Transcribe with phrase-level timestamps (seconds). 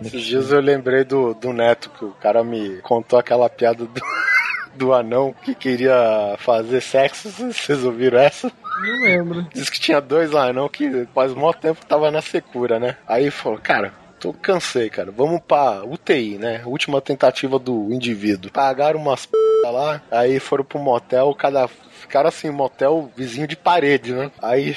[0.00, 4.02] Esses dias eu lembrei do, do Neto, que o cara me contou aquela piada do,
[4.74, 7.28] do anão que queria fazer sexo.
[7.30, 8.50] Vocês ouviram essa?
[8.82, 9.46] Não lembro.
[9.52, 12.96] Diz que tinha dois anão que faz mó tempo tava na secura, né?
[13.06, 15.10] Aí falou, cara, tô cansei, cara.
[15.10, 16.62] Vamos pra UTI, né?
[16.64, 18.50] Última tentativa do indivíduo.
[18.50, 21.68] Pagaram umas p lá, aí foram pro motel, cada
[22.14, 24.30] ficaram assim, motel vizinho de parede, né?
[24.40, 24.76] Aí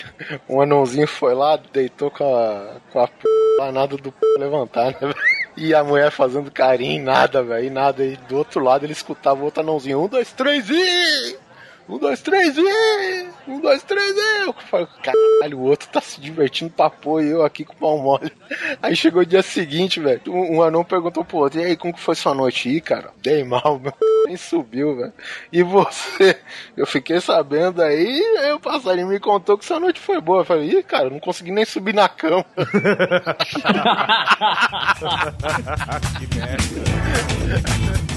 [0.50, 3.28] um anãozinho foi lá, deitou com a, com a p...
[3.72, 4.18] nada do p...
[4.40, 5.14] levantar, né?
[5.56, 8.04] E a mulher fazendo carinho, nada, velho, nada.
[8.04, 11.38] E do outro lado ele escutava o outro anãozinho, um, dois, três, e
[11.88, 12.62] um, dois, três, e
[13.48, 14.54] um, dois, três, e eu
[15.02, 18.32] caralho, o outro tá se divertindo pra pôr e eu aqui com o pau mole.
[18.82, 21.94] Aí chegou o dia seguinte, velho, um, um anão perguntou pro outro, e aí, como
[21.94, 22.70] que foi sua noite?
[22.70, 23.94] Ih, cara, dei mal, meu
[24.28, 25.14] nem subiu, velho.
[25.52, 26.38] E você?
[26.76, 30.42] Eu fiquei sabendo aí, aí o passarinho me contou que sua noite foi boa.
[30.42, 32.46] Eu falei, ih, cara, não consegui nem subir na cama.
[36.20, 38.17] que merda.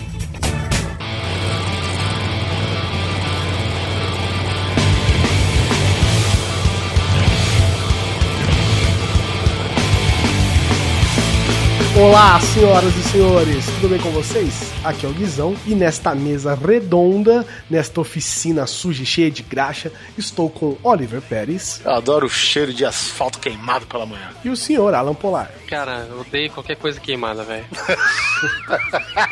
[12.01, 14.73] Olá, senhoras e senhores, tudo bem com vocês?
[14.83, 19.91] Aqui é o Guizão e nesta mesa redonda, nesta oficina suja e cheia de graxa,
[20.17, 21.79] estou com Oliver Pérez.
[21.85, 24.31] Eu adoro o cheiro de asfalto queimado pela manhã.
[24.43, 25.51] E o senhor Alan Polar.
[25.67, 27.65] Cara, eu odeio qualquer coisa queimada, velho.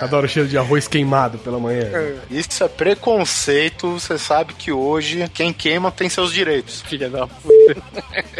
[0.00, 1.90] Adoro o cheiro de arroz queimado pela manhã.
[2.30, 6.82] Isso é preconceito, você sabe que hoje quem queima tem seus direitos.
[6.82, 7.82] Filha da puta.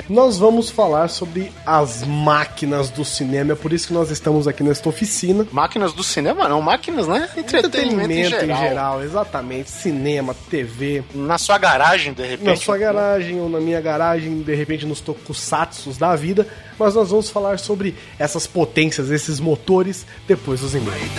[0.09, 4.63] Nós vamos falar sobre as máquinas do cinema, é por isso que nós estamos aqui
[4.63, 5.47] nesta oficina.
[5.51, 7.29] Máquinas do cinema não, máquinas, né?
[7.37, 8.43] Entretenimento, em, geral.
[8.43, 9.71] em geral, exatamente.
[9.71, 11.03] Cinema, TV.
[11.15, 12.45] Na sua garagem, de repente.
[12.45, 16.47] Na sua garagem ou na minha garagem, de repente nos tokusatsus da vida.
[16.79, 21.11] Mas nós vamos falar sobre essas potências, esses motores, depois dos e-mails.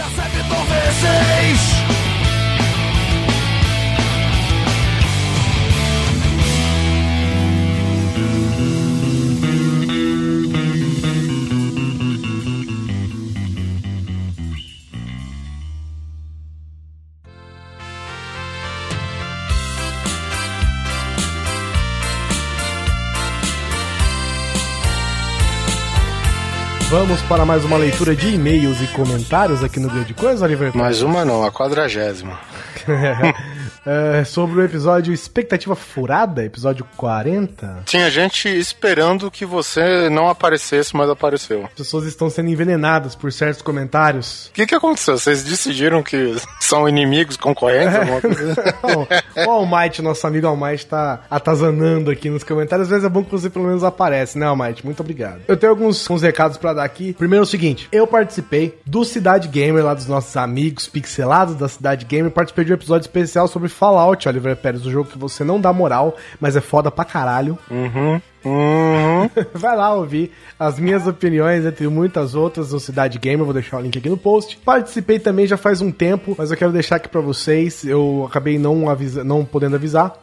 [27.10, 30.78] Vamos para mais uma leitura de e-mails e comentários aqui no Grande Coisa, Oliver?
[30.78, 32.40] Mais uma não, a quadragésima.
[33.86, 37.84] É, sobre o episódio Expectativa Furada, episódio 40.
[37.86, 41.66] Tinha gente esperando que você não aparecesse, mas apareceu.
[41.66, 44.48] As pessoas estão sendo envenenadas por certos comentários.
[44.48, 45.18] O que, que aconteceu?
[45.18, 47.96] Vocês decidiram que são inimigos, concorrentes?
[47.96, 48.56] alguma coisa?
[48.84, 52.88] Não, o Almighty, nosso amigo Almighty, tá atazanando aqui nos comentários.
[52.88, 54.86] Às vezes é bom que você pelo menos aparece, né, Almighty?
[54.86, 55.42] Muito obrigado.
[55.48, 57.14] Eu tenho alguns, alguns recados pra dar aqui.
[57.14, 61.68] Primeiro é o seguinte, eu participei do Cidade Gamer, lá dos nossos amigos pixelados da
[61.68, 62.32] Cidade Gamer.
[62.32, 65.72] Participei de um episódio especial sobre Fallout, Oliver Pérez, o jogo que você não dá
[65.72, 67.58] moral, mas é foda pra caralho.
[67.70, 68.22] Uhum.
[68.44, 69.30] Uhum.
[69.54, 73.46] Vai lá ouvir as minhas opiniões, entre muitas outras, no Cidade Gamer.
[73.46, 74.58] Vou deixar o link aqui no post.
[74.58, 77.84] Participei também já faz um tempo, mas eu quero deixar aqui pra vocês.
[77.84, 80.14] Eu acabei não, avisa, não podendo avisar.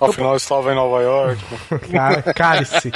[0.00, 1.42] Afinal, eu estava em Nova York.
[2.34, 2.92] Cálice.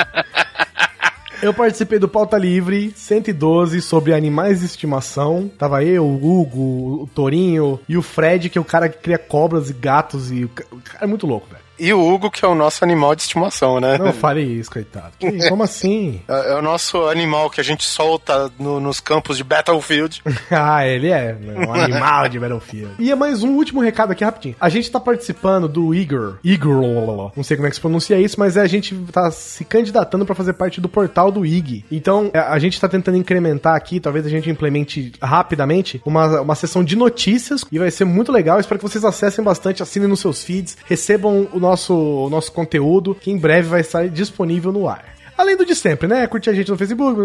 [1.43, 5.51] Eu participei do Pauta Livre 112 sobre animais de estimação.
[5.59, 9.17] Tava eu, o Hugo, o Torinho e o Fred, que é o cara que cria
[9.17, 10.31] cobras e gatos.
[10.31, 11.63] E o ca- o cara é muito louco, velho.
[11.81, 13.97] E o Hugo, que é o nosso animal de estimação, né?
[13.99, 15.13] Não fale isso, coitado.
[15.19, 16.21] Que- como assim?
[16.29, 20.23] É, é o nosso animal que a gente solta no- nos campos de Battlefield.
[20.51, 22.95] ah, ele é né, um animal de Battlefield.
[22.99, 24.57] E é mais um último recado aqui rapidinho.
[24.61, 26.37] A gente tá participando do Igor.
[26.45, 30.27] Igor, não sei como é que se pronuncia isso, mas a gente tá se candidatando
[30.27, 31.85] pra fazer parte do portal do IG.
[31.91, 36.85] Então, a gente tá tentando incrementar aqui, talvez a gente implemente rapidamente, uma, uma sessão
[36.85, 38.61] de notícias e vai ser muito legal.
[38.61, 43.15] Espero que vocês acessem bastante, assinem nos seus feeds, recebam o nosso, o nosso conteúdo,
[43.15, 45.11] que em breve vai estar disponível no ar.
[45.41, 46.27] Além do de sempre, né?
[46.27, 47.19] Curtir a gente no Facebook,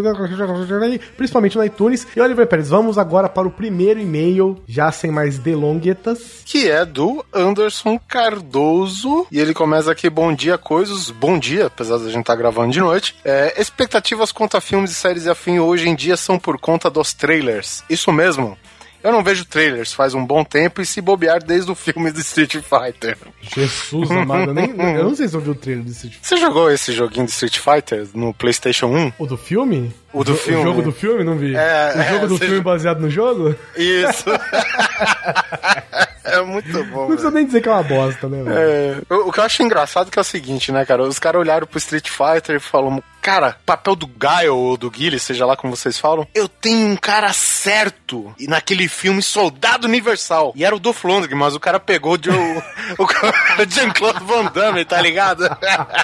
[1.18, 2.08] principalmente no iTunes.
[2.16, 6.42] E Oliver Pérez, vamos agora para o primeiro e-mail, já sem mais delonguetas.
[6.46, 9.28] Que é do Anderson Cardoso.
[9.30, 11.10] E ele começa aqui: Bom dia, coisas.
[11.10, 13.18] Bom dia, apesar da gente estar gravando de noite.
[13.26, 16.90] É, expectativas quanto a filmes e séries e afim hoje em dia são por conta
[16.90, 17.84] dos trailers.
[17.90, 18.58] Isso mesmo.
[19.06, 22.20] Eu não vejo trailers faz um bom tempo e se bobear desde o filme do
[22.22, 23.16] Street Fighter.
[23.40, 26.28] Jesus amado, eu, nem, eu não sei se eu vi o trailer do Street Fighter.
[26.28, 29.14] Você jogou esse joguinho de Street Fighter no PlayStation 1?
[29.20, 29.94] O do filme?
[30.12, 30.60] O do jo- filme.
[30.60, 31.24] O jogo do filme?
[31.24, 31.56] Não vi.
[31.56, 33.54] É, o jogo é, do filme baseado no jogo?
[33.78, 34.26] Isso.
[36.24, 37.02] é muito bom.
[37.02, 38.58] Não precisa nem dizer que é uma bosta, né, velho?
[38.58, 41.04] É, o o que eu acho engraçado é que é o seguinte, né, cara?
[41.04, 45.20] Os caras olharam pro Street Fighter e falaram, cara, papel do Guile ou do Guile,
[45.20, 48.32] seja lá como vocês falam, eu tenho um cara certo.
[48.40, 50.54] E naquele filme Soldado Universal.
[50.56, 52.64] E era o Dolph Lundgren, mas o cara pegou de, o,
[53.00, 53.34] o, cara-
[53.68, 55.44] Jean-Claude Van Damme, tá ligado?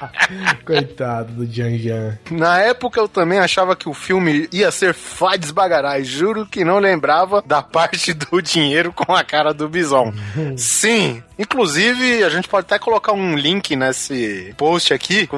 [0.66, 2.18] Coitado do Jan Jan.
[2.32, 6.04] Na época eu também achava que o filme ia ser Fades Bagarai.
[6.04, 10.12] Juro que não lembrava da parte do dinheiro com a cara do Bison.
[10.58, 11.22] Sim.
[11.42, 15.38] Inclusive, a gente pode até colocar um link nesse post aqui com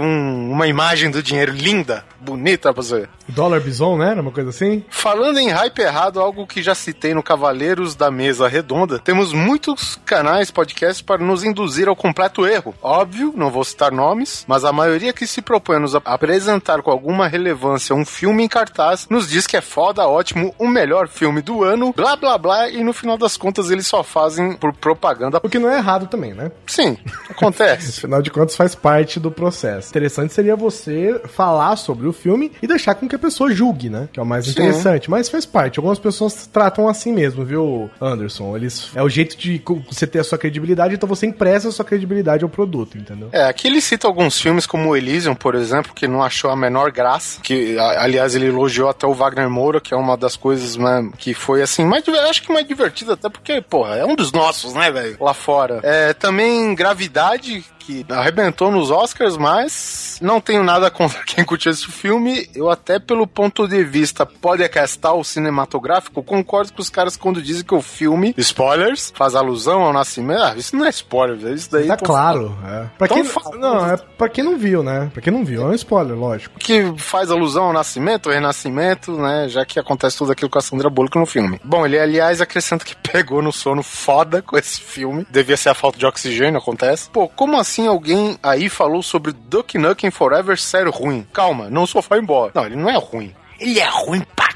[0.52, 3.08] uma imagem do dinheiro linda, bonita pra você.
[3.28, 4.12] Dólar Bison, né?
[4.12, 4.84] Era uma coisa assim?
[4.90, 9.98] Falando em hype errado, algo que já citei no Cavaleiros da Mesa Redonda, temos muitos
[10.06, 12.76] canais, podcasts para nos induzir ao completo erro.
[12.82, 16.82] Óbvio, não vou citar nomes, mas a maioria que se propõe a nos ap- apresentar
[16.82, 21.08] com alguma relevância um filme em cartaz nos diz que é foda, ótimo, o melhor
[21.08, 24.74] filme do ano, blá blá blá, e no final das contas eles só fazem por
[24.74, 25.40] propaganda.
[25.42, 26.51] O que não é errado também, né?
[26.68, 26.98] Sim,
[27.30, 28.00] acontece.
[28.04, 29.90] Afinal de contas, faz parte do processo.
[29.90, 34.10] Interessante seria você falar sobre o filme e deixar com que a pessoa julgue, né?
[34.12, 34.51] Que é o mais Sim.
[34.51, 35.10] interessante.
[35.10, 35.80] Mas faz parte.
[35.80, 38.56] Algumas pessoas tratam assim mesmo, viu, Anderson?
[38.56, 41.86] Eles é o jeito de você ter a sua credibilidade, então você empresta a sua
[41.86, 43.30] credibilidade ao produto, entendeu?
[43.31, 46.56] É, aqui ele cita alguns filmes como o Elysium, por exemplo, que não achou a
[46.56, 47.42] menor graça.
[47.42, 51.34] Que, aliás, ele elogiou até o Wagner Moura, que é uma das coisas né, que
[51.34, 54.92] foi assim, mais, acho que mais divertida, até porque, porra, é um dos nossos, né,
[54.92, 55.18] velho?
[55.19, 55.80] Lá fora.
[55.85, 61.85] É, também Gravidade, que arrebentou nos Oscars, mas não tenho nada contra quem curtiu esse
[61.88, 62.50] filme.
[62.56, 67.75] Eu até pelo ponto de vista podcastal cinematográfico, concordo com os caras quando dizem que
[67.75, 70.41] o filme, spoilers, faz alusão ao nascimento.
[70.44, 71.88] Ah, isso não é spoiler, velho, isso daí...
[71.88, 72.57] Tá claro.
[72.65, 72.85] É.
[72.97, 73.24] Pra quem,
[73.57, 75.09] não, é pra quem não viu, né?
[75.13, 76.59] Pra quem não viu, é um spoiler, lógico.
[76.59, 79.47] que faz alusão ao nascimento, ao renascimento, né?
[79.50, 81.59] Já que acontece tudo aquilo com a Sandra Bullock no filme.
[81.63, 85.25] Bom, ele aliás acrescenta que pegou no sono foda com esse filme.
[85.30, 87.09] Devia ser a falta de oxigênio, acontece.
[87.09, 91.28] Pô, como assim alguém aí falou sobre Duck Nukem Forever ser ruim?
[91.34, 92.52] Calma, não sou fanboy.
[92.54, 93.34] Não, ele não é ruim.
[93.60, 94.53] Ele é ruim pra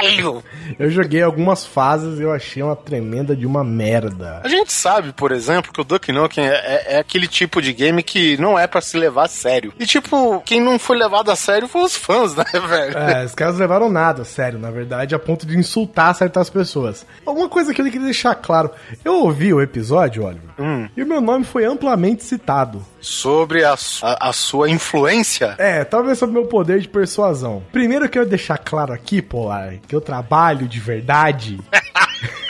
[0.00, 0.42] caralho.
[0.78, 4.40] Eu joguei algumas fases e eu achei uma tremenda de uma merda.
[4.44, 7.72] A gente sabe, por exemplo, que o Duck Nukem é, é- é aquele tipo de
[7.72, 9.72] game que não é pra se levar a sério.
[9.78, 12.96] E tipo, quem não foi levado a sério foi os fãs, né, velho?
[12.98, 17.04] É, os caras levaram nada, sério, na verdade, a ponto de insultar certas pessoas.
[17.26, 18.70] Alguma coisa que eu queria deixar claro.
[19.04, 20.50] Eu ouvi o episódio, Oliver,
[20.96, 22.84] e o meu nome foi amplamente citado.
[23.00, 25.54] Sobre a, a- a sua influência.
[25.58, 27.62] É, talvez sobre meu poder de persuasão.
[27.72, 31.58] Primeiro eu quero deixar claro aqui, Polar, que eu trabalho de verdade.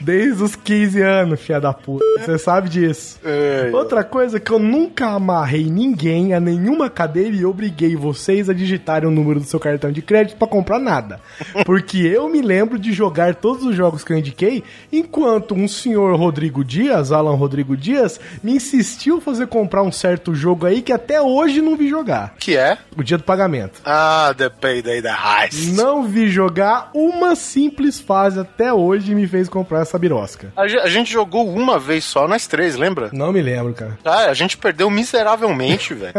[0.00, 2.04] Desde os 15 anos, filha da puta.
[2.18, 3.18] Você sabe disso.
[3.24, 8.54] É, Outra coisa que eu nunca amarrei ninguém a nenhuma cadeira e obriguei vocês a
[8.54, 11.20] digitarem o número do seu cartão de crédito pra comprar nada.
[11.64, 14.62] Porque eu me lembro de jogar todos os jogos que eu indiquei,
[14.92, 20.66] enquanto um senhor Rodrigo Dias, Alan Rodrigo Dias, me insistiu fazer comprar um certo jogo
[20.66, 22.34] aí que até hoje não vi jogar.
[22.38, 22.78] que é?
[22.96, 23.80] O dia do pagamento.
[23.84, 25.72] Ah, The Payday the Heist.
[25.72, 30.52] Não vi jogar uma simples fase até hoje e me fez comprar essa birosca.
[30.56, 33.10] A, a gente jogou uma vez só, nós três, lembra?
[33.12, 33.98] Não me lembro, cara.
[34.04, 36.14] Ah, a gente perdeu miseravelmente, velho.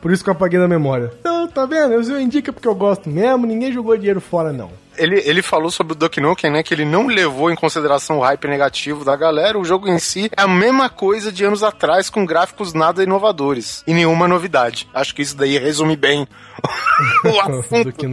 [0.00, 1.10] Por isso que eu apaguei da memória.
[1.20, 1.94] Então, tá vendo?
[1.94, 4.70] Eu indico porque eu gosto mesmo, ninguém jogou dinheiro fora, não.
[4.98, 6.62] Ele, ele falou sobre o Duck Nukem, né?
[6.62, 9.58] Que ele não levou em consideração o hype negativo da galera.
[9.58, 13.82] O jogo em si é a mesma coisa de anos atrás, com gráficos nada inovadores.
[13.86, 14.88] E nenhuma novidade.
[14.94, 16.26] Acho que isso daí resume bem
[17.24, 18.06] o assunto.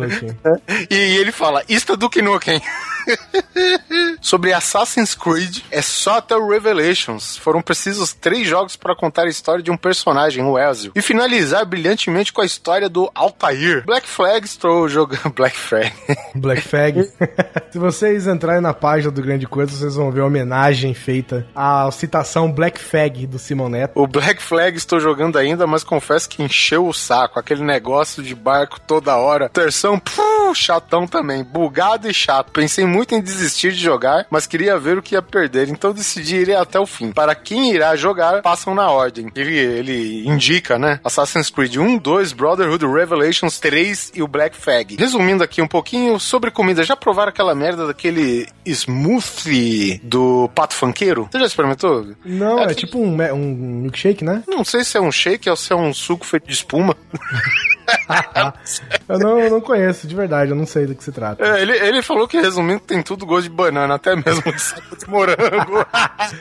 [0.90, 2.62] E ele fala, isto é Duke Nukem.
[4.22, 7.38] Sobre Assassin's Creed, é só até o Revelations.
[7.38, 10.92] Foram precisos três jogos para contar a história de um personagem, o Ezio.
[10.96, 13.84] E finalizar brilhantemente com a história do Altair.
[13.86, 15.34] Black Flag estou jogando...
[15.34, 15.94] Black Flag.
[16.36, 17.08] Black Flag.
[17.70, 21.90] Se vocês entrarem na página do Grande Coisa, vocês vão ver a homenagem feita à
[21.92, 23.92] citação Black Flag do Simon Neto.
[23.96, 27.40] O Black Flag estou jogando ainda, mas confesso que encheu o saco.
[27.40, 29.50] Aquele negócio de barco toda hora.
[29.50, 31.44] Terção, puh, chatão também.
[31.44, 32.52] Bugado e chato.
[32.52, 36.38] Pensei muito em desistir de jogar, mas queria ver o que ia perder, então decidi
[36.38, 37.12] ir até o fim.
[37.12, 39.32] Para quem irá jogar, passam na ordem.
[39.36, 41.00] Ele, ele indica, né?
[41.04, 44.96] Assassin's Creed 1, 2, Brotherhood, Revelations 3 e o Black Flag.
[44.98, 46.84] Resumindo aqui um pouquinho sobre comida.
[46.84, 51.28] Já provaram aquela merda daquele smoothie do pato funkeiro?
[51.32, 52.08] Você já experimentou?
[52.26, 54.44] Não, é Aquele- tipo um, um milkshake, né?
[54.48, 56.96] Não sei se é um shake ou se é um suco feito de espuma.
[59.10, 61.44] eu, não, eu não conheço, de verdade, eu não sei do que se trata.
[61.44, 64.98] É, ele, ele falou que, resumindo, tem tudo gosto de banana, até mesmo de sabor
[64.98, 65.86] de morango.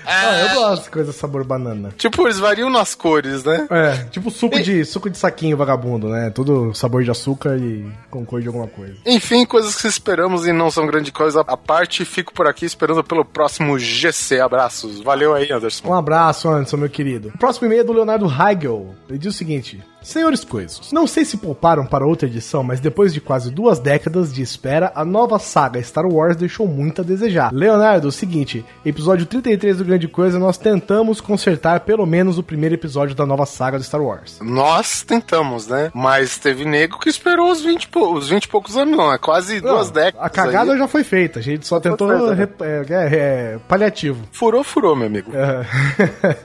[0.06, 1.90] Ah, eu gosto de coisa sabor banana.
[1.97, 3.66] tipo, eles variam nas cores, né?
[3.71, 6.30] É, tipo suco de, suco de saquinho vagabundo, né?
[6.30, 8.94] Tudo sabor de açúcar e com cor de alguma coisa.
[9.06, 12.04] Enfim, coisas que esperamos e não são grande coisa à parte.
[12.04, 14.40] Fico por aqui esperando pelo próximo GC.
[14.40, 15.00] Abraços.
[15.00, 15.88] Valeu aí, Anderson.
[15.88, 17.32] Um abraço, Anderson, meu querido.
[17.35, 18.94] O próximo e-mail é do Leonardo Heigel.
[19.09, 23.12] Ele diz o seguinte: Senhores Coisos, não sei se pouparam para outra edição, mas depois
[23.14, 27.52] de quase duas décadas de espera, a nova saga Star Wars deixou muito a desejar.
[27.52, 32.75] Leonardo, o seguinte, episódio 33 do Grande Coisa, nós tentamos consertar pelo menos o primeiro
[32.75, 34.38] episódio da nova saga de Star Wars.
[34.42, 35.90] Nós tentamos, né?
[35.94, 39.12] Mas teve nego que esperou os 20, pou- os 20 e poucos anos, não.
[39.12, 40.26] É quase duas Não, décadas.
[40.26, 40.78] A cagada aí.
[40.78, 42.49] já foi feita, a gente só tentou feita, né?
[42.61, 43.09] é, é,
[43.54, 44.25] é, paliativo.
[44.32, 45.30] Furou, furou, meu amigo.
[45.35, 46.37] É.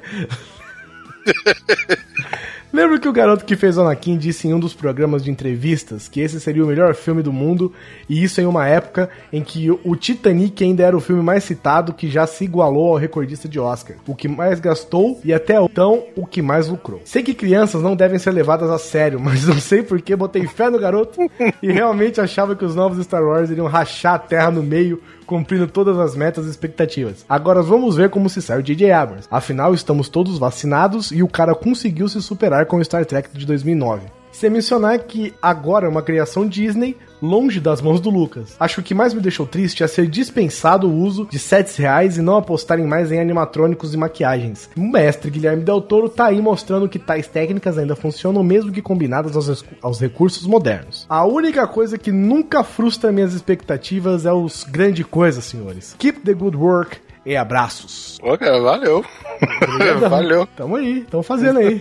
[2.78, 6.22] Lembro que o garoto que fez Anakin disse em um dos programas de entrevistas que
[6.22, 7.74] esse seria o melhor filme do mundo,
[8.08, 11.92] e isso em uma época em que o Titanic ainda era o filme mais citado
[11.92, 16.04] que já se igualou ao recordista de Oscar, o que mais gastou e até então
[16.16, 17.02] o que mais lucrou.
[17.04, 20.46] Sei que crianças não devem ser levadas a sério, mas não sei por que botei
[20.46, 21.20] fé no garoto
[21.64, 25.68] e realmente achava que os novos Star Wars iriam rachar a terra no meio cumprindo
[25.68, 27.26] todas as metas e expectativas.
[27.28, 28.92] Agora vamos ver como se sai o J.J.
[28.92, 29.28] Abrams.
[29.30, 33.46] Afinal, estamos todos vacinados e o cara conseguiu se superar com o Star Trek de
[33.46, 34.04] 2009.
[34.38, 38.56] Sem mencionar que agora é uma criação Disney longe das mãos do Lucas.
[38.60, 41.76] Acho que o que mais me deixou triste é ser dispensado o uso de sets
[41.76, 44.70] reais e não apostarem mais em animatrônicos e maquiagens.
[44.78, 48.80] O mestre Guilherme Del Toro tá aí mostrando que tais técnicas ainda funcionam mesmo que
[48.80, 51.08] combinadas aos, aos recursos modernos.
[51.10, 55.96] A única coisa que nunca frustra minhas expectativas é os grande coisas, senhores.
[55.98, 58.18] Keep the good work e abraços.
[58.22, 59.06] Pô, cara, valeu.
[60.10, 60.48] valeu.
[60.56, 61.78] Tamo aí, tamo fazendo aí.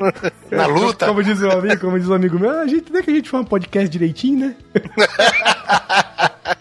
[0.50, 1.06] Na luta.
[1.06, 3.14] Como diz o amigo, como diz o amigo meu, "Ah, a gente, nem que a
[3.14, 4.56] gente faz um podcast direitinho, né?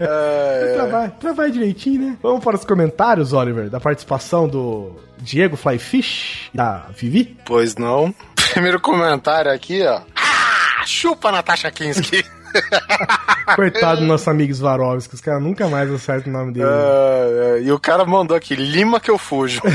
[0.00, 2.16] É, direitinho, né?
[2.22, 7.36] Vamos para os comentários, Oliver, da participação do Diego Flyfish, da Vivi.
[7.44, 8.14] Pois não.
[8.54, 10.00] Primeiro comentário aqui, ó.
[10.16, 12.24] Ah, chupa Natasha Kinski.
[13.56, 16.68] Coitado do nosso amigo Svarovski, os caras nunca mais acertam o nome dele.
[16.68, 19.60] É, é, e o cara mandou aqui, lima que eu fujo.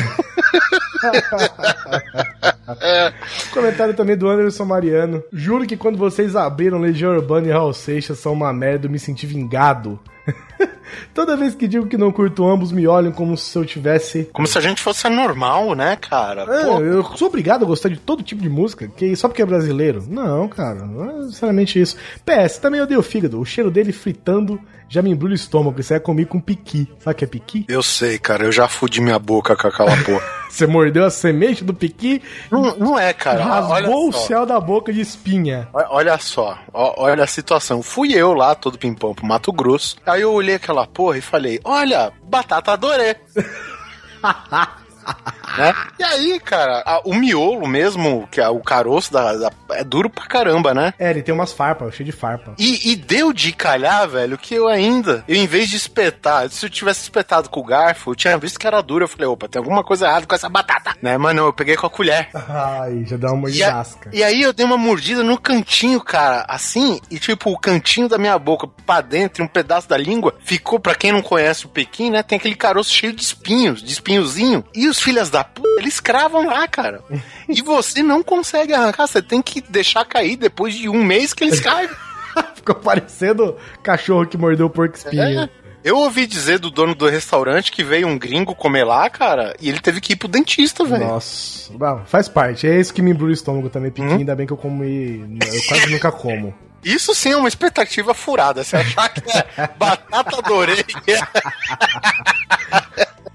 [3.52, 5.24] Comentário também do Anderson Mariano.
[5.32, 9.00] Juro que quando vocês abriram Legião Urbana e Raul Seixas são uma merda, eu me
[9.00, 10.00] senti vingado.
[11.14, 14.30] Toda vez que digo que não curto ambos, me olham como se eu tivesse.
[14.32, 16.44] Como se a gente fosse normal, né, cara?
[16.44, 19.42] É, Pô, eu sou obrigado a gostar de todo tipo de música, que só porque
[19.42, 20.04] é brasileiro.
[20.08, 21.96] Não, cara, não é necessariamente isso.
[22.26, 23.40] PS, também odeio o fígado.
[23.40, 25.80] O cheiro dele fritando já me embrulha o estômago.
[25.80, 26.88] Isso é comigo com piqui.
[27.00, 27.66] Sabe o que é piqui?
[27.68, 30.24] Eu sei, cara, eu já fudi minha boca com aquela porra.
[30.50, 32.22] Você mordeu a semente do piqui,
[32.62, 33.44] não, não é, cara.
[33.44, 35.68] rasgou o céu da boca de espinha.
[35.74, 37.82] Olha- Olha só, olha a situação.
[37.82, 39.96] Fui eu lá, todo pimpão pro Mato Grosso.
[40.06, 43.16] Aí eu olhei aquela porra e falei: Olha, batata adorei.
[45.58, 45.74] né?
[46.00, 50.10] E aí, cara, a- o miolo mesmo, que é o caroço da, da- é duro
[50.10, 50.94] pra caramba, né?
[51.00, 52.54] É, ele tem umas farpas, cheio de farpa.
[52.58, 56.66] E, e deu de calhar, velho, que eu ainda, eu em vez de espetar, se
[56.66, 59.04] eu tivesse espetado com o garfo, eu tinha visto que era duro.
[59.06, 61.18] Eu falei, opa, tem alguma coisa errada com essa batata, né?
[61.18, 62.30] Mas não, eu peguei com a colher.
[62.34, 64.10] Ai, já dá uma E, a- mordidasca.
[64.14, 68.18] e aí eu dei uma mordida no cantinho, cara, assim, e tipo, o cantinho da
[68.18, 71.70] minha boca pra dentro, e um pedaço da língua, ficou, pra quem não conhece o
[71.70, 74.64] Pequim, né, tem aquele caroço cheio de espinhos, de espinhozinho.
[74.74, 77.02] E os filhas da puta, eles cravam lá, cara.
[77.50, 81.44] E você não consegue arrancar, você tem que deixar cair depois de um mês que
[81.44, 81.90] eles caem.
[82.56, 85.22] Ficou parecendo cachorro que mordeu o porco espinho.
[85.42, 85.50] É.
[85.84, 89.70] Eu ouvi dizer do dono do restaurante que veio um gringo comer lá, cara, e
[89.70, 91.06] ele teve que ir pro dentista, velho.
[91.06, 92.66] Nossa, Bom, faz parte.
[92.68, 93.94] É isso que me embrulha o estômago também, Uhum.
[93.94, 94.14] piqui.
[94.14, 96.56] Ainda bem que eu como e eu quase nunca como.
[96.86, 98.64] Isso sim é uma expectativa furada.
[98.64, 100.86] Você achar que é batata adorei.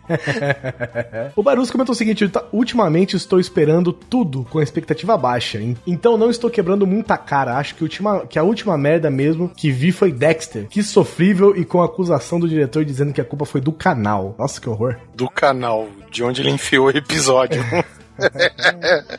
[1.36, 5.58] O Barus comentou o seguinte: "Tá- ultimamente estou esperando tudo com expectativa baixa.
[5.60, 7.56] en- Então não estou quebrando muita cara.
[7.56, 10.66] Acho que, a última, que a última merda mesmo que vi foi Dexter.
[10.68, 14.34] Que sofrível e com a acusação do diretor dizendo que a culpa foi do canal.
[14.38, 14.96] Nossa, que horror.
[15.14, 17.62] do canal, de onde ele enfiou o episódio.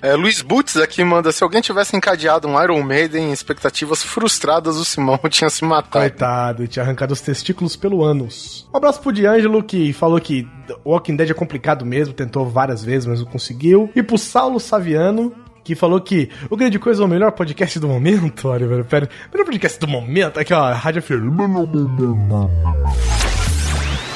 [0.02, 4.78] É, Luiz Butz aqui manda: se alguém tivesse encadeado um Iron Maiden em expectativas frustradas,
[4.78, 5.92] o Simão tinha se matado.
[5.92, 8.68] Coitado, tinha arrancado os testículos pelo ânus.
[8.74, 10.48] Um abraço pro D'Angelo, que falou que
[10.86, 13.90] Walking Dead é complicado mesmo, tentou várias vezes, mas não conseguiu.
[13.96, 17.88] E pro Saulo Saviano, que falou que o Grande Coisa é o melhor podcast do
[17.88, 18.48] momento.
[18.50, 19.10] Olha, velho, pera.
[19.32, 20.40] Melhor podcast do momento?
[20.40, 21.32] Aqui, ó, Rádio Firme.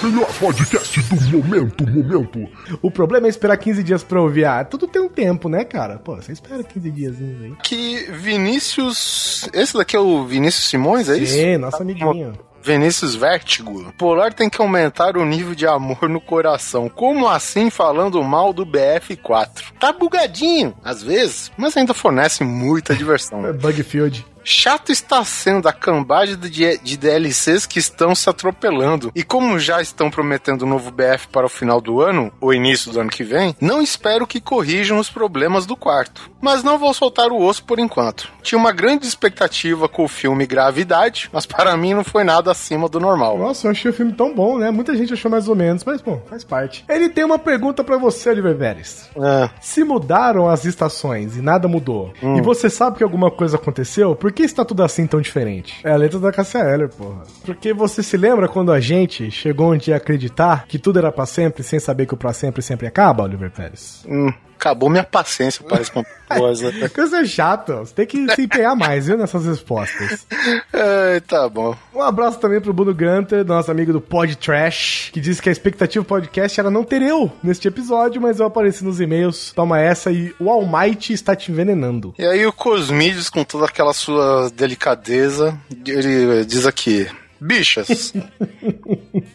[0.03, 2.39] Melhor podcast do momento, momento.
[2.81, 4.45] O problema é esperar 15 dias pra ouvir.
[4.45, 5.97] Ah, tudo tem um tempo, né, cara?
[5.97, 7.53] Pô, você espera 15 dias aí.
[7.63, 9.49] Que Vinícius.
[9.53, 11.33] Esse daqui é o Vinícius Simões, é isso?
[11.33, 12.33] Sim, nosso amiguinho.
[12.61, 13.93] Vinícius Vértigo.
[13.97, 16.89] Polar tem que aumentar o nível de amor no coração.
[16.89, 19.73] Como assim falando mal do BF4?
[19.79, 23.45] Tá bugadinho, às vezes, mas ainda fornece muita diversão.
[23.45, 24.25] É Bugfield.
[24.47, 29.11] Chato está sendo a cambagem de, de DLCs que estão se atropelando.
[29.15, 32.91] E como já estão prometendo um novo BF para o final do ano, ou início
[32.91, 36.29] do ano que vem, não espero que corrijam os problemas do quarto.
[36.39, 38.29] Mas não vou soltar o osso por enquanto.
[38.43, 42.87] Tinha uma grande expectativa com o filme Gravidade, mas para mim não foi nada acima
[42.87, 43.39] do normal.
[43.39, 44.69] Nossa, eu achei o filme tão bom, né?
[44.69, 46.85] Muita gente achou mais ou menos, mas bom, faz parte.
[46.87, 49.09] Ele tem uma pergunta pra você, Oliver Pérez.
[49.17, 49.49] É.
[49.59, 54.34] Se mudaram as estações e nada mudou, e você sabe que alguma coisa aconteceu, por
[54.35, 55.79] que está tudo assim tão diferente?
[55.83, 56.61] É a letra da Cassia
[56.97, 57.23] porra.
[57.43, 61.11] Porque você se lembra quando a gente chegou um dia a acreditar que tudo era
[61.11, 64.05] pra sempre, sem saber que o pra sempre sempre acaba, Oliver Pérez?
[64.07, 65.91] Hum, acabou minha paciência para essa
[66.27, 66.89] coisa.
[66.89, 70.25] Coisa chata, você tem que se empenhar mais, viu, nessas respostas.
[70.73, 71.75] É, tá bom.
[71.93, 75.51] Um abraço também pro Bruno Gunter, nosso amigo do Pod Trash, que disse que a
[75.51, 79.51] expectativa do podcast era não ter eu neste episódio, mas eu apareci nos e-mails.
[79.53, 82.13] Toma essa e o Almighty está te envenenando.
[82.17, 87.07] E aí o Cosmides, com toda aquela sua delicadeza, ele diz aqui...
[87.37, 88.13] Bichas,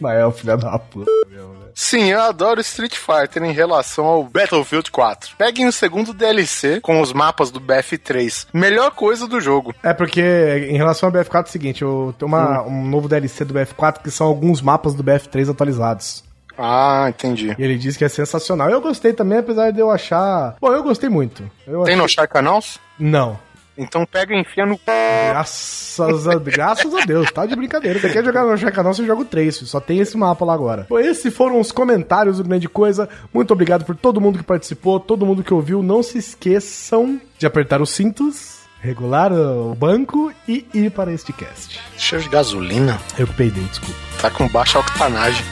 [0.01, 1.60] Mas é o filho da puta né?
[1.75, 5.35] Sim, eu adoro Street Fighter em relação ao Battlefield 4.
[5.37, 8.47] Peguem o segundo DLC com os mapas do BF3.
[8.53, 9.73] Melhor coisa do jogo.
[9.83, 10.21] É porque,
[10.69, 14.01] em relação ao BF4, é o seguinte, eu tenho uma, um novo DLC do BF4
[14.03, 16.23] que são alguns mapas do BF3 atualizados.
[16.57, 17.55] Ah, entendi.
[17.57, 18.69] E ele disse que é sensacional.
[18.69, 20.55] Eu gostei também, apesar de eu achar.
[20.61, 21.43] Bom, eu gostei muito.
[21.65, 22.77] Eu Tem achei- no Sharkanals?
[22.99, 23.39] Não.
[23.81, 24.79] Então pega e enfia no...
[24.85, 27.99] Graças a, graças a Deus, tá de brincadeira.
[27.99, 30.85] Você quer jogar no Chacanal, você joga o 3, só tem esse mapa lá agora.
[30.87, 33.09] Bom, esses foram os comentários do Grande Coisa.
[33.33, 35.81] Muito obrigado por todo mundo que participou, todo mundo que ouviu.
[35.81, 41.79] Não se esqueçam de apertar os cintos, regular o banco e ir para este cast.
[41.97, 42.99] Cheiro de gasolina.
[43.17, 43.95] Eu que peidei, desculpa.
[44.21, 45.43] Tá com baixa octanagem.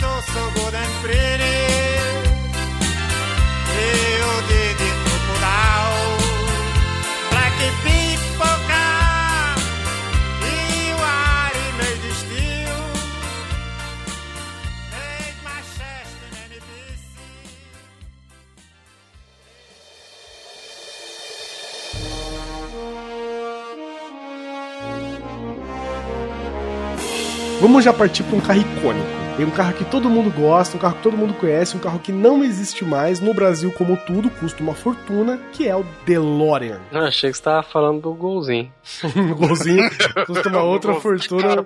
[27.60, 29.29] Vamos já partir para um carro icônico.
[29.39, 31.97] Tem um carro que todo mundo gosta, um carro que todo mundo conhece, um carro
[31.97, 36.82] que não existe mais no Brasil como tudo, custa uma fortuna, que é o DeLorean.
[36.91, 38.69] Não, achei que você tava falando do golzinho.
[39.15, 39.89] Um golzinho
[40.25, 41.65] custa uma outra fortuna,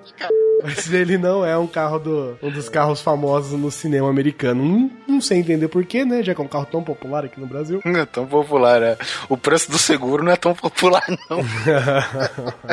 [0.62, 4.64] mas ele não é um carro do um dos carros famosos no cinema americano.
[4.64, 6.22] Não, não sei entender porquê, né?
[6.22, 7.82] Já que é um carro tão popular aqui no Brasil.
[7.84, 8.96] Não é tão popular, é.
[9.28, 11.40] O preço do seguro não é tão popular, não.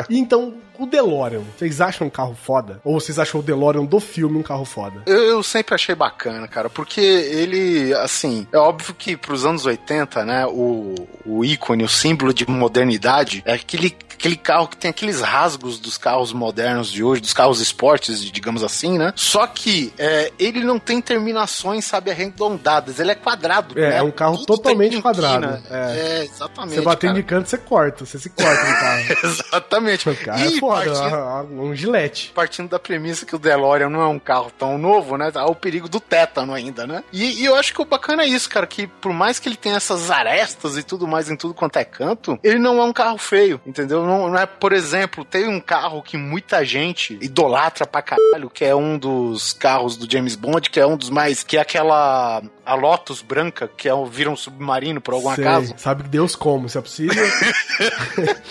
[0.08, 2.80] E então, o DeLorean, vocês acham um carro foda?
[2.82, 4.91] Ou vocês acham o DeLorean do filme um carro foda?
[5.06, 10.24] Eu, eu sempre achei bacana, cara, porque ele, assim, é óbvio que pros anos 80,
[10.24, 15.20] né, o, o ícone, o símbolo de modernidade é aquele, aquele carro que tem aqueles
[15.20, 19.12] rasgos dos carros modernos de hoje, dos carros esportes, digamos assim, né?
[19.16, 23.76] Só que é, ele não tem terminações, sabe, arredondadas, ele é quadrado.
[23.76, 23.96] É, né?
[23.98, 26.20] é um carro Tudo totalmente quadrado, é.
[26.20, 26.76] É, exatamente.
[26.76, 28.06] Você batendo de canto, você corta.
[28.06, 29.02] Você se corta no carro.
[29.24, 30.08] Exatamente.
[30.08, 32.32] O carro é E foda, partindo- um gilete.
[32.34, 35.32] partindo da premissa que o DeLorean não é um carro tão novo, né?
[35.34, 37.02] Há o perigo do tétano ainda, né?
[37.12, 39.56] E, e eu acho que o bacana é isso, cara, que por mais que ele
[39.56, 42.92] tenha essas arestas e tudo mais em tudo quanto é canto, ele não é um
[42.92, 44.04] carro feio, entendeu?
[44.12, 48.62] Não, não é, por exemplo, tem um carro que muita gente idolatra pra caralho, que
[48.62, 52.42] é um dos carros do James Bond, que é um dos mais, que é aquela
[52.64, 55.44] a Lotus branca, que é, um- vira um submarino por algum Sei.
[55.44, 55.74] acaso.
[55.76, 57.24] Sabe que Deus como, se é possível.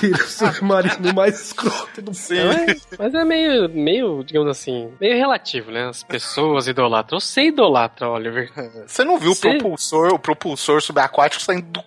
[0.00, 2.50] Vira o submarino mais escroto do céu.
[2.98, 5.88] Mas, é meio, meio, digamos assim, meio relativo, né?
[5.88, 7.18] As pessoas idolatram.
[7.20, 8.50] Você idolatra, Oliver.
[8.86, 11.82] Você não viu o propulsor, o propulsor subaquático saindo do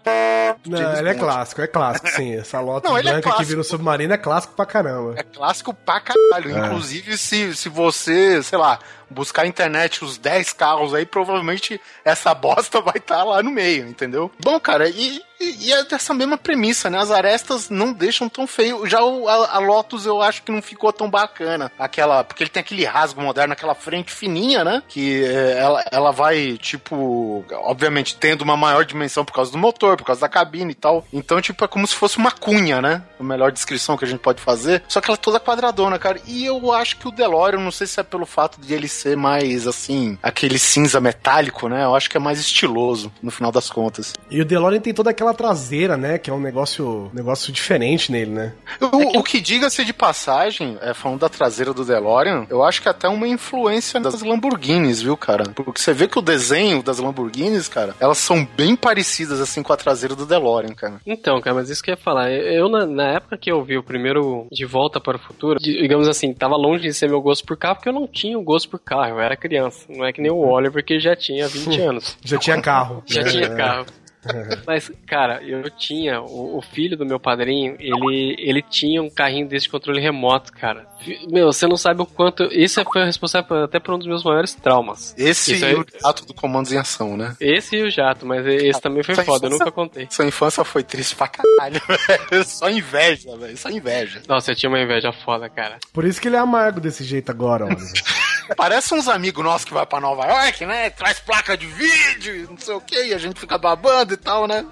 [0.68, 1.26] Não, James ele é Bond.
[1.26, 2.36] clássico, é clássico, sim.
[2.36, 3.46] Essa Lotus Não, é branca que clássico.
[3.48, 5.14] vira o submarino é clássico pra caramba.
[5.18, 6.56] É clássico pra caralho.
[6.58, 6.68] É.
[6.68, 12.34] Inclusive, se, se você, sei lá, buscar na internet os 10 carros aí, provavelmente essa
[12.36, 14.32] bosta vai estar lá no meio, entendeu?
[14.40, 16.98] Bom, cara, e, e, e é dessa mesma premissa, né?
[16.98, 18.86] As arestas não deixam tão feio.
[18.88, 21.72] Já o, a, a Lotus eu acho que não ficou tão bacana.
[21.78, 22.24] Aquela.
[22.24, 24.84] Porque ele tem aquele rasgo moderno, aquela frente fininha, né?
[24.88, 29.98] Que é, ela, ela vai, tipo, obviamente tendo uma maior dimensão por causa do motor,
[29.98, 31.06] por causa da cabine e tal.
[31.14, 33.04] Então, tipo, é como se fosse uma cunha, né?
[33.20, 34.84] A melhor descrição que a gente pode fazer.
[34.88, 36.20] Só que ela é toda quadradona, cara.
[36.28, 39.16] E eu acho que o DeLorean, não sei se é pelo fato de ele ser
[39.16, 41.84] mais, assim, aquele cinza metálico, né?
[41.84, 44.14] Eu acho que é mais estiloso, no final das contas.
[44.30, 46.18] E o DeLorean tem toda aquela traseira, né?
[46.18, 48.54] Que é um negócio, negócio diferente nele, né?
[48.82, 52.88] O, o que diga-se de passagem, é, falando da traseira do DeLorean, eu acho que
[52.88, 55.44] é até uma influência das Lamborghinis, viu, cara?
[55.56, 59.74] Porque você vê que o desenho das Lamborghinis, cara, elas são bem parecidas, assim, com
[59.74, 61.02] a traseira do DeLorean, cara.
[61.06, 62.32] Então, cara, mas isso que eu ia falar.
[62.32, 66.08] Eu, na, na época que eu vi o primeiro De Volta para o Futuro, digamos
[66.08, 68.70] assim, tava longe de ser meu gosto por carro, porque eu não tinha o gosto
[68.70, 69.86] por carro, eu era criança.
[69.90, 72.18] Não é que nem o Oliver, que já tinha 20 anos.
[72.24, 73.04] Já tinha carro.
[73.06, 73.86] Já tinha carro.
[74.68, 76.22] Mas, cara, eu tinha.
[76.22, 80.52] O, o filho do meu padrinho, ele, ele tinha um carrinho desse de controle remoto,
[80.52, 80.88] cara.
[81.30, 82.44] Meu, você não sabe o quanto.
[82.52, 85.14] Isso foi responsável por- até por um dos meus maiores traumas.
[85.18, 87.36] Esse Isso e aí- o ato do comandos em ação, né?
[87.40, 90.08] Esse e o jato, mas esse também foi foda, eu infância- nunca contei.
[90.10, 91.80] Sua infância foi triste pra caralho,
[92.32, 92.44] velho.
[92.46, 93.58] Só inveja, velho.
[93.58, 94.22] Só inveja.
[94.28, 95.78] Nossa, eu tinha uma inveja foda, cara.
[95.94, 97.70] Por isso que ele é amargo desse jeito agora, ó.
[98.56, 100.90] Parece uns amigos nossos que vai pra Nova York, né?
[100.90, 104.48] Traz placa de vídeo, não sei o que, e a gente fica babando e tal,
[104.48, 104.66] né?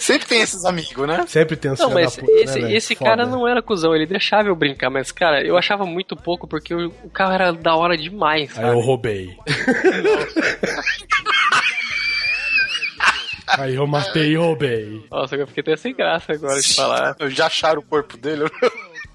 [0.00, 1.24] Sempre tem esses amigos, né?
[1.28, 3.10] Sempre tem um Não, mas puta, esse, né, esse Foda.
[3.10, 6.74] cara não era cuzão, ele deixava eu brincar, mas, cara, eu achava muito pouco porque
[6.74, 8.82] o, o carro era da hora demais, Aí eu sabe?
[8.86, 9.36] roubei.
[13.48, 15.06] Aí eu matei e roubei.
[15.10, 17.16] Nossa, eu fiquei até sem graça agora de falar.
[17.28, 18.44] Já acharam o corpo dele?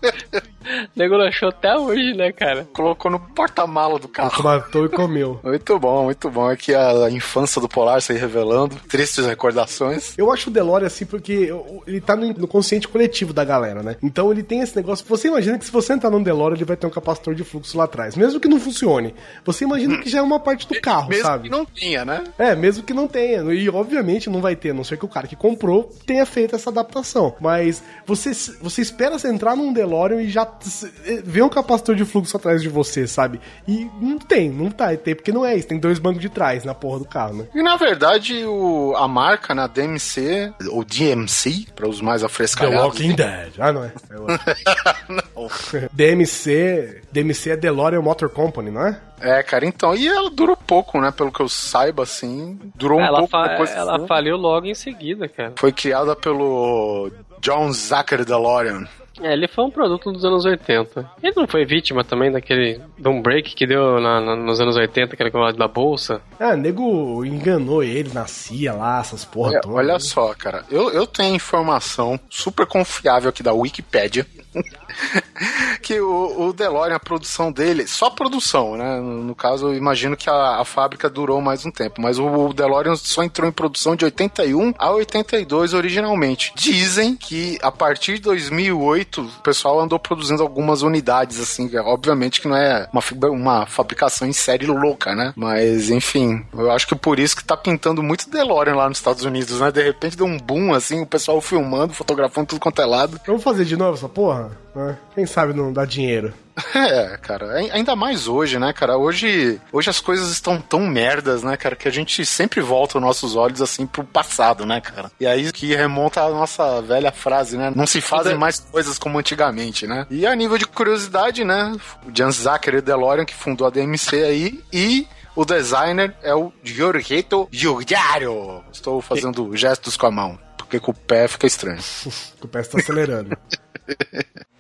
[0.04, 2.68] O nego achou até hoje, né, cara?
[2.74, 4.44] Colocou no porta-mala do carro.
[4.44, 5.40] Matou e comeu.
[5.44, 6.48] Muito bom, muito bom.
[6.48, 8.76] Aqui a infância do Polar se revelando.
[8.88, 10.18] Tristes recordações.
[10.18, 11.50] Eu acho o DeLorean assim porque
[11.88, 13.96] ele tá no consciente coletivo da galera, né?
[14.02, 15.06] Então ele tem esse negócio.
[15.08, 17.78] Você imagina que se você entrar num DeLorean, ele vai ter um capacitor de fluxo
[17.78, 18.16] lá atrás.
[18.16, 19.14] Mesmo que não funcione.
[19.46, 21.44] Você imagina que já é uma parte do carro, Mesmo sabe?
[21.50, 22.24] que não tinha, né?
[22.38, 23.42] É, mesmo que não tenha.
[23.54, 26.56] E obviamente não vai ter, a não ser que o cara que comprou tenha feito
[26.56, 27.36] essa adaptação.
[27.40, 30.92] Mas você, você espera você entrar num DeLorean e já s-
[31.24, 33.40] vê um capacitor de fluxo atrás de você, sabe?
[33.68, 34.96] E não tem, não tá.
[34.96, 35.68] Tem porque não é isso.
[35.68, 37.46] Tem dois bancos de trás na porra do carro, né?
[37.54, 42.76] E na verdade, o, a marca, na DMC, ou DMC, para os mais The afrescados.
[42.76, 43.54] Walking Dead.
[43.60, 43.92] Ah, não é.
[44.10, 45.88] É.
[45.92, 47.02] DMC.
[47.12, 49.00] DMC é DeLorean Motor Company, não é?
[49.20, 49.96] É, cara, então.
[49.96, 51.12] E ela durou pouco, né?
[51.12, 52.60] Pelo que eu saiba, assim.
[52.76, 53.72] Durou um ela pouco fa- depois.
[53.72, 54.08] ela foi.
[54.08, 55.54] faliu logo em seguida, cara.
[55.58, 58.88] Foi criada pelo John Zachary DeLorean.
[59.22, 61.10] É, ele foi um produto dos anos 80.
[61.22, 65.14] Ele não foi vítima também daquele boom break que deu na- na- nos anos 80,
[65.14, 66.22] aquele negócio da bolsa?
[66.40, 69.76] Ah, nego enganou ele, nascia lá, essas porra É, toda.
[69.76, 70.64] olha só, cara.
[70.72, 74.26] Eu, eu tenho informação super confiável aqui da Wikipédia.
[75.82, 79.00] que o, o DeLorean, a produção dele, só produção, né?
[79.00, 82.26] No, no caso, eu imagino que a, a fábrica durou mais um tempo, mas o,
[82.26, 86.54] o DeLorean só entrou em produção de 81 a 82 originalmente.
[86.56, 92.48] Dizem que a partir de 2008 o pessoal andou produzindo algumas unidades, assim, obviamente que
[92.48, 95.34] não é uma, uma fabricação em série louca, né?
[95.36, 99.24] Mas enfim, eu acho que por isso que tá pintando muito DeLorean lá nos Estados
[99.24, 99.72] Unidos, né?
[99.72, 103.20] De repente deu um boom, assim, o pessoal filmando, fotografando tudo quanto é lado.
[103.26, 104.41] Vamos fazer de novo essa porra?
[104.76, 104.98] Né?
[105.16, 106.34] Quem sabe não dá dinheiro.
[106.76, 108.96] É, cara, ai- ainda mais hoje, né, cara?
[108.98, 113.02] Hoje, hoje as coisas estão tão merdas, né, cara, que a gente sempre volta os
[113.04, 115.12] nossos olhos assim pro passado, né, cara?
[115.20, 117.72] E aí que remonta a nossa velha frase, né?
[117.76, 120.06] Não se fazem mais coisas como antigamente, né?
[120.10, 121.76] E a nível de curiosidade, né?
[122.06, 127.48] O Jan Zachary DeLorean, que fundou a DMC aí, e o designer é o Giorgetto
[127.52, 128.64] Giugiaro.
[128.72, 131.80] Estou fazendo gestos com a mão, porque com o pé fica estranho.
[132.42, 133.36] O pé está acelerando.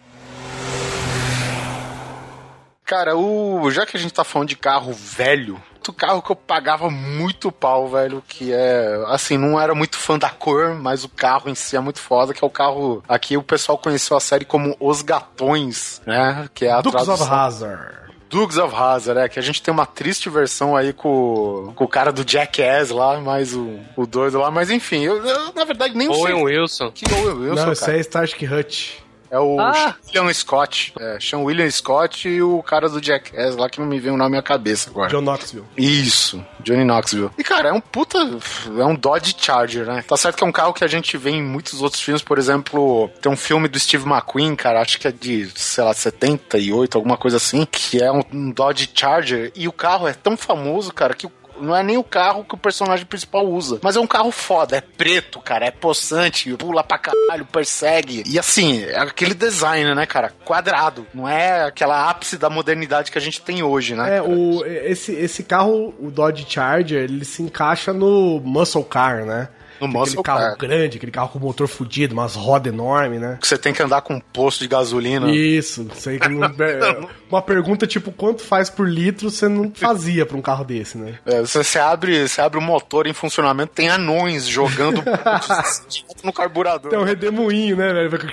[2.85, 6.35] Cara, o já que a gente tá falando de carro velho, outro carro que eu
[6.35, 11.09] pagava muito pau, velho, que é, assim, não era muito fã da cor, mas o
[11.09, 14.19] carro em si é muito foda, que é o carro, aqui o pessoal conheceu a
[14.19, 18.01] série como Os Gatões, né, que é a Dukes of tradução- Hazard.
[18.29, 21.87] Dukes of Hazzard, é, que a gente tem uma triste versão aí com, com o
[21.87, 25.95] cara do Jackass lá, mais o, o doido lá, mas enfim, eu, eu, na verdade
[25.95, 26.91] nem Owen sei Wilson.
[26.91, 27.93] que Owen Wilson, não, isso cara.
[27.93, 28.91] aí é Starsky Hutch.
[29.31, 29.95] É o Ah!
[30.13, 30.93] William Scott.
[30.99, 34.17] É, Sean William Scott e o cara do Jackass lá que não me vem o
[34.17, 35.09] nome à cabeça agora.
[35.09, 35.63] John Knoxville.
[35.77, 37.29] Isso, Johnny Knoxville.
[37.37, 38.17] E cara, é um puta.
[38.19, 40.03] É um Dodge Charger, né?
[40.05, 42.37] Tá certo que é um carro que a gente vê em muitos outros filmes, por
[42.37, 46.97] exemplo, tem um filme do Steve McQueen, cara, acho que é de, sei lá, 78,
[46.97, 49.51] alguma coisa assim, que é um, um Dodge Charger.
[49.55, 52.55] E o carro é tão famoso, cara, que o não é nem o carro que
[52.55, 53.79] o personagem principal usa.
[53.81, 54.77] Mas é um carro foda.
[54.77, 55.65] É preto, cara.
[55.65, 56.55] É possante.
[56.57, 58.23] Pula pra caralho, persegue.
[58.25, 60.33] E assim, é aquele design, né, cara?
[60.43, 61.05] Quadrado.
[61.13, 64.17] Não é aquela ápice da modernidade que a gente tem hoje, né?
[64.17, 69.49] É, o, esse, esse carro, o Dodge Charger, ele se encaixa no Muscle Car, né?
[69.81, 70.57] No Aquele muscle carro car.
[70.57, 73.37] grande, aquele carro com motor fudido, umas rodas enormes, né?
[73.41, 75.29] Que você tem que andar com um posto de gasolina.
[75.31, 79.71] Isso, isso aí que não- é, uma pergunta tipo quanto faz por litro você não
[79.73, 81.17] fazia pra um carro desse, né?
[81.25, 85.03] É, você, você abre, você abre o motor em funcionamento, tem anões jogando
[86.23, 86.89] no carburador.
[86.91, 88.31] Tem um redemoinho, né, velho?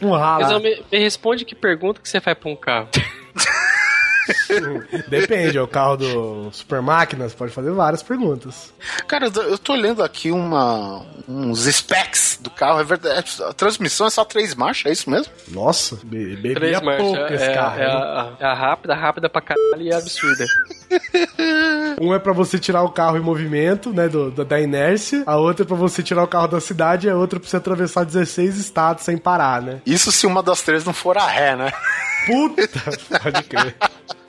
[0.00, 0.44] Um ralo.
[0.44, 2.88] Mas me, me responde que pergunta que você faz pra um carro.
[5.08, 8.72] Depende, é o carro do Super Máquinas, pode fazer várias perguntas.
[9.08, 13.36] Cara, eu tô lendo aqui uma, uns specs do carro, é verdade.
[13.48, 15.32] A transmissão é só três marchas, é isso mesmo?
[15.48, 17.30] Nossa, be bebia Três pouco marchas.
[17.32, 17.78] esse É, carro.
[17.80, 17.90] é hein?
[17.90, 20.44] a, é a rápida, rápida pra caralho e a absurda.
[22.00, 25.22] Um é pra você tirar o carro em movimento, né, do, da, da inércia.
[25.26, 27.48] A outra é pra você tirar o carro da cidade e a outra é pra
[27.48, 29.80] você atravessar 16 estados sem parar, né?
[29.86, 31.72] Isso se uma das três não for a ré, né?
[32.26, 32.68] Puta,
[33.22, 33.74] pode crer.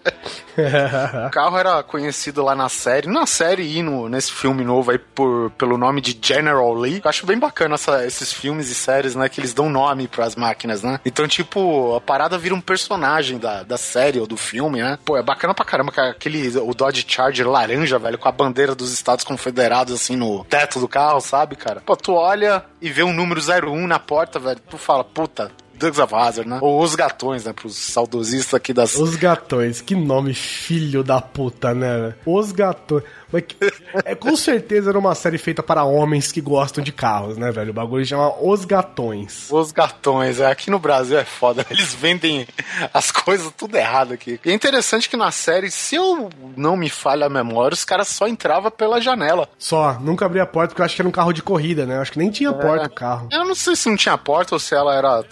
[1.28, 5.00] O carro era conhecido lá na série, na série e no, nesse filme novo aí
[5.00, 7.02] por, pelo nome de General Lee.
[7.04, 9.28] Eu acho bem bacana essa- esses filmes e séries, né?
[9.30, 11.00] Que eles dão nome pras máquinas, né?
[11.04, 15.00] Então, tipo, a parada vira um personagem da, da série ou do filme, né?
[15.04, 16.12] Pô, é bacana pra caramba, cara.
[16.12, 20.80] Aquele, o Dodge Charger laranja, velho, com a bandeira dos Estados Confederados, assim, no teto
[20.80, 21.82] do carro, sabe, cara?
[21.84, 25.52] Pô, tu olha e vê um número 01 na porta, velho, tu fala, puta...
[25.78, 26.60] Dogs of Hazard, né?
[26.62, 27.54] Ou Os Gatões, né?
[27.54, 32.14] Pros saudosistas aqui das, Os Gatões, que nome filho da puta, né?
[32.26, 33.04] Os Gatões.
[33.32, 33.58] Mas que-
[34.06, 37.72] é, com certeza era uma série feita para homens que gostam de carros, né, velho?
[37.72, 39.48] O bagulho chama Os Gatões.
[39.52, 41.66] Os gatões, é, aqui no Brasil é foda.
[41.72, 42.48] Eles vendem
[42.94, 44.40] as coisas tudo errado aqui.
[44.46, 48.08] E é interessante que na série, se eu não me falha a memória, os caras
[48.08, 49.50] só entravam pela janela.
[49.58, 51.98] Só, nunca abri a porta porque eu acho que era um carro de corrida, né?
[51.98, 53.28] Eu acho que nem tinha porta o carro.
[53.32, 55.24] Eu não sei se não tinha porta ou se ela era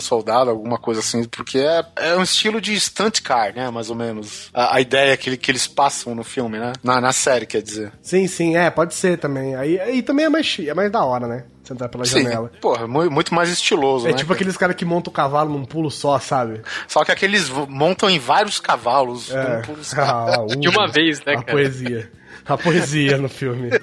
[0.00, 3.70] soldada, alguma coisa assim, porque é, é um estilo de stunt car, né?
[3.70, 4.50] Mais ou menos.
[4.52, 6.72] A, a ideia que, que eles passam no filme, né?
[6.82, 7.92] Na, na série, quer dizer.
[8.02, 9.54] Sim, sim, é, pode ser também.
[9.54, 11.44] Aí, aí também é mais, é mais da hora, né?
[11.62, 12.50] Você entrar pela Sim, janela.
[12.60, 14.16] porra, mu- muito mais estiloso, É né?
[14.16, 16.62] tipo aqueles caras que montam o cavalo num pulo só, sabe?
[16.88, 19.30] Só que aqueles montam em vários cavalos.
[19.30, 19.56] É.
[19.56, 20.00] num pulo só.
[20.00, 21.52] Ah, De uma vez, né, a cara?
[21.52, 22.10] poesia.
[22.46, 23.70] A poesia no filme.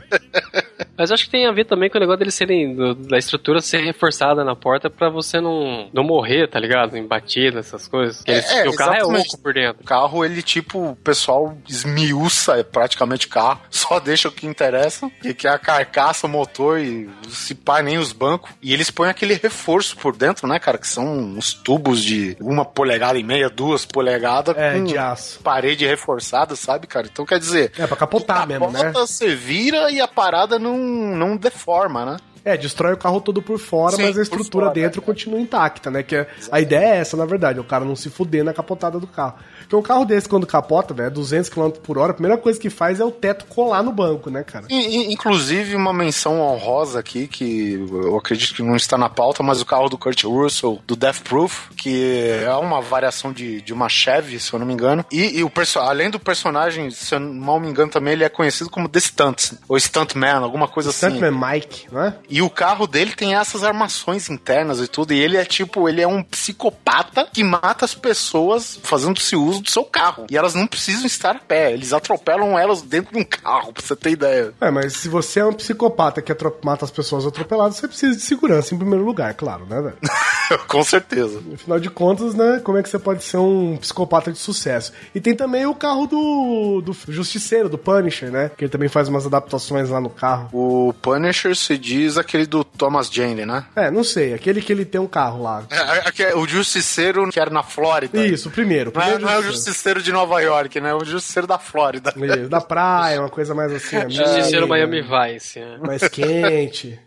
[0.97, 3.61] Mas acho que tem a ver também com o negócio deles serem, do- da estrutura
[3.61, 6.97] ser reforçada na porta pra você não, não morrer, tá ligado?
[6.97, 8.23] Em batida, essas coisas.
[8.25, 9.83] É, é, o carro é oco por dentro.
[9.83, 15.07] O carro, ele, tipo, o pessoal esmiuça é praticamente carro, só deixa o que interessa,
[15.21, 18.49] que, que é a carcaça, o motor e se pá, nem os bancos.
[18.61, 20.79] E eles põem aquele reforço por dentro, né, cara?
[20.79, 25.39] Que são uns tubos de uma polegada e meia, duas polegadas, É, com de aço.
[25.43, 27.07] parede reforçada, sabe, cara?
[27.11, 27.71] Então quer dizer.
[27.77, 28.83] É, pra capotar mesmo, né?
[28.83, 32.17] capota, Você vira e a parada não, não deforma, né?
[32.47, 35.03] É, destrói o carro todo por fora, Sim, mas a estrutura fora, dentro é.
[35.03, 36.03] continua intacta, né?
[36.03, 38.99] Que é- a ideia é essa, na verdade, o cara não se fuder na capotada
[38.99, 39.35] do carro.
[39.61, 42.69] Porque um carro desse, quando capota, velho, 200 km por hora, a primeira coisa que
[42.69, 44.65] faz é o teto colar no banco, né, cara?
[44.69, 49.61] E- inclusive, uma menção honrosa aqui, que eu acredito que não está na pauta, mas
[49.61, 53.89] o carro do Kurt Russell, do Death Proof, que é uma variação de, de uma
[53.89, 55.05] Chevy, se eu não me engano.
[55.11, 58.69] E, e o além do personagem, se eu não me engano também, ele é conhecido
[58.69, 61.07] como The Stunt, ou Stuntman, alguma coisa assim.
[61.07, 62.15] Stuntman Mike, não é?
[62.29, 65.13] E o carro dele tem essas armações internas e tudo.
[65.13, 69.69] E ele é tipo, ele é um psicopata que mata as pessoas fazendo-se uso do
[69.69, 70.27] seu carro.
[70.29, 71.71] E elas não precisam estar a pé.
[71.71, 74.53] Eles atropelam elas dentro de um carro, pra você ter ideia.
[74.59, 78.21] É, mas se você é um psicopata que mata as pessoas atropeladas, você precisa de
[78.21, 79.97] segurança em primeiro lugar, claro, né, velho?
[80.67, 81.41] Com certeza.
[81.53, 84.93] Afinal de contas, né, como é que você pode ser um psicopata de sucesso?
[85.13, 88.51] E tem também o carro do, do Justiceiro, do Punisher, né?
[88.57, 90.49] Que ele também faz umas adaptações lá no carro.
[90.53, 93.65] O Punisher se diz aquele do Thomas Jane, né?
[93.75, 95.63] É, não sei, aquele que ele tem um carro lá.
[95.71, 98.23] É, é, é o Justiceiro que era na Flórida.
[98.25, 98.91] Isso, o primeiro.
[98.91, 100.01] o Não é, primeiro não é o Justiceiro.
[100.01, 100.89] De Nova York, né?
[100.89, 102.13] É o Justiceiro da Flórida.
[102.15, 105.77] Isso, Da praia, uma coisa mais assim, amiga, Justiceiro Miami Vice, né?
[105.81, 106.99] mais quente.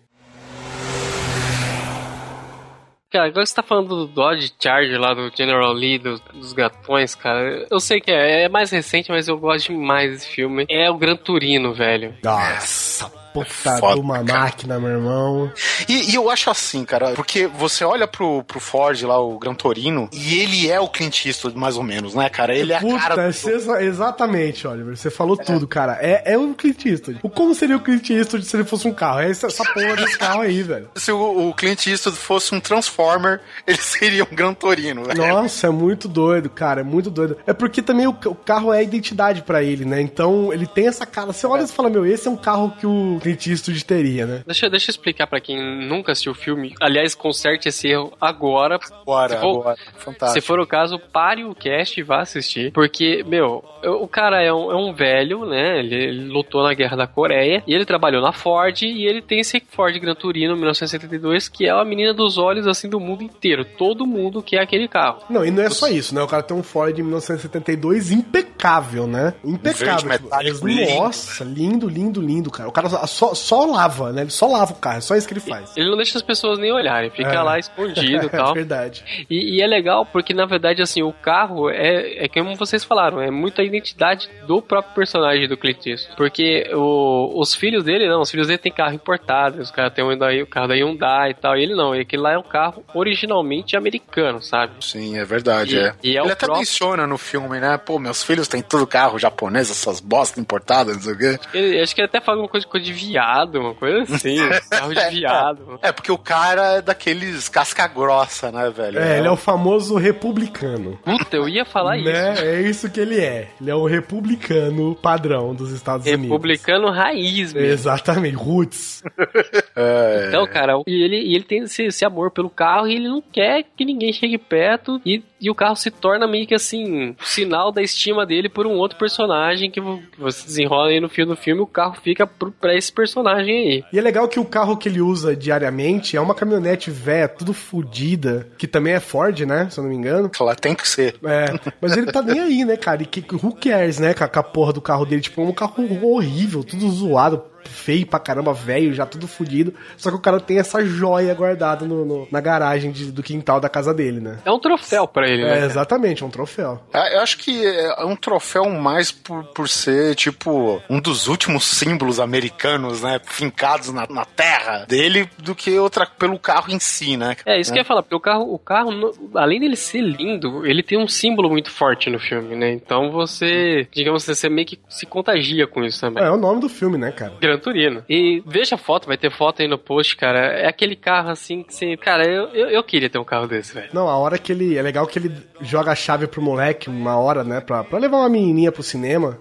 [3.13, 7.15] Cara, agora você tá falando do Dodge Charger lá, do General Lee, dos, dos gatões,
[7.17, 7.67] cara.
[7.69, 10.65] Eu sei que é, é mais recente, mas eu gosto demais desse filme.
[10.71, 12.15] É o Gran Turino, velho.
[12.23, 15.53] Nossa, puta Foda, uma máquina, meu irmão.
[15.89, 19.55] E, e eu acho assim, cara, porque você olha pro, pro Ford lá, o Gran
[19.55, 22.55] Torino, e ele é o Clint Eastwood, mais ou menos, né, cara?
[22.55, 23.15] Ele é a Puta, cara.
[23.17, 24.97] do- exa- exatamente, Oliver.
[24.97, 25.99] Você falou tudo, cara.
[26.01, 27.21] É, é o Clint Eastwood.
[27.35, 29.21] Como seria o Clint Eastwood se ele fosse um carro?
[29.21, 30.89] É essa, essa porra desse carro aí, velho.
[30.97, 35.27] Se o, o Clint Eastwood fosse um Transformer, ele seria um Gran Torino, velho.
[35.27, 36.81] Nossa, é muito doido, cara.
[36.81, 37.37] É muito doido.
[37.47, 40.01] É porque também o, o carro é a identidade pra ele, né?
[40.01, 41.33] Então ele tem essa cara.
[41.33, 44.43] Você olha e fala, meu, esse é um carro que o Clint Eastwood teria, né?
[44.47, 46.75] Deixa, deixa eu explicar pra quem nunca assistiu o filme.
[46.81, 48.79] Aliás, conserte esse erro agora.
[49.05, 49.77] Bora, Se for- bora.
[49.97, 50.41] Fantástico.
[50.41, 52.73] Se for o caso, pare o cast e vá assistir.
[52.73, 55.79] Porque, meu, o cara é um, é um velho, né?
[55.79, 57.63] Ele, ele lutou na Guerra da Coreia.
[57.67, 58.83] E ele trabalhou na Ford.
[58.83, 62.89] E ele tem esse Ford Gran Turino 1972, que é a menina dos olhos, assim,
[62.89, 63.65] do mundo inteiro.
[63.65, 65.23] Todo mundo quer aquele carro.
[65.29, 66.23] Não, e não é só isso, né?
[66.23, 69.35] O cara tem um Ford de 1972 impecável, né?
[69.45, 70.09] Impecável.
[70.09, 70.95] Verde metálico, lindo.
[70.95, 72.69] Nossa, lindo, lindo, lindo, cara.
[72.69, 74.23] O cara só, só lava, né?
[74.23, 75.77] Ele só lava o carro, é só isso que ele faz.
[75.77, 77.43] Ele não deixa as pessoas nem olharem, fica É.
[77.43, 78.55] lá escondido e É tal.
[78.55, 79.27] verdade.
[79.29, 83.21] E, e é legal porque, na verdade, assim, o carro é, é como vocês falaram,
[83.21, 86.17] é muito a identidade do próprio personagem do Clint Eastwood.
[86.17, 90.05] Porque o- os filhos dele, não, os filhos dele têm carro importado, os caras têm
[90.05, 92.43] um o carro da Hyundai e tal, e ele não, e aquele lá é um
[92.43, 94.73] carro originalmente americano, sabe?
[94.81, 95.95] Sim, é verdade, E- é.
[96.03, 97.79] e é Ele até próprio- menciona no filme, né?
[97.79, 101.39] Pô, meus filhos têm tudo carro japonês, essas bosta importadas, não sei o quê.
[101.55, 104.37] Ele, acho que ele até fala uma coisa, coisa de viado, uma coisa assim,
[104.71, 105.79] carro de viado.
[105.83, 108.99] É, porque o cara é daqueles casca grossa, né, velho?
[108.99, 110.99] É, ele é o famoso republicano.
[111.05, 112.11] Puta, eu ia falar isso.
[112.11, 112.35] Né?
[112.39, 113.49] É isso que ele é.
[113.61, 116.25] Ele é o republicano padrão dos Estados Unidos.
[116.25, 117.69] Republicano raiz mesmo.
[117.69, 119.03] Exatamente, roots.
[119.77, 123.23] É, Então, cara, e ele, ele tem esse, esse amor pelo carro e ele não
[123.23, 127.15] quer que ninguém chegue perto e, e o carro se torna meio que assim, um
[127.23, 131.09] sinal da estima dele por um outro personagem que vo- que você desenrola aí no
[131.09, 133.85] fim do filme, o carro fica pro, pra esse personagem aí.
[133.93, 137.53] E é legal que o carro que ele usa diariamente é uma caminhonete velha, tudo
[137.55, 139.69] fodida, que também é Ford, né?
[139.71, 140.29] Se eu não me engano.
[140.31, 141.17] Claro, tem que ser.
[141.25, 141.47] É,
[141.81, 143.03] mas ele tá nem aí, né, cara?
[143.03, 145.23] E que, who cares, né, com a, com a porra do carro dele?
[145.23, 145.75] Tipo, é um carro
[146.07, 149.75] horrível, tudo zoado, feio pra caramba, velho, já tudo fudido.
[149.97, 153.61] Só que o cara tem essa joia guardada no, no- na garagem de- do quintal
[153.61, 154.39] da casa dele, né?
[154.45, 155.61] É um troféu pra ele, né?
[155.61, 156.81] É, exatamente, é um troféu.
[156.93, 161.65] É, Eu acho que é um troféu mais por, por ser, tipo, um dos últimos
[161.67, 163.21] símbolos americanos, né?
[163.25, 167.37] Fincados na, na terra dele, do que outra pelo carro em si, né?
[167.47, 168.91] É, isso que eu ia falar, porque o carro, o carro,
[169.35, 172.71] além dele ser lindo, ele tem um símbolo muito forte no filme, né?
[172.73, 176.23] Então você, digamos, você meio que se contagia com isso também.
[176.23, 177.33] É, é o nome do filme, né, cara?
[177.51, 178.05] Gran Turino.
[178.09, 180.39] E veja a foto, vai ter foto aí no post, cara.
[180.39, 181.97] É aquele carro assim que você.
[181.97, 183.89] Cara, eu, eu, eu queria ter um carro desse, velho.
[183.93, 184.77] Não, a hora que ele.
[184.77, 187.61] É legal que ele joga a chave pro moleque uma hora, né?
[187.61, 189.39] Pra, pra levar uma menininha pro cinema.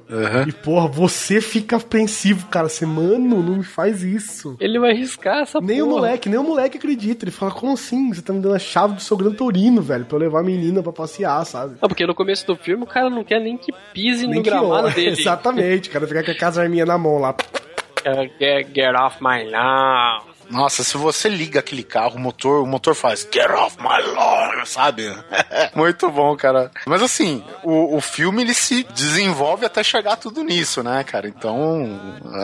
[0.47, 2.67] E, porra, você fica apreensivo, cara.
[2.67, 4.57] Você, mano, não me faz isso.
[4.59, 5.97] Ele vai arriscar essa Nem o porra.
[5.97, 7.25] moleque, nem o moleque acredita.
[7.25, 8.13] Ele fala, como assim?
[8.13, 10.43] Você tá me dando a chave do seu Gran Torino, velho, pra eu levar a
[10.43, 11.75] menina pra passear, sabe?
[11.81, 14.43] Ah, porque no começo do filme o cara não quer nem que pise Nem no
[14.43, 14.91] que gramado olha.
[14.95, 15.19] dele.
[15.19, 17.35] Exatamente, o cara fica com a casa arminha na mão lá.
[18.03, 20.28] Get, get, get off my lawn.
[20.49, 24.65] Nossa, se você liga aquele carro, o motor, o motor faz Get off my lawn,
[24.65, 25.13] sabe?
[25.75, 26.71] Muito bom, cara.
[26.85, 31.27] Mas assim, o, o filme ele se desenvolve até chegar tudo nisso, né, cara?
[31.27, 31.87] Então,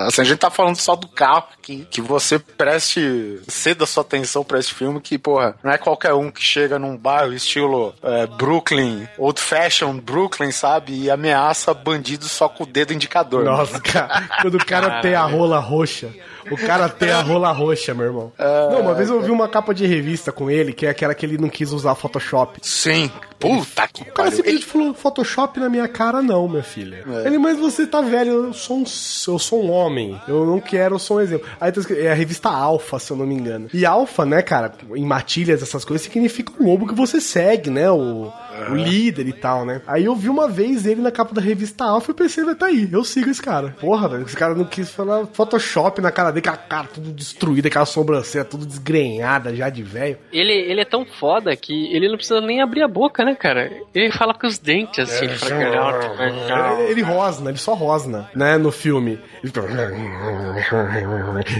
[0.08, 4.44] assim, a gente tá falando só do carro, que, que você preste, ceda sua atenção
[4.44, 8.28] pra esse filme, que, porra, não é qualquer um que chega num bairro estilo é,
[8.28, 10.94] Brooklyn, old fashion Brooklyn, sabe?
[11.04, 13.44] E ameaça bandidos só com o dedo indicador.
[13.44, 13.52] né?
[13.52, 16.10] Nossa, cara, quando o cara tem a rola roxa.
[16.52, 18.32] O cara tem a rola roxa, meu irmão.
[18.38, 21.26] Não, uma vez eu vi uma capa de revista com ele, que é aquela que
[21.26, 22.60] ele não quis usar Photoshop.
[22.62, 23.12] Sim.
[23.40, 24.32] Puta que O cara pariu.
[24.32, 27.04] simplesmente falou, Photoshop na minha cara não, minha filha.
[27.26, 28.84] Ele, mas você tá velho, eu sou um,
[29.28, 30.20] eu sou um homem.
[30.28, 31.48] Eu não quero, eu sou um exemplo.
[31.60, 33.70] Aí tá escrito- é a revista Alpha, se eu não me engano.
[33.74, 37.90] E Alpha, né, cara, em matilhas, essas coisas, significa o lobo que você segue, né?
[37.92, 38.32] O,
[38.70, 39.82] o líder e tal, né?
[39.86, 42.68] Aí eu vi uma vez ele na capa da revista Alpha e pensei, vai tá
[42.68, 43.76] aí, eu sigo esse cara.
[43.82, 47.12] Porra, velho, esse cara não quis falar Photoshop na cara dele, com a cara tudo
[47.12, 50.18] destruída, aquela sobrancelha tudo desgrenhada já de velho.
[50.32, 53.72] Ele, ele é tão foda que ele não precisa nem abrir a boca, né, cara?
[53.94, 55.26] Ele fala com os dentes assim.
[55.26, 59.20] ele fala, "Get out my lawn." Ele, ele rosna, ele só rosna, né, no filme.
[59.44, 59.62] Ele fica-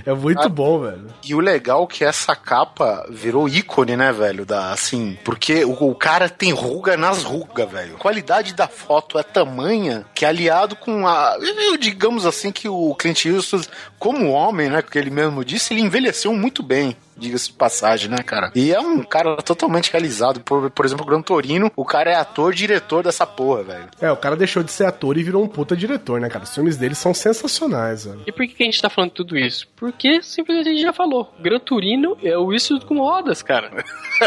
[0.06, 1.08] É muito bom, velho.
[1.24, 4.46] E o legal é que essa capa virou ícone, né, velho?
[4.46, 7.96] Da, assim, porque o, o cara tem ruga nas rugas, velho.
[7.96, 11.38] A qualidade da foto é tamanha que aliado com a.
[11.42, 13.68] eu- Digamos assim que o Clint Eastwood,
[14.00, 14.82] como homem, né?
[14.82, 16.96] Que ele mesmo disse, ele envelheceu muito bem.
[17.18, 18.52] Diga-se de passagem, né, cara?
[18.54, 20.42] E é um cara totalmente realizado.
[20.42, 23.88] Por, por exemplo, o Gran Torino, o cara é ator, diretor dessa porra, velho.
[24.02, 26.44] É, o cara deixou de ser ator e virou um puta diretor, né, cara?
[26.44, 28.24] Os filmes dele são sensacionais, velho.
[28.28, 29.68] E por que a gente tá falando tudo isso?
[29.76, 31.34] Porque simplesmente a gente já falou.
[31.40, 33.72] Gran Turino é o isso com rodas, cara.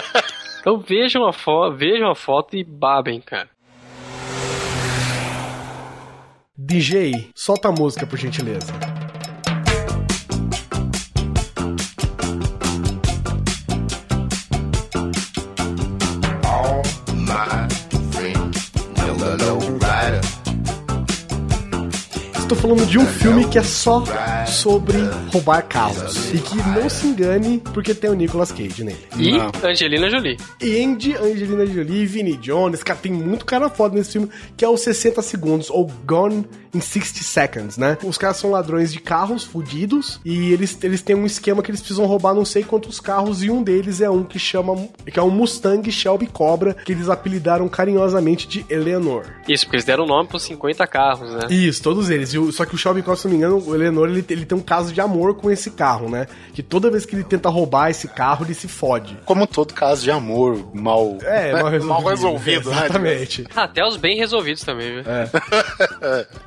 [0.61, 3.49] então vejam a, fo vejam a foto e babem, cara.
[6.57, 8.73] DJ, solta a música, por gentileza.
[22.51, 24.03] Estou falando de um filme que é só
[24.49, 24.97] sobre
[25.33, 26.33] roubar carros.
[26.33, 28.99] E que não se engane, porque tem o Nicolas Cage nele.
[29.17, 29.33] E
[29.67, 30.37] Angelina Jolie.
[30.63, 34.77] Andy, Angelina Jolie, Vinnie Jones, cara, tem muito cara foda nesse filme, que é o
[34.77, 37.97] 60 Segundos, ou Gone in 60 Seconds, né?
[38.05, 41.81] Os caras são ladrões de carros fudidos, e eles, eles têm um esquema que eles
[41.81, 44.77] precisam roubar não sei quantos carros, e um deles é um que chama,
[45.11, 49.25] que é um Mustang Shelby Cobra, que eles apelidaram carinhosamente de Eleanor.
[49.49, 51.41] Isso, porque eles deram nome pros 50 carros, né?
[51.51, 52.33] Isso, todos eles.
[52.35, 54.47] E o- só que o Shelby Cobra, se não me engano, o Eleanor, ele, ele
[54.47, 56.27] tem um caso de amor com esse carro, né?
[56.53, 59.17] Que toda vez que ele tenta roubar esse carro, ele se fode.
[59.25, 61.87] Como todo caso de amor mal, É, mal resolvido.
[61.89, 62.77] mal resolvido, né?
[62.85, 63.45] Exatamente.
[63.55, 65.03] Ah, Até os bem resolvidos também, viu?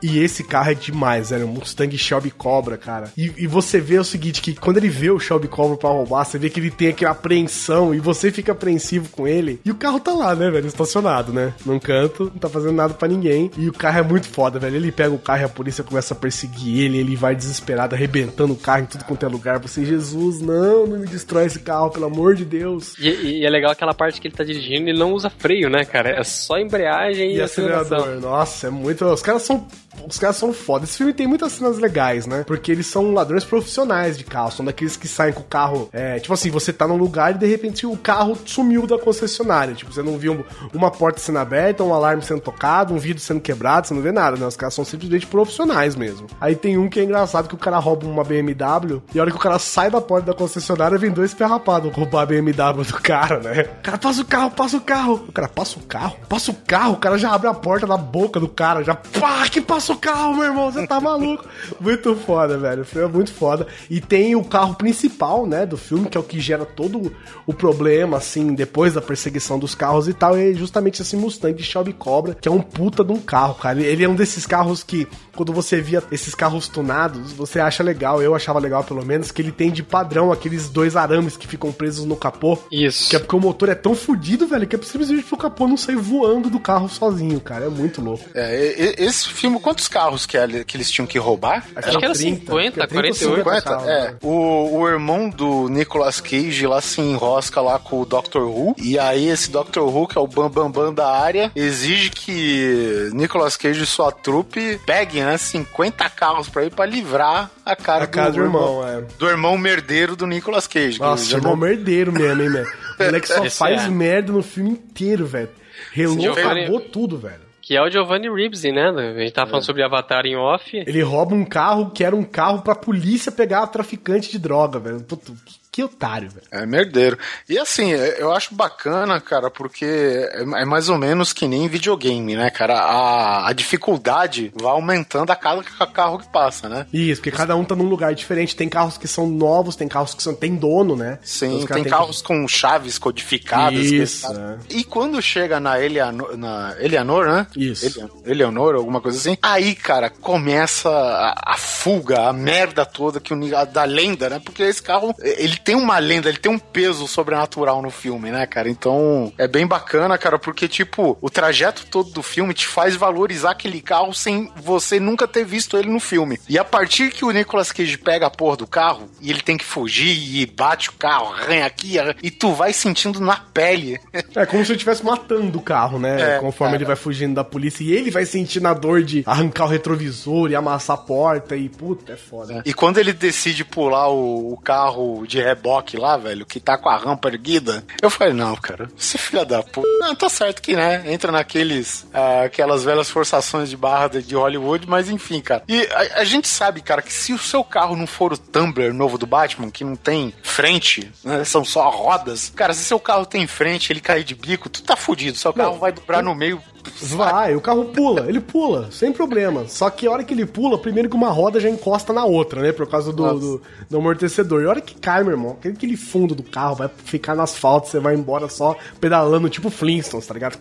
[0.01, 1.45] E esse carro é demais, velho.
[1.45, 3.11] Um Mustang Shelby Cobra, cara.
[3.17, 6.25] E, e você vê o seguinte, que quando ele vê o Shelby Cobra pra roubar,
[6.25, 9.59] você vê que ele tem aquela apreensão e você fica apreensivo com ele.
[9.63, 10.67] E o carro tá lá, né, velho?
[10.67, 11.53] Estacionado, né?
[11.65, 13.51] Num canto, não tá fazendo nada pra ninguém.
[13.57, 14.75] E o carro é muito foda, velho.
[14.75, 16.97] Ele pega o carro e a polícia começa a perseguir ele.
[16.97, 19.59] Ele vai desesperado, arrebentando o carro em tudo quanto é lugar.
[19.59, 22.97] Você, Jesus, não, não me destrói esse carro, pelo amor de Deus.
[22.99, 23.09] E,
[23.39, 26.09] e é legal aquela parte que ele tá dirigindo e não usa freio, né, cara?
[26.09, 29.05] É só embreagem e, E acelerador, nossa, é muito.
[29.05, 29.67] Os caras são.
[30.07, 30.85] Os caras são foda.
[30.85, 32.43] Esse filme tem muitas cenas legais, né?
[32.45, 34.51] Porque eles são ladrões profissionais de carro.
[34.51, 35.89] São daqueles que saem com o carro.
[35.91, 39.73] É, tipo assim, você tá num lugar e de repente o carro sumiu da concessionária.
[39.73, 43.41] Tipo, você não viu uma porta sendo aberta, um alarme sendo tocado, um vidro sendo
[43.41, 44.45] quebrado, você não vê nada, né?
[44.45, 46.27] Os caras são simplesmente profissionais mesmo.
[46.39, 49.31] Aí tem um que é engraçado que o cara rouba uma BMW e a hora
[49.31, 52.93] que o cara sai da porta da concessionária vem dois ferrapados roubar a BMW do
[53.01, 53.65] cara, né?
[53.79, 55.13] O cara passa o carro, passa o carro.
[55.27, 57.97] O cara passa o carro, passa o carro, o cara já abre a porta na
[57.97, 61.45] boca do cara, já pá, que passa o carro, meu irmão, você tá maluco.
[61.79, 62.81] muito foda, velho.
[62.81, 63.67] O filme é muito foda.
[63.89, 67.13] E tem o carro principal, né, do filme, que é o que gera todo
[67.45, 71.93] o problema, assim, depois da perseguição dos carros e tal, é justamente esse Mustang Shelby
[71.93, 73.81] Cobra, que é um puta de um carro, cara.
[73.81, 78.21] Ele é um desses carros que, quando você via esses carros tunados, você acha legal,
[78.21, 81.71] eu achava legal pelo menos, que ele tem de padrão aqueles dois arames que ficam
[81.71, 82.57] presos no capô.
[82.71, 83.09] Isso.
[83.09, 85.77] Que é porque o motor é tão fodido, velho, que é simplesmente pro capô não
[85.77, 87.65] sair voando do carro sozinho, cara.
[87.65, 88.25] É muito louco.
[88.33, 91.65] É, esse filme, quantos carros que, que eles tinham que roubar?
[91.75, 93.35] Acho que era 50, 48.
[93.37, 93.61] 50?
[93.61, 94.01] carros, É.
[94.11, 94.15] né?
[94.21, 98.39] O, o irmão do Nicolas Cage lá se enrosca lá com o Dr.
[98.39, 98.75] Who.
[98.77, 99.79] E aí esse Dr.
[99.79, 104.11] Who, que é o Bambambam Bam Bam da área, exige que Nicolas Cage e sua
[104.11, 108.85] trupe peguem, né, 50 carros pra ir pra livrar a cara, A cara do irmão,
[108.87, 109.01] é.
[109.17, 110.97] Do irmão merdeiro do Nicolas Cage.
[110.97, 112.71] que Nossa, irmão não- merdeiro mesmo, hein, velho.
[113.01, 113.87] O moleque só Esse faz é.
[113.89, 115.49] merda no filme inteiro, velho.
[115.91, 117.41] Relou, acabou tudo, velho.
[117.71, 118.89] Que é o Giovanni Ribisi, né?
[118.89, 120.75] A gente tava falando sobre Avatar em off.
[120.75, 125.01] Ele rouba um carro que era um carro pra polícia pegar traficante de droga, velho.
[125.05, 126.45] Que, que otário, velho.
[126.51, 127.17] É merdeiro.
[127.47, 132.35] E assim, eu acho bacana, cara, porque é é mais ou menos que nem videogame,
[132.35, 132.73] né, cara?
[132.77, 136.85] A, a dificuldade vai aumentando a cada ca- carro que passa, né?
[136.91, 138.55] Isso, porque cada um tá num lugar diferente.
[138.55, 141.13] Tem carros que são novos, tem carros que são, tem dono, né?
[141.13, 143.79] Então Sim, caras tem carros com chaves codificadas.
[143.79, 144.57] que- Isso, é.
[144.69, 147.47] E quando chega na Eleanor, na Eleanor né?
[147.55, 147.85] Isso.
[147.85, 149.37] Ele- Eleanor, alguma coisa assim.
[149.41, 154.41] Aí, cara, começa a, a fuga, a merda toda que o, da lenda, né?
[154.43, 158.45] Porque esse carro, ele tem uma lenda, ele tem um peso sobrenatural no filme, né,
[158.45, 158.69] cara?
[158.69, 163.51] Então, é bem bacana, cara, porque, tipo, o trajeto todo do filme te faz valorizar
[163.51, 166.39] aquele carro sem você nunca ter visto ele no filme.
[166.49, 169.57] E a partir que o Nicolas Cage pega a porra do carro e ele tem
[169.57, 173.99] que fugir e bate o carro, arranha aqui, arranha- e tu vai sentindo na pele.
[174.35, 176.35] É como se ele estivesse matando o carro, né?
[176.37, 176.77] É, Conforme cara.
[176.77, 177.83] ele vai fugindo da polícia.
[177.83, 181.55] E ele vai sentindo a dor de arrancar o retrovisor e amassar a porta.
[181.55, 182.61] E puta, é foda.
[182.65, 186.89] E quando ele decide pular o, o carro de reboque lá, velho, que tá com
[186.89, 189.87] a rampa erguida, eu falei, não, cara, você é filha da puta.
[189.99, 194.87] Não, tá certo que, né, entra naqueles, ah, aquelas velhas forçações de barra de, Hollywood,
[194.87, 195.63] mas enfim, cara.
[195.67, 198.93] E a, a gente sabe, cara, que se o seu carro não for o Tumbler
[198.93, 203.25] novo do Batman, que não tem frente, né, são só rodas, cara, se seu carro
[203.25, 206.33] tem frente, ele cair de bico, tu tá fudido, seu carro Não, vai dobrar no
[206.33, 206.61] meio.
[207.01, 209.67] Vai, o carro pula, ele pula, sem problema.
[209.67, 212.61] Só que a hora que ele pula, primeiro que uma roda já encosta na outra,
[212.61, 212.71] né?
[212.71, 214.61] Por causa do, do, do amortecedor.
[214.61, 217.87] E a hora que cai, meu irmão, aquele, fundo do carro vai ficar no asfalto,
[217.87, 220.57] você vai embora só pedalando, tipo Flintstones, tá ligado?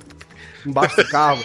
[0.67, 1.43] Embaixo do carro.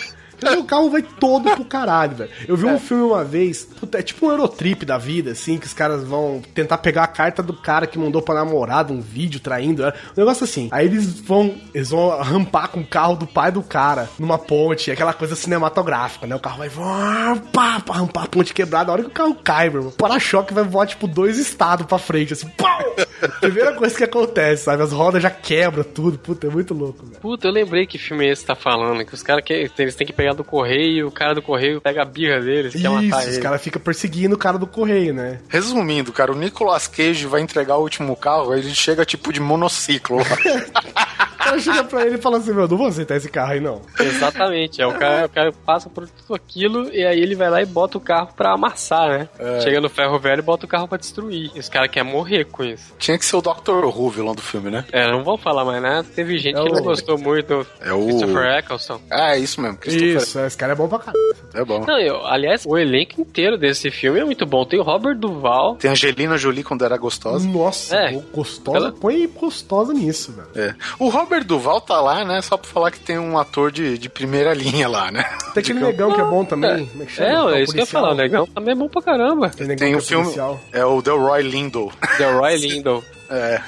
[0.60, 2.30] O carro vai todo pro caralho, velho.
[2.48, 5.74] Eu vi um filme uma vez, é tipo um Eurotrip da vida, assim, que os
[5.74, 9.84] caras vão tentar pegar a carta do cara que mandou pra namorada um vídeo traindo.
[9.84, 10.70] é Um negócio assim.
[10.72, 14.92] Aí eles vão, eles vão rampar com o carro do pai do cara numa ponte,
[14.92, 16.36] aquela coisa cinematográfica, né?
[16.36, 18.92] O carro vai voar, pá, pá, rampar a ponte quebrada.
[18.92, 21.86] A hora que o carro cai, meu irmão, o para-choque vai voar, tipo, dois estados
[21.86, 22.96] pra frente, assim, pau!
[23.40, 24.84] Primeira coisa que acontece, sabe?
[24.84, 26.18] As rodas já quebram tudo.
[26.18, 27.20] Puta, é muito louco, velho.
[27.20, 29.06] Puta, eu lembrei que filme é esse tá falando.
[29.06, 32.02] Que os caras que eles têm que pegar do correio, o cara do correio pega
[32.02, 33.32] a birra deles, quer matar Isso, ele.
[33.32, 35.40] os caras ficam perseguindo o cara do correio, né?
[35.50, 40.18] Resumindo, cara, o Nicolas Cage vai entregar o último carro, ele chega tipo de monociclo
[41.36, 43.82] cara chega pra ele e fala assim, meu, não vou aceitar esse carro aí, não.
[44.00, 47.62] Exatamente, é o cara, o cara passa por tudo aquilo e aí ele vai lá
[47.62, 49.30] e bota o carro pra amassar, né?
[49.62, 51.52] Chega no ferro velho e bota o carro pra destruir.
[51.56, 52.94] E os caras querem morrer com isso.
[52.98, 53.86] Tinha que ser o Dr.
[53.86, 54.86] Who, vilão do filme, né?
[54.92, 57.92] É, não vou falar mais nada, teve gente É que não o- gostou muito É
[57.94, 59.02] o- Christopher Eccleston.
[59.12, 59.78] Ah, é isso mesmo.
[59.78, 60.16] Christopher.
[60.18, 61.36] Isso, esse cara é bom pra caralho.
[61.54, 61.86] É bom.
[61.86, 64.66] Não, eu, aliás, o elenco inteiro desse filme é muito bom.
[64.66, 65.76] Tem o Robert Duval.
[65.76, 67.48] Tem a Angelina Jolie quando era gostosa.
[67.48, 68.12] Nossa, É.
[68.34, 68.78] gostosa.
[68.78, 70.48] Ela- Põe gostosa nisso, velho.
[70.70, 70.76] É.
[71.00, 72.42] O Robert Duval tá lá, né?
[72.42, 75.24] Só pra falar que tem um ator de, de primeira linha lá, né?
[75.54, 76.90] Tem aquele negão que é bom também.
[77.00, 77.22] É que?
[77.22, 79.02] É, Que é o isso que eu ia falar, o negão também é bom pra
[79.02, 79.50] caramba.
[79.50, 80.24] Tem negão Tem o é filme.
[80.24, 80.60] policial.
[80.72, 81.92] É o Delroy Lindo.
[82.18, 83.04] The Roy Lindo.
[83.28, 83.60] É.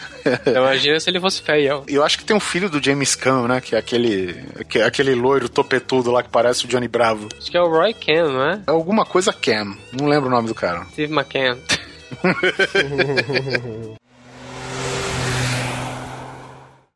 [0.56, 1.84] Imagina se ele fosse feio.
[1.88, 3.60] Eu acho que tem um filho do James Caan, né?
[3.60, 4.36] Que é aquele,
[4.70, 7.28] que é aquele loiro topetudo lá que parece o Johnny Bravo.
[7.36, 8.62] Acho que é o Roy Ken, não é?
[8.68, 9.76] É alguma coisa Cam.
[9.92, 10.86] Não lembro o nome do cara.
[10.92, 11.58] Steve McCann.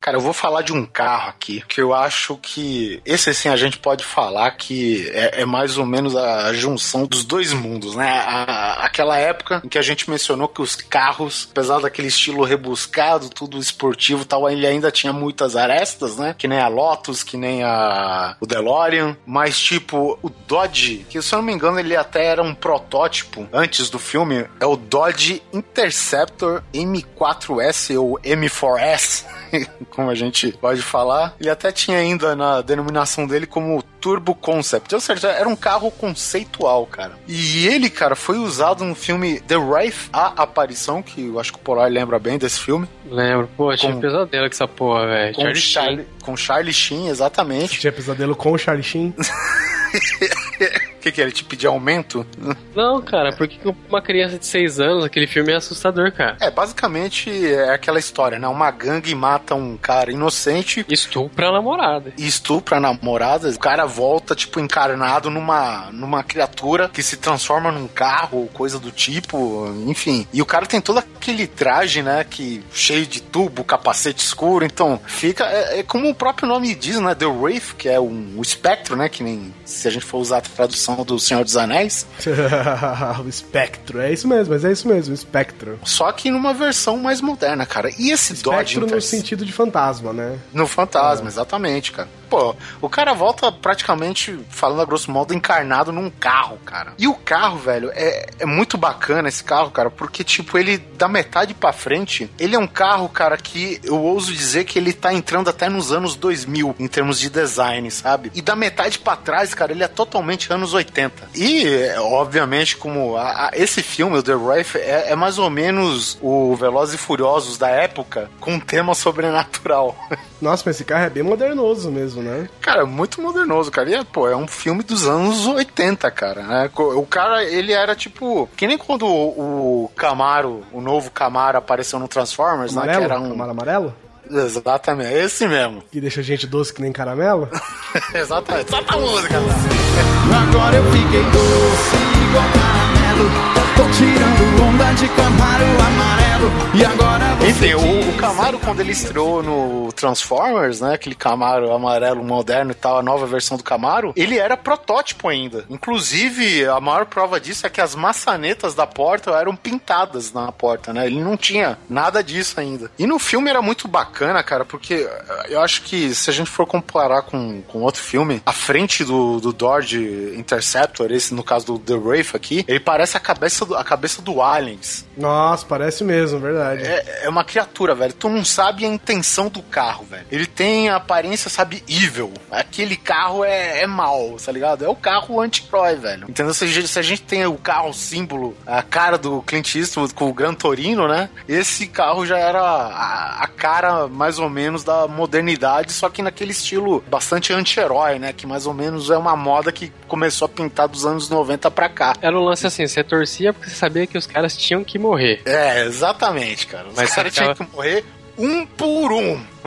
[0.01, 3.55] Cara, eu vou falar de um carro aqui que eu acho que esse sim a
[3.55, 8.09] gente pode falar que é, é mais ou menos a junção dos dois mundos, né?
[8.25, 13.29] A- aquela época em que a gente mencionou que os carros, apesar daquele estilo rebuscado,
[13.29, 16.33] tudo esportivo tal, ele ainda tinha muitas arestas, né?
[16.35, 21.31] Que nem a Lotus, que nem a o DeLorean, mas tipo o Dodge, que se
[21.31, 25.43] eu não me engano ele até era um protótipo antes do filme, é o Dodge
[25.53, 29.25] Interceptor M4S ou M4S.
[29.91, 31.35] como a gente pode falar.
[31.39, 34.95] Ele até tinha ainda na denominação dele como Turbo Concept.
[34.95, 37.13] Ou seja, era um carro conceitual, cara.
[37.27, 41.59] E ele, cara, foi usado no filme The Wraith, A Aparição, que eu acho que
[41.59, 42.87] o Polar lembra bem desse filme.
[43.05, 43.49] Lembro.
[43.55, 45.35] Pô, tinha Com- um pesadelo com essa porra, velho.
[45.35, 46.07] Com Charlie Charlie, Sheen.
[46.23, 47.79] com Charlie Sheen, exatamente.
[47.79, 49.13] Tinha pesadelo com o Charlie Sheen.
[51.01, 52.23] O que, que ele te pedir aumento?
[52.75, 56.37] Não, cara, por que que uma criança de 6 anos, aquele filme é assustador, cara?
[56.39, 58.47] É, basicamente é aquela história, né?
[58.47, 62.13] Uma gangue mata um cara inocente Estupra a namorada.
[62.19, 63.49] estupra a namorada.
[63.49, 68.91] O cara volta, tipo, encarnado numa, numa criatura que se transforma num carro, coisa do
[68.91, 70.27] tipo, enfim.
[70.31, 72.23] E o cara tem todo aquele traje, né?
[72.23, 74.63] Que cheio de tubo, capacete escuro.
[74.63, 75.45] Então, fica.
[75.45, 77.15] É, é como o próprio nome diz, né?
[77.15, 79.09] The Wraith, que é um, o espectro, né?
[79.09, 82.05] Que nem se a gente for usar a tradução do Senhor dos Anéis.
[83.23, 83.99] o espectro.
[83.99, 85.79] É isso mesmo, mas é isso mesmo, o espectro.
[85.83, 87.89] Só que numa versão mais moderna, cara.
[87.97, 90.37] E esse Dodge Espectro no sentido de fantasma, né?
[90.53, 92.09] No fantasma, exatamente, cara.
[92.32, 96.93] Pô, o cara volta praticamente, falando a grosso modo, encarnado num carro, cara.
[96.97, 101.09] E o carro, velho, é, é muito bacana esse carro, cara, porque, tipo, ele, da
[101.09, 105.13] metade pra frente, ele é um carro, cara, que eu ouso dizer que ele tá
[105.13, 108.32] entrando até nos anos 2000, em termos de design, sabe?
[108.34, 111.27] E da metade pra trás, cara, ele é totalmente anos 80.
[111.36, 115.49] E, é, obviamente, como a- a- esse filme, o The Wraith, é, é mais ou
[115.49, 119.97] menos o Velozes e Furiosos da época, com um tema sobrenatural.
[120.41, 122.49] Nossa, mas esse carro é bem modernoso mesmo, né?
[122.61, 123.89] Cara, muito modernoso, cara.
[123.89, 126.69] E, é, pô, é um filme dos anos 80, cara, né?
[126.76, 128.49] O cara, ele era tipo...
[128.55, 132.84] Que nem quando o, o Camaro, o novo Camaro apareceu no Transformers, né?
[132.84, 133.03] Que Amarelo?
[133.03, 133.30] era um...
[133.30, 133.95] Camaro amarelo?
[134.30, 135.84] Exatamente, é esse mesmo.
[135.91, 137.49] Que deixa a gente doce que nem caramelo?
[138.15, 138.69] Exatamente.
[138.69, 141.97] Solta a música, Agora eu fiquei doce
[142.30, 143.30] igual caramelo.
[143.76, 146.51] Tô tirando onda de Camaro amarelo.
[146.74, 147.20] E agora
[147.62, 150.95] Enfim, o, o Camaro, quando ele estreou no Transformers, né?
[150.95, 155.64] Aquele Camaro amarelo moderno e tal, a nova versão do Camaro, ele era protótipo ainda.
[155.70, 160.91] Inclusive, a maior prova disso é que as maçanetas da porta eram pintadas na porta,
[160.91, 161.05] né?
[161.05, 162.89] Ele não tinha nada disso ainda.
[162.97, 166.49] E no filme era muito bacana, cara, porque eh, eu acho que se a gente
[166.49, 171.68] for comparar com, com outro filme, a frente do, do Dodge Interceptor, esse no caso
[171.68, 175.05] do The Wraith aqui, ele parece a cabeça do, a cabeça do Aliens.
[175.16, 176.82] Nossa, parece mesmo, verdade.
[176.82, 178.13] É, é uma criatura, velho.
[178.13, 180.25] Tu não sabe a intenção do carro, velho.
[180.31, 182.33] Ele tem a aparência, sabe, evil.
[182.49, 184.85] Aquele carro é, é mal, tá ligado?
[184.85, 186.29] É o carro anti-herói, velho.
[186.29, 186.53] Entendeu?
[186.53, 190.13] Se a, gente, se a gente tem o carro símbolo, a cara do Clint Eastwood
[190.13, 191.29] com o Gran Torino, né?
[191.47, 196.51] Esse carro já era a, a cara, mais ou menos, da modernidade, só que naquele
[196.51, 198.31] estilo bastante anti-herói, né?
[198.31, 201.89] Que mais ou menos é uma moda que começou a pintar dos anos 90 pra
[201.89, 202.13] cá.
[202.21, 205.41] Era um lance assim, você torcia porque você sabia que os caras tinham que morrer.
[205.45, 206.87] É, exatamente, cara.
[206.87, 208.05] Os Mas caras aquela- tinham que morrer
[208.38, 209.34] um por um.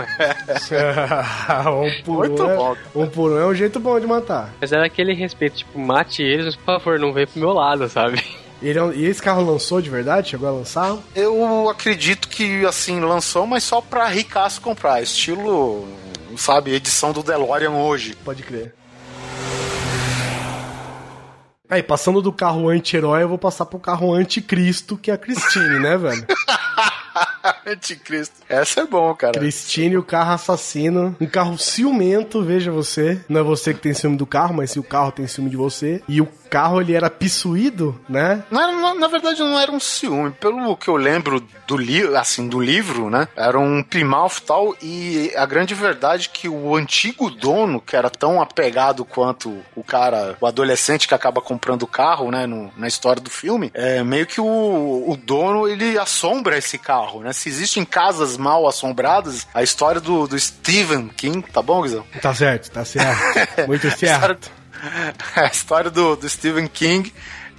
[1.71, 2.51] um por Muito um.
[2.51, 2.77] é- bom.
[2.95, 4.53] Um por um é um jeito bom de matar.
[4.61, 7.89] Mas era aquele respeito, tipo, mate eles, mas por favor, não vem pro meu lado,
[7.89, 8.23] sabe?
[8.63, 10.31] Ele é E esse carro lançou de verdade?
[10.31, 10.97] Chegou a lançar?
[11.15, 15.03] Eu acredito que, assim, lançou, mas só pra ricaço comprar.
[15.03, 15.87] Estilo,
[16.37, 18.17] sabe, edição do DeLorean hoje.
[18.25, 18.75] Pode crer.
[21.69, 25.79] Aí, passando do carro anti-herói, eu vou passar pro carro anticristo, que é a Christine,
[25.81, 26.25] né, velho?
[27.67, 28.35] Anticristo.
[28.49, 29.39] Essa é bom, cara.
[29.39, 31.17] Christine, o carro assassino.
[31.21, 33.21] Um carro ciumento, veja você.
[33.29, 35.57] Não é você que tem ciúme do carro, mas se o carro tem ciúme de
[35.57, 36.03] você.
[36.09, 38.45] E o carro, ele era pissuído, né?
[38.51, 40.31] Não era- na, na verdade, não era um ciúme.
[40.33, 43.27] Pelo que eu lembro do livro, assim, do livro, né?
[43.37, 44.75] Era um Plymouth tal.
[44.81, 49.83] E a grande verdade é que o antigo dono, que era tão apegado quanto o
[49.83, 52.47] cara, o adolescente que acaba comprando o carro, né?
[52.47, 57.21] no- na história do filme, é meio que o, o dono, ele assombra esse carro,
[57.21, 57.33] né?
[57.35, 62.05] Se existem casas mal assombradas, a história do, do Stephen King, tá bom, Guizão?
[62.23, 63.19] Tá certo, tá certo.
[63.67, 64.51] Muito A história, certo.
[65.37, 67.13] a história do, do Stephen King,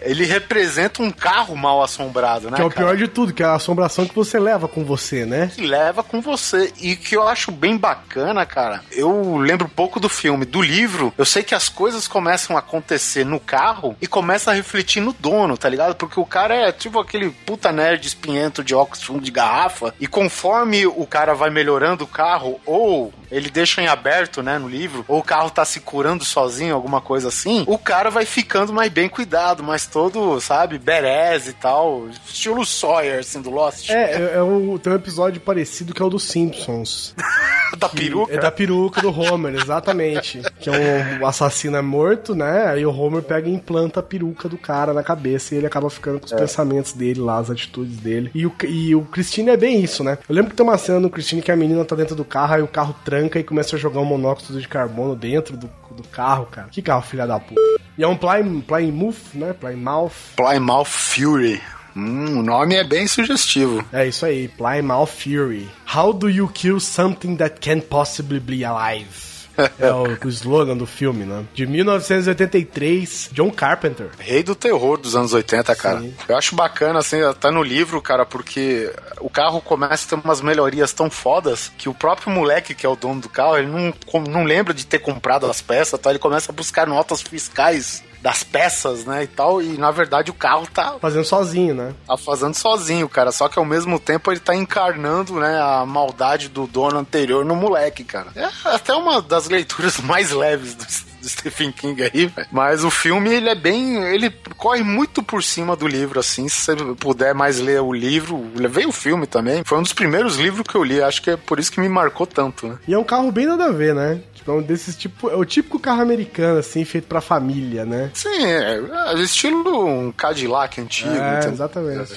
[0.06, 2.58] ele representa um carro mal assombrado, né?
[2.58, 2.88] Que é o cara?
[2.88, 5.52] pior de tudo, que é a assombração que você leva com você, né?
[5.54, 6.72] que leva com você.
[6.80, 8.84] E que eu acho bem bacana, cara.
[8.92, 11.14] Eu lembro pouco do filme, do livro.
[11.18, 15.14] Eu sei que as coisas começam a acontecer no carro e começa a refletir no
[15.14, 15.96] dono, tá ligado?
[15.96, 19.94] Porque o cara é tipo aquele puta nerd espinhento de óculos fundo de garrafa.
[20.00, 24.68] E conforme o cara vai melhorando o carro, ou ele deixa em aberto, né, no
[24.68, 28.74] livro, ou o carro tá se curando sozinho, alguma coisa assim, o cara vai ficando
[28.74, 32.10] mais bem cuidado, mais todo, sabe, berez e tal.
[32.10, 33.90] Estilo Sawyer, assim, do Lost.
[33.90, 37.16] É, é, é o, tem um episódio parecido que é o dos Simpsons.
[37.80, 38.34] da peruca.
[38.34, 40.42] É da peruca do Homer, exatamente.
[40.60, 42.66] Que é um, o assassino é morto, né?
[42.68, 45.90] Aí o Homer pega e implanta a peruca do cara na cabeça e ele acaba
[45.90, 48.32] ficando com os pensamentos dele lá, as atitudes dele.
[48.36, 50.18] E o, e o Christine é bem isso, né?
[50.28, 52.56] Eu lembro que tem uma cena no Christine que a menina tá dentro do carro,
[52.56, 56.04] aí o carro tranca e começa a jogar um monóxido de carbono dentro do, do
[56.10, 56.68] carro, cara.
[56.68, 57.85] Que carro, filha da puta.
[57.98, 59.54] E é um Plymouth, Plymouth né?
[59.54, 60.12] Plymouth.
[60.36, 61.62] Plymouth Fury.
[61.96, 63.86] Hum, o nome é bem sugestivo.
[63.94, 65.70] É isso aí, Plymouth Fury.
[65.96, 69.35] How do you kill something that can't possibly be alive?
[69.80, 71.46] É o, o slogan do filme, né?
[71.54, 74.10] De 1983, John Carpenter.
[74.20, 76.02] Rei do terror dos anos 80, cara.
[76.02, 76.14] Sim.
[76.28, 80.42] Eu acho bacana, assim, até no livro, cara, porque o carro começa a ter umas
[80.42, 83.94] melhorias tão fodas que o próprio moleque, que é o dono do carro, ele não,
[84.24, 86.10] não lembra de ter comprado as peças, tá?
[86.10, 90.34] Ele começa a buscar notas fiscais das peças, né, e tal, e na verdade o
[90.34, 91.94] carro tá Fazendo sozinho, né?
[92.08, 93.32] tá fazendo sozinho, cara.
[93.32, 97.56] Só que ao mesmo tempo ele tá encarnando, né, a maldade do dono anterior no
[97.56, 98.30] moleque, cara.
[98.36, 100.86] É até uma das leituras mais leves do,
[101.22, 102.48] do Stephen King aí, velho.
[102.52, 104.04] Mas o filme, ele é bem.
[104.06, 106.50] Ele corre muito por cima do livro, assim.
[106.50, 109.64] Se você puder mais ler o livro, levei o filme também.
[109.64, 111.00] Foi um dos primeiros livros que eu li.
[111.00, 112.80] Acho que é por isso que me marcou tanto, né?
[112.88, 114.20] E é um carro bem nada a ver, né?
[114.48, 115.30] É um desses tipo.
[115.30, 118.12] É o típico carro americano, assim, feito pra família, né?
[118.14, 118.80] Sim, é,
[119.14, 121.10] é estilo um Cadillac antigo.
[121.10, 121.54] É, entendeu?
[121.54, 122.14] exatamente.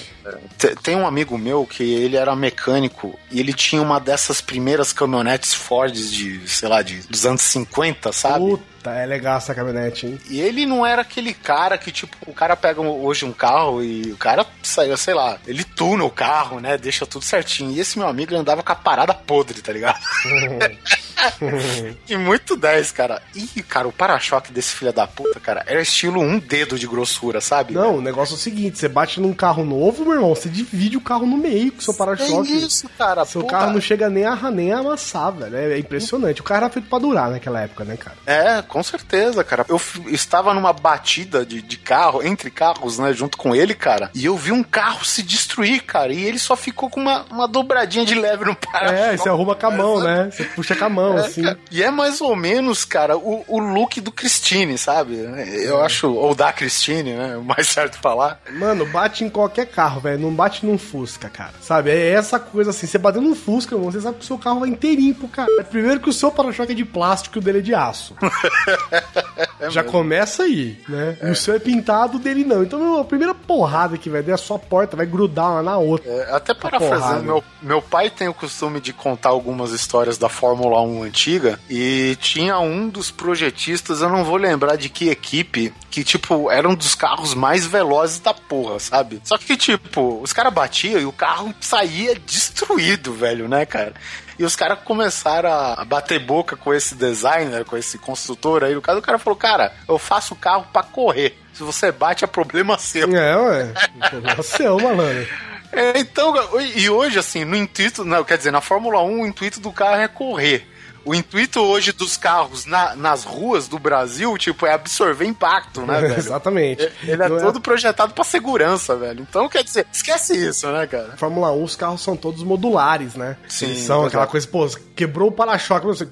[0.57, 4.93] Te- Tem um amigo meu que ele era mecânico e ele tinha uma dessas primeiras
[4.93, 8.45] caminhonetes Ford de, sei lá, de, dos anos 50, sabe?
[8.45, 10.19] Puta, é legal essa caminhonete, hein?
[10.29, 14.11] E ele não era aquele cara que, tipo, o cara pega hoje um carro e
[14.11, 16.77] o cara sai, sei lá, ele tuna o carro, né?
[16.77, 17.71] Deixa tudo certinho.
[17.71, 19.99] E esse meu amigo andava com a parada podre, tá ligado?
[22.07, 23.21] e muito 10, cara.
[23.35, 27.41] E, cara, o para-choque desse filho da puta, cara, era estilo um dedo de grossura,
[27.41, 27.73] sabe?
[27.73, 30.97] Não, o negócio é o seguinte: você bate num carro novo, meu irmão, você divide
[30.97, 32.57] o carro no meio com seu É para-choque.
[32.57, 33.25] isso, cara.
[33.25, 35.55] Seu Pô, carro não chega nem a, nem a amassar, velho.
[35.55, 36.41] É, é impressionante.
[36.41, 38.17] O carro era feito pra durar naquela época, né, cara?
[38.25, 39.65] É, com certeza, cara.
[39.67, 44.25] Eu estava numa batida de, de carro, entre carros, né, junto com ele, cara, e
[44.25, 48.05] eu vi um carro se destruir, cara, e ele só ficou com uma, uma dobradinha
[48.05, 48.99] de leve no para-choque.
[48.99, 50.29] É, você arruma com a mão, né?
[50.31, 51.43] Você puxa com a mão, É, assim.
[51.43, 51.59] cara.
[51.71, 55.15] E é mais ou menos, cara, o, o look do Christine, sabe?
[55.63, 57.37] Eu acho, ou da Christine, né?
[57.37, 58.41] O mais certo falar.
[58.51, 60.19] Mano, bate em qualquer carro, velho.
[60.19, 61.53] Não bate num Fusca, cara.
[61.61, 61.91] Sabe?
[61.91, 62.87] É essa coisa assim.
[62.87, 65.63] Você bateu num Fusca, irmão, você sabe que o seu carro vai inteirinho pro cara.
[65.63, 68.15] Primeiro que o seu para-choque é de plástico e o dele é de aço.
[69.69, 71.17] Já começa aí, né?
[71.21, 72.63] E o seu é pintado, o dele não.
[72.63, 75.77] Então, meu, a primeira porrada que vai dar, a sua porta vai grudar uma na
[75.77, 76.09] outra.
[76.09, 76.79] É, até porrada.
[76.79, 81.59] parafraseando, meu, meu pai tem o costume de contar algumas histórias da Fórmula 1 antiga
[81.69, 86.67] e tinha um dos projetistas, eu não vou lembrar de que equipe, que, tipo, era
[86.67, 89.21] um dos carros mais velozes da porra, sabe?
[89.23, 93.93] Só que, tipo, os caras batiam e o carro saía destruído, velho, né, cara?
[94.39, 98.73] E os caras começaram a bater boca com esse designer, com esse construtor aí.
[98.73, 101.37] No caso, o cara falou: Cara, eu faço o carro pra correr.
[101.53, 103.13] Se você bate, é problema seu.
[103.13, 103.73] É, ué.
[104.01, 105.27] É o seu, malandro.
[105.73, 106.33] É, então,
[106.75, 110.01] e hoje, assim, no intuito, não, quer dizer, na Fórmula 1, o intuito do carro
[110.01, 110.65] é correr.
[111.05, 115.99] O intuito hoje dos carros na- nas ruas do Brasil, tipo, é absorver impacto, né,
[116.01, 116.17] velho?
[116.17, 116.91] Exatamente.
[117.03, 119.25] Ele é Não todo projetado pra segurança, velho.
[119.29, 121.15] Então, quer dizer, esquece isso, né, cara?
[121.17, 123.37] Fórmula 1, os carros são todos modulares, né?
[123.47, 126.07] Sim, Eles são aquela coisa, pô, quebrou o para-choque, você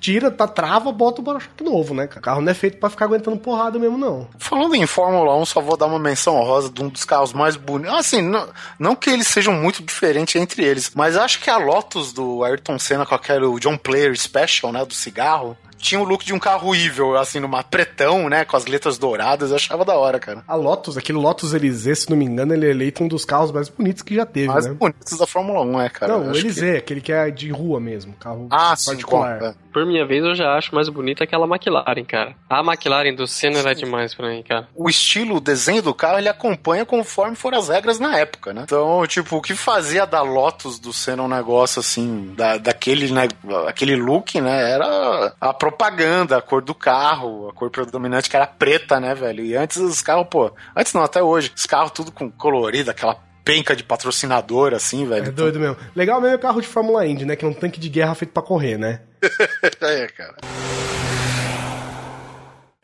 [0.00, 2.06] tira, tá, trava, bota o para-choque novo, né?
[2.06, 2.20] cara?
[2.20, 4.28] O carro não é feito pra ficar aguentando porrada mesmo, não.
[4.38, 7.56] Falando em Fórmula 1, só vou dar uma menção honrosa de um dos carros mais
[7.56, 7.94] bonitos.
[7.94, 12.12] Assim, não, não que eles sejam muito diferentes entre eles, mas acho que a Lotus
[12.12, 16.32] do Ayrton Senna com aquele John Player Special, né, do cigarro, tinha o look de
[16.32, 20.18] um carro evil, assim, numa pretão, né, com as letras douradas, eu achava da hora,
[20.18, 20.42] cara.
[20.48, 23.52] A Lotus, aquele Lotus Elysée, se não me engano, ele é eleito um dos carros
[23.52, 24.72] mais bonitos que já teve, Mais né?
[24.72, 26.12] bonitos da Fórmula 1, é, cara.
[26.18, 29.38] não, o acho que- aquele que é de rua mesmo, carro Ah, sim, particular.
[29.38, 29.54] bom, é.
[29.74, 32.34] Por minha vez, eu já acho mais bonita aquela McLaren, cara.
[32.48, 34.68] A McLaren do Senna era demais pra mim, cara.
[34.74, 38.62] o estilo, o desenho do carro, ele acompanha conforme foram as regras na época, né?
[38.64, 43.26] Então, tipo, o que fazia da Lotus do Senna um negócio assim, da, daquele, né,
[43.66, 48.46] aquele look, né, era a propaganda, a cor do carro, a cor predominante que era
[48.46, 49.44] preta, né, velho?
[49.44, 53.16] E antes os carros, pô, antes não, até hoje, os carros tudo com colorido, aquela
[53.44, 55.26] penca de patrocinador, assim, velho.
[55.26, 55.76] É doido mesmo.
[55.94, 57.36] Legal mesmo é o carro de Fórmula Indy, né?
[57.36, 59.00] Que é um tanque de guerra feito pra correr, né?
[59.82, 60.36] é, cara.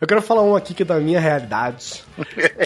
[0.00, 2.02] Eu quero falar um aqui que é da minha realidade,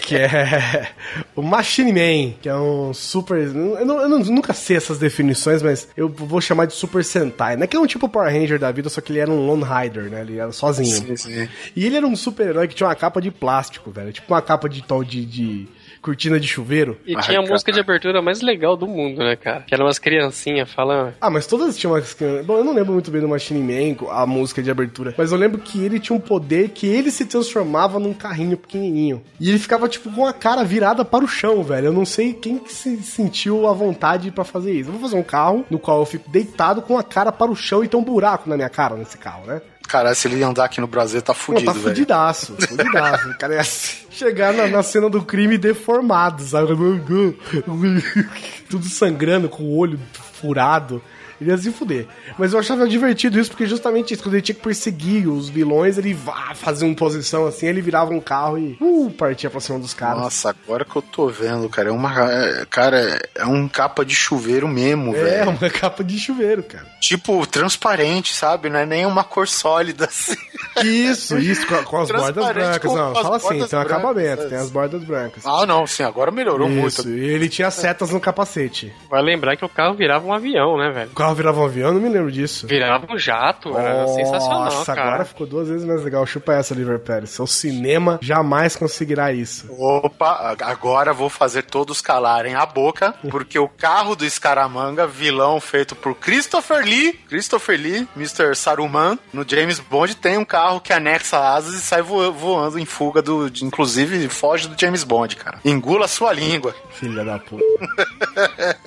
[0.03, 0.89] que é
[1.35, 3.37] o Machine Man, que é um super...
[3.37, 7.67] Eu, não- eu nunca sei essas definições, mas eu vou chamar de Super Sentai, né?
[7.67, 10.09] Que é um tipo Power Ranger da vida, só que ele era um Lone Rider,
[10.09, 10.21] né?
[10.21, 10.95] Ele era sozinho.
[10.95, 11.49] Sim, sim.
[11.75, 14.13] E ele era um super-herói que tinha uma capa de plástico, velho.
[14.13, 15.67] Tipo uma capa de tal de, de
[16.05, 16.99] cortina de chuveiro.
[17.03, 17.51] E Ai, tinha a cara.
[17.51, 19.61] música de abertura mais legal do mundo, né, cara?
[19.61, 21.15] Que eram umas criancinhas falando.
[21.19, 22.15] Ah, mas todas tinham umas...
[22.45, 25.15] Bom, eu não lembro muito bem do Machine Man, a música de abertura.
[25.17, 29.23] Mas eu lembro que ele tinha um poder que ele se transformava num carrinho pequenininho.
[29.39, 31.87] E ele ficava, tipo, com a cara virada para o chão, velho.
[31.87, 34.89] Eu não sei quem que se sentiu a vontade pra fazer isso.
[34.89, 37.55] Eu vou fazer um carro no qual eu fico deitado com a cara para o
[37.55, 39.59] chão e tem um buraco na minha cara nesse carro, né?
[39.87, 41.83] Cara, se ele andar aqui no Brasil, tá Pô, fudido, tá velho.
[41.83, 43.29] fudidaço, fudidaço.
[43.35, 46.73] O cara ia chegar na, na cena do crime deformado, sabe?
[48.69, 49.99] Tudo sangrando, com o olho
[50.41, 51.01] furado.
[51.45, 52.07] Ele ia se fuder.
[52.39, 55.97] Mas eu achava divertido isso, porque justamente isso, quando ele tinha que perseguir os vilões,
[55.97, 59.77] ele vá, fazia uma posição assim, ele virava um carro e uh, partia pra cima
[59.77, 60.19] dos caras.
[60.21, 62.11] Nossa, agora que eu tô vendo, cara, é uma.
[62.31, 65.51] é- cara, é um capa de chuveiro mesmo, é, velho.
[65.51, 66.85] uma capa de chuveiro, cara.
[66.99, 68.69] Tipo, transparente, sabe?
[68.69, 70.35] Não é nem uma cor sólida assim.
[70.83, 72.91] Isso, isso, com, com as bordas brancas.
[72.91, 74.47] com Não, fala assim, tem um brancas, acabamento, é.
[74.47, 75.45] tem as bordas brancas.
[75.45, 77.09] Ah, não, sim, agora melhorou Isso, muito.
[77.09, 78.91] e ele tinha setas no capacete.
[79.09, 81.11] Vai lembrar que o carro virava um avião, né, velho?
[81.11, 82.65] O carro virava um avião, eu não me lembro disso.
[82.67, 85.07] Virava um jato, era sensacional, Nossa, cara.
[85.09, 86.25] agora ficou duas vezes mais legal.
[86.25, 87.29] Chupa essa, Liver Pérez.
[87.31, 89.67] Seu cinema jamais conseguirá isso.
[89.77, 95.95] Opa, agora vou fazer todos calarem a boca, porque o carro do Scaramanga, vilão feito
[95.95, 98.55] por Christopher Lee, Christopher Lee, Mr.
[98.55, 102.85] Saruman, no James Bond, tem um carro que anexa asas e sai vo- voando em
[102.85, 103.49] fuga do.
[103.49, 105.59] de- inclusive, foge do James Bond, cara.
[105.65, 106.73] Engula sua língua.
[106.91, 107.63] Filha da puta.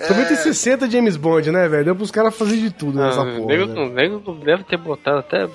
[0.09, 1.85] Também tem 60 James Bond, né, velho?
[1.85, 3.47] Deu pros caras fazer de tudo nessa Ah, porra.
[3.47, 4.09] nego, né?
[4.09, 5.47] nego deve ter botado até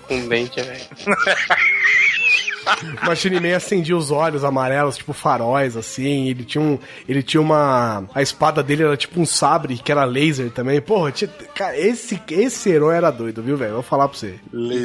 [0.00, 0.80] com dente, velho.
[3.02, 6.28] O Machine Man acendia os olhos amarelos, tipo faróis, assim.
[6.28, 6.78] Ele tinha um.
[7.08, 8.04] Ele tinha uma.
[8.14, 10.80] A espada dele era tipo um sabre, que era laser também.
[10.80, 13.74] Porra, tinha, cara, esse, esse herói era doido, viu, velho?
[13.74, 14.34] Vou falar pra você.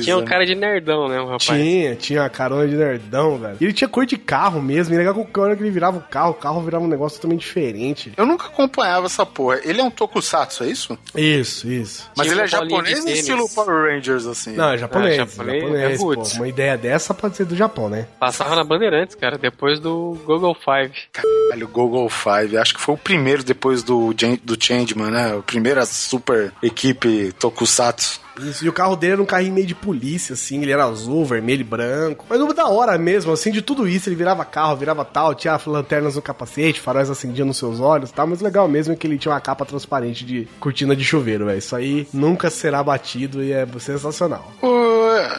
[0.01, 1.45] Tinha um cara de nerdão, né, o rapaz?
[1.45, 3.57] Tinha, tinha a carona de nerdão, velho.
[3.59, 4.93] E ele tinha cor de carro mesmo.
[4.93, 7.41] E legal que hora que ele virava o carro, o carro virava um negócio totalmente
[7.41, 8.13] diferente.
[8.15, 9.59] Eu nunca acompanhava essa porra.
[9.63, 10.97] Ele é um tokusatsu, é isso?
[11.15, 12.09] Isso, isso.
[12.15, 14.55] Mas Tinha ele é japonês estilo Power Rangers, assim.
[14.55, 15.13] Não, é japonês.
[15.13, 16.23] Ah, japonês, japonês, é pô.
[16.35, 18.07] Uma ideia dessa pode ser do Japão, né?
[18.19, 20.93] Passava na Bandeirantes, cara, depois do Google Five.
[21.11, 22.57] Caralho, o Google Five.
[22.57, 24.13] Acho que foi o primeiro depois do,
[24.43, 25.37] do Changeman, né?
[25.37, 28.24] A primeira super equipe Tokusatsu.
[28.39, 31.25] Isso, e o carro dele era um carrinho meio de polícia, assim, ele era azul,
[31.25, 32.25] vermelho e branco.
[32.29, 35.59] Mas não da hora mesmo, assim, de tudo isso, ele virava carro, virava tal, tinha
[35.65, 38.95] lanternas no capacete, faróis acendiam nos seus olhos e tal, mas o legal mesmo é
[38.95, 41.57] que ele tinha uma capa transparente de cortina de chuveiro, velho.
[41.57, 44.51] Isso aí nunca será batido e é sensacional.
[44.61, 44.67] Ô,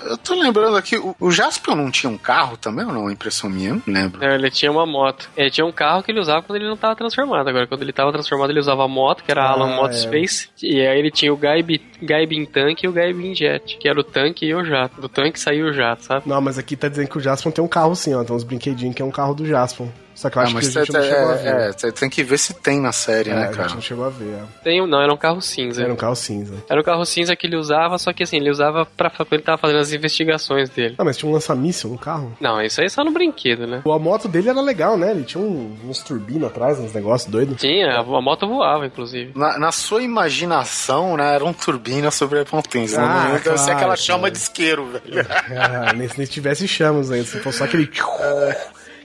[0.08, 3.10] eu tô lembrando aqui, o, o Jaspion não tinha um carro também ou não?
[3.10, 4.24] Impressão minha, não lembro.
[4.24, 5.28] É, Ele tinha uma moto.
[5.36, 7.48] Ele tinha um carro que ele usava quando ele não tava transformado.
[7.48, 9.92] Agora, quando ele tava transformado, ele usava a moto, que era a Ah, Alan Moto
[9.92, 9.98] é.
[9.98, 10.48] Space.
[10.62, 14.46] E aí ele tinha o Gaibin, Tanque e o Gaibin Jet, que era o tanque
[14.46, 15.00] e o jato.
[15.00, 16.28] Do tanque saiu o jato, sabe?
[16.28, 18.44] Não, mas aqui tá dizendo que o Jaspion tem um carro sim, ó, tem uns
[18.44, 19.88] brinquedinhos que é um carro do Jaspion.
[20.16, 21.46] Só que eu acho Ah, que a gente não chegou a ver.
[21.54, 23.74] é, é, cê tem que ver se tem na série, É, né, a gente cara?
[23.74, 24.32] não chegou a ver.
[24.34, 24.42] é.
[24.64, 25.82] Tem, um- não, era um carro cinza.
[25.82, 26.54] Era um carro cinza.
[26.68, 29.42] Era o carro cinza que ele usava, só que assim, ele usava pra quando ele
[29.42, 30.94] tava fazendo as investigações dele.
[30.98, 32.34] Ah, mas tinha um lança-míssil no carro?
[32.40, 33.82] Não, isso aí é só no brinquedo, né?
[33.84, 35.10] A moto dele era legal, né?
[35.10, 37.60] Ele tinha um- uns turbinos atrás, uns negócios doidos.
[37.60, 39.32] Tinha, a, a moto voava, inclusive.
[39.36, 43.00] Na, na sua imaginação, né, era um turbina sobre a potência.
[43.02, 43.40] Ah, né?
[43.44, 44.32] Deve ser claro, aquela chama claro.
[44.32, 45.26] de isqueiro, velho.
[45.58, 47.86] Ah, nem se nem tivesse chamas ainda, se fosse só aquele.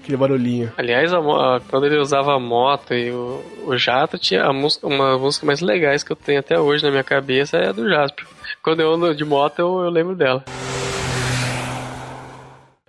[0.02, 0.72] aquele barulhinho.
[0.78, 4.86] Aliás, a a- quando ele usava a moto e o, o jato, tinha a música,
[4.88, 7.88] uma música mais legais que eu tenho até hoje na minha cabeça é a do
[7.90, 8.26] Jasper.
[8.64, 10.44] Quando eu ando de moto, eu, eu lembro dela.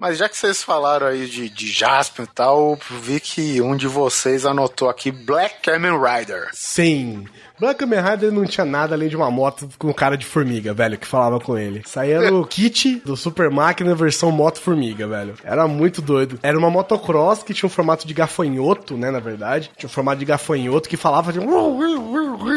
[0.01, 3.87] Mas já que vocês falaram aí de, de Jasper e tal, vi que um de
[3.87, 6.49] vocês anotou aqui Black Kamen Rider.
[6.53, 7.25] Sim.
[7.63, 10.99] Black Kamen Rider não tinha nada além de uma moto com cara de formiga, velho,
[10.99, 11.81] que falava com ele.
[11.87, 15.35] Isso aí era o kit do Super Máquina versão moto formiga, velho.
[15.45, 16.41] Era muito doido.
[16.43, 19.71] Era uma motocross que tinha um formato de gafanhoto, né, na verdade.
[19.77, 21.39] Tinha um formato de gafanhoto que falava de...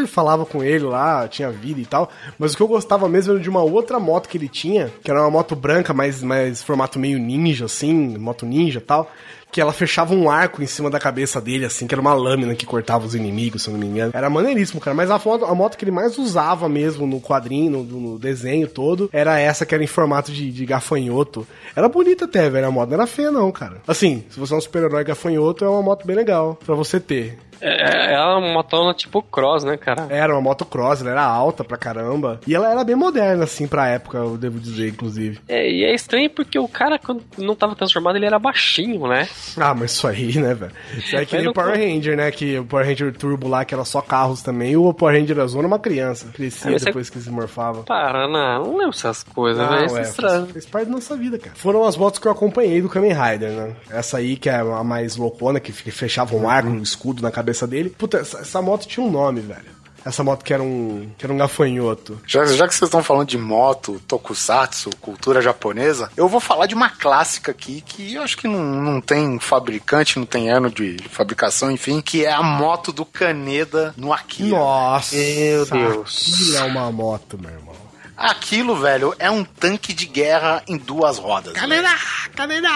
[0.08, 2.10] Falava com ele lá, tinha vida e tal.
[2.40, 5.12] Mas o que eu gostava mesmo era de uma outra moto que ele tinha, que
[5.12, 9.08] era uma moto branca, mas mais formato meio ninja, assim, moto ninja e tal
[9.56, 12.54] que ela fechava um arco em cima da cabeça dele, assim, que era uma lâmina
[12.54, 14.12] que cortava os inimigos, se eu não me engano.
[14.14, 14.94] Era maneiríssimo, cara.
[14.94, 18.68] Mas a moto, a moto que ele mais usava mesmo no quadrinho, no, no desenho
[18.68, 21.48] todo, era essa que era em formato de, de gafanhoto.
[21.74, 22.68] Era bonita até, velho.
[22.68, 23.82] A moto não era feia, não, cara.
[23.88, 27.38] Assim, se você é um super-herói gafanhoto, é uma moto bem legal pra você ter.
[27.62, 30.08] É, é uma motona tipo cross, né, cara?
[30.10, 32.40] Era uma moto cross, ela era alta pra caramba.
[32.48, 35.40] E ela era bem moderna, assim, pra época, eu devo dizer, inclusive.
[35.48, 39.28] É, e é estranho porque o cara, quando não tava transformado, ele era baixinho, né?
[39.58, 40.72] Ah, mas isso aí, né, velho?
[40.98, 42.32] Isso aí é que nem Power Ranger, né?
[42.32, 45.40] Que o Power Ranger Turbo lá, que era só carros também, e o Power Ranger
[45.40, 46.28] Azul era uma criança.
[46.34, 47.84] Crescia Ah, mas depois que se morfava.
[47.84, 49.84] Para, não, não lembro essas coisas, Não, velho.
[49.84, 50.46] é, Isso é estranho.
[50.48, 51.56] fez parte da nossa vida, cara.
[51.56, 53.76] Foram as motos que eu acompanhei do Kamen Rider, né?
[53.90, 57.45] Essa aí, que é a mais loucona, que fechava um arco, um escudo na cabeça
[57.68, 57.90] dele.
[57.90, 59.76] Puta, essa, essa moto tinha um nome, velho.
[60.06, 62.22] Essa moto que era um, que era um gafanhoto.
[62.28, 66.76] Já, já que vocês estão falando de moto, tokusatsu, cultura japonesa, eu vou falar de
[66.76, 70.98] uma clássica aqui que eu acho que não, não tem fabricante, não tem ano de
[71.10, 74.50] fabricação, enfim, que é a moto do Kaneda no Akira.
[74.50, 75.16] Nossa!
[75.16, 76.34] Meu Deus.
[76.34, 77.85] Aquilo é uma moto, meu irmão.
[78.18, 81.54] Aquilo, velho, é um tanque de guerra em duas rodas.
[81.54, 81.90] Kaneda!
[82.36, 82.70] Kaneda!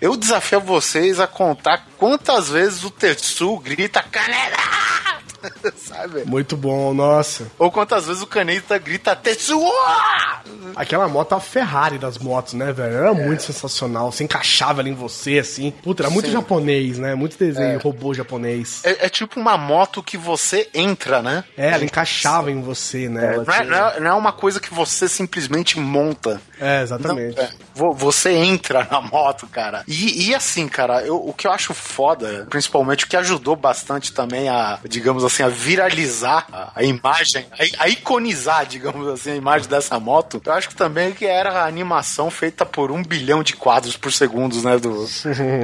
[0.00, 4.56] Eu desafio vocês a contar quantas vezes o Tetsu grita Kaneda!
[5.76, 6.24] Sabe?
[6.24, 7.46] Muito bom, nossa.
[7.58, 9.60] Ou quantas vezes o Kaneda grita Tetsu!
[10.74, 12.94] Aquela moto é a Ferrari das motos, né, velho?
[12.96, 14.12] Era muito sensacional.
[14.12, 15.70] Você encaixava ali em você, assim.
[15.82, 16.32] Puta, era muito Sim.
[16.32, 17.14] japonês, né?
[17.14, 18.82] Muito desenho, robô japonês.
[18.84, 21.44] É, é tipo uma moto que você entra, né?
[21.56, 23.36] É, ela encaixava em você, né?
[23.36, 26.40] Não é, tinha- não é- não é uma coisa que você simplesmente monta.
[26.60, 27.38] É, Não, exatamente.
[27.40, 29.82] é, vo- você entra na moto, cara.
[29.86, 34.12] E, e assim, cara, eu- o que eu acho foda, principalmente o que ajudou bastante
[34.12, 37.46] também a, digamos assim, a viralizar a, a imagem,
[37.78, 41.50] a, a iconizar, digamos assim, a imagem dessa moto, eu acho que também que era
[41.62, 44.78] a animação feita por um bilhão de quadros por segundo, né?
[44.78, 45.06] Do,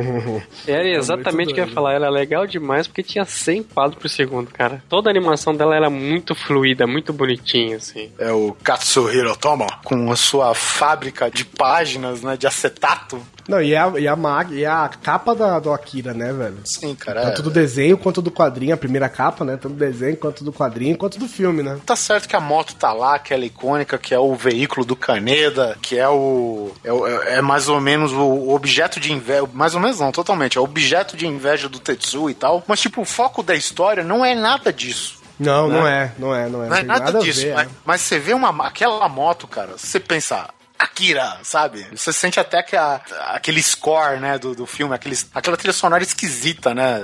[0.66, 1.94] Era exatamente o que eu ia falar.
[1.94, 4.82] Era legal demais porque tinha 100 quadros por segundo, cara.
[4.88, 8.10] Toda a animação dela era muito fluida, muito bonitinha, assim.
[8.18, 12.36] é o Katsuhiro Tomo, com a sua fábrica de páginas, né?
[12.36, 13.22] De acetato.
[13.48, 16.58] Não, e a, e a, mag, e a capa da, do Akira, né, velho?
[16.64, 17.22] Sim, cara.
[17.22, 19.52] Tanto do desenho quanto do quadrinho, a primeira capa, né?
[19.52, 21.78] Tanto do desenho quanto do quadrinho, quanto do filme, né?
[21.86, 24.84] Tá certo que a moto tá lá, que ela é icônica, que é o veículo
[24.84, 26.72] do Kaneda, que é o.
[26.82, 29.48] É, é mais ou menos o objeto de inveja.
[29.52, 30.58] Mais ou menos não, totalmente.
[30.58, 32.64] É o objeto de inveja do Tetsu e tal.
[32.66, 35.22] Mas, tipo, o foco da história não é nada disso.
[35.38, 36.68] Não, não é, não é, não é.
[36.68, 37.40] Não é nada, a disso.
[37.40, 37.70] ver, mas, é.
[37.84, 40.48] mas você vê uma, aquela moto, cara, você pensa.
[40.82, 41.86] Akira, sabe?
[41.94, 46.02] Você sente até que a- aquele score, né, do, do filme, aqueles, aquela trilha sonora
[46.02, 47.00] esquisita, né?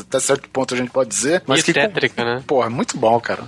[0.00, 1.42] Até certo ponto a gente pode dizer.
[1.46, 2.42] Mas E que, tétrica, né?
[2.46, 3.44] Pô, é muito bom, cara.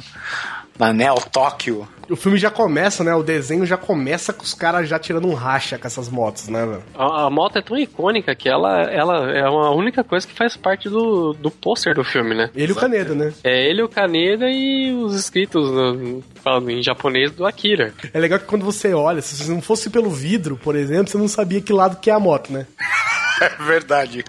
[0.78, 1.88] Na Neo Tóquio.
[2.10, 3.14] O filme já começa, né?
[3.14, 6.66] O desenho já começa com os caras já tirando um racha com essas motos, né,
[6.66, 6.82] velho?
[6.94, 10.56] A, a moto é tão icônica que ela, ela é a única coisa que faz
[10.56, 12.50] parte do, do pôster do filme, né?
[12.54, 13.32] Ele e o Caneda, né?
[13.44, 17.94] É ele, o Kaneda e os escritos no- falando em japonês do Akira.
[18.12, 21.18] É legal que quando você olha, se você não fosse pelo vidro, por exemplo, você
[21.18, 22.66] não sabia que lado que é a moto, né?
[23.42, 24.22] É verdade.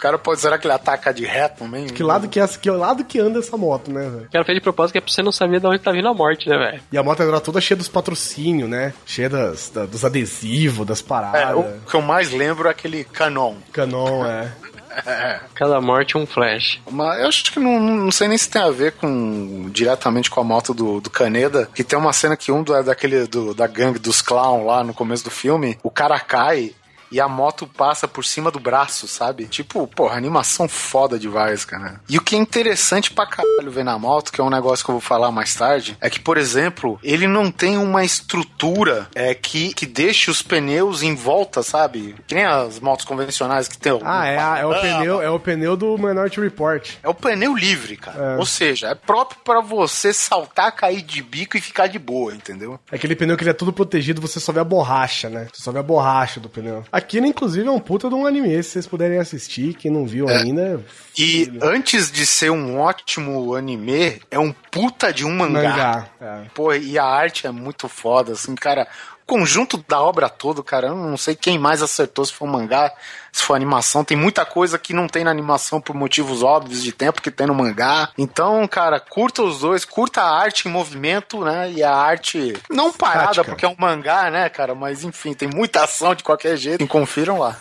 [0.00, 1.86] O cara pode, será que ele ataca de ré também?
[1.86, 4.24] Que lado que é, que lado que anda essa moto, né, velho?
[4.28, 6.08] O cara fez de propósito que é pra você não saber de onde tá vindo
[6.08, 6.82] a morte, né, velho?
[6.90, 8.94] E a moto era toda cheia dos patrocínios, né?
[9.04, 11.54] Cheia das, da- dos adesivos, das É, paradas.
[11.58, 13.56] o que eu mais lembro é aquele canon.
[13.72, 14.50] Canon, é.
[15.54, 16.80] Cada morte um flash.
[16.90, 20.40] Mas eu acho que não, não sei nem se tem a ver com diretamente com
[20.40, 23.54] a moto do, do Caneda, que tem uma cena que um do, é daquele do,
[23.54, 26.72] da gangue dos clown lá no começo do filme, o cara cai
[27.10, 29.46] e a moto passa por cima do braço, sabe?
[29.46, 32.00] Tipo, porra, animação foda demais, cara.
[32.08, 34.90] E o que é interessante pra caralho ver na moto, que é um negócio que
[34.90, 39.34] eu vou falar mais tarde, é que, por exemplo, ele não tem uma estrutura é,
[39.34, 42.14] que, que deixe os pneus em volta, sabe?
[42.26, 43.98] Que nem as motos convencionais que tem.
[44.04, 46.90] Ah, é, a- é o Ah, pneu, é o pneu do Minority Report.
[47.02, 48.34] É o pneu livre, cara.
[48.34, 48.36] É.
[48.36, 52.78] Ou seja, é próprio pra você saltar, cair de bico e ficar de boa, entendeu?
[52.90, 55.48] Aquele pneu que ele é tudo protegido, você só vê a borracha, né?
[55.52, 56.84] Você só vê a borracha do pneu.
[57.00, 60.28] Aqui, inclusive, é um puta de um anime, se vocês puderem assistir, quem não viu
[60.28, 60.84] ainda.
[61.18, 65.62] E antes de ser um ótimo anime, é um puta de um mangá.
[65.62, 66.08] Mangá.
[66.20, 66.42] É.
[66.54, 68.86] Pô, e a arte é muito foda, assim, cara.
[69.30, 72.92] Conjunto da obra toda, cara, eu não sei quem mais acertou, se for mangá,
[73.30, 74.02] se for animação.
[74.02, 77.46] Tem muita coisa que não tem na animação por motivos óbvios de tempo que tem
[77.46, 78.08] no mangá.
[78.18, 81.70] Então, cara, curta os dois, curta a arte em movimento, né?
[81.70, 83.44] E a arte não parada, Tática.
[83.44, 84.74] porque é um mangá, né, cara?
[84.74, 86.84] Mas enfim, tem muita ação de qualquer jeito.
[86.88, 87.56] Confiram lá.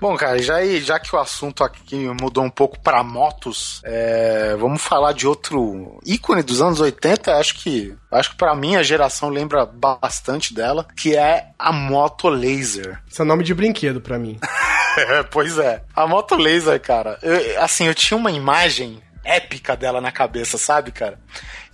[0.00, 4.80] Bom, cara, já, já que o assunto aqui mudou um pouco pra motos, é, vamos
[4.80, 7.34] falar de outro ícone dos anos 80.
[7.36, 12.28] Acho que acho que para mim a geração lembra bastante dela, que é a moto
[12.28, 13.02] laser.
[13.08, 14.38] Isso é nome de brinquedo pra mim.
[14.98, 15.80] É, pois é.
[15.94, 17.20] A moto laser, cara.
[17.22, 21.20] eu- assim, eu tinha uma imagem épica dela na cabeça, sabe, cara?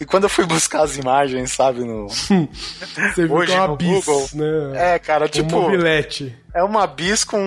[0.04, 2.08] E quando eu fui buscar as imagens, sabe, no.
[2.10, 2.46] Você
[3.16, 4.28] viu Hoje que é uma bis, Google.
[4.34, 4.94] né?
[4.94, 5.50] É, cara, Um tipo.
[5.62, 6.38] mobilete.
[6.54, 7.40] É uma bis com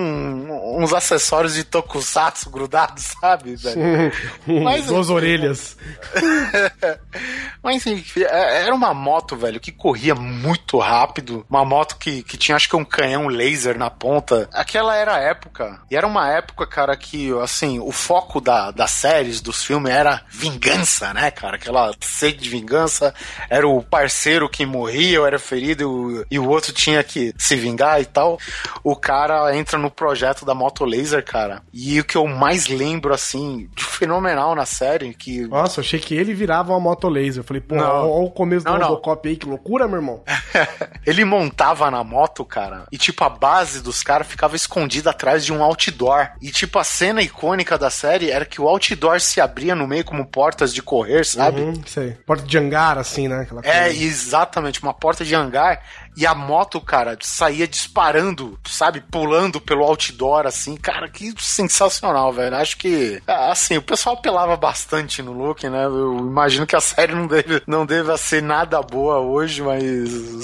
[0.81, 3.79] uns acessórios de tokusatsu grudados, sabe, velho?
[4.63, 5.77] Mas- Duas orelhas.
[7.63, 11.45] Mas enfim, é- era uma moto, velho, que corria muito rápido.
[11.49, 14.49] Uma moto que, que tinha, acho que um canhão laser na ponta.
[14.51, 15.79] Aquela era a época.
[15.89, 20.21] E era uma época, cara, que, assim, o foco da, das séries, dos filmes, era
[20.29, 21.55] vingança, né, cara?
[21.55, 23.13] Aquela sede de vingança.
[23.49, 28.01] Era o parceiro que morria ou era ferido e o, outro tinha que se vingar
[28.01, 28.37] e tal.
[28.83, 31.61] O cara entra no projeto da moto laser, cara.
[31.73, 35.99] E o que eu mais lembro, assim, de fenomenal na série, que Nossa, eu achei
[35.99, 37.41] que ele virava uma moto laser.
[37.41, 38.87] Eu falei, pô, olha o começo do Não, não.
[38.87, 40.23] Robocop aí, que loucura, meu irmão.
[41.05, 45.53] Ele montava na moto, cara, e tipo, a base dos caras ficava escondida atrás de
[45.53, 46.29] um outdoor.
[46.41, 50.03] E tipo, a cena icônica da série era que o outdoor se abria no meio
[50.03, 51.61] como portas de correr, sabe?
[51.61, 52.17] Uhum, sei.
[52.27, 53.39] Porta de hangar, assim, né?
[53.43, 54.03] Aquela É, coisa.
[54.03, 55.81] exatamente, uma porta de hangar.
[56.17, 58.99] E a moto, cara, saía disparando, sabe?
[58.99, 60.75] Pulando pelo outdoor, assim.
[60.75, 62.55] Cara, que sensacional, velho.
[62.57, 65.85] Acho que, ah, assim, o pessoal apelava bastante no look, né?
[65.85, 69.87] Eu imagino que a série não deve, não deve ser nada boa hoje, mas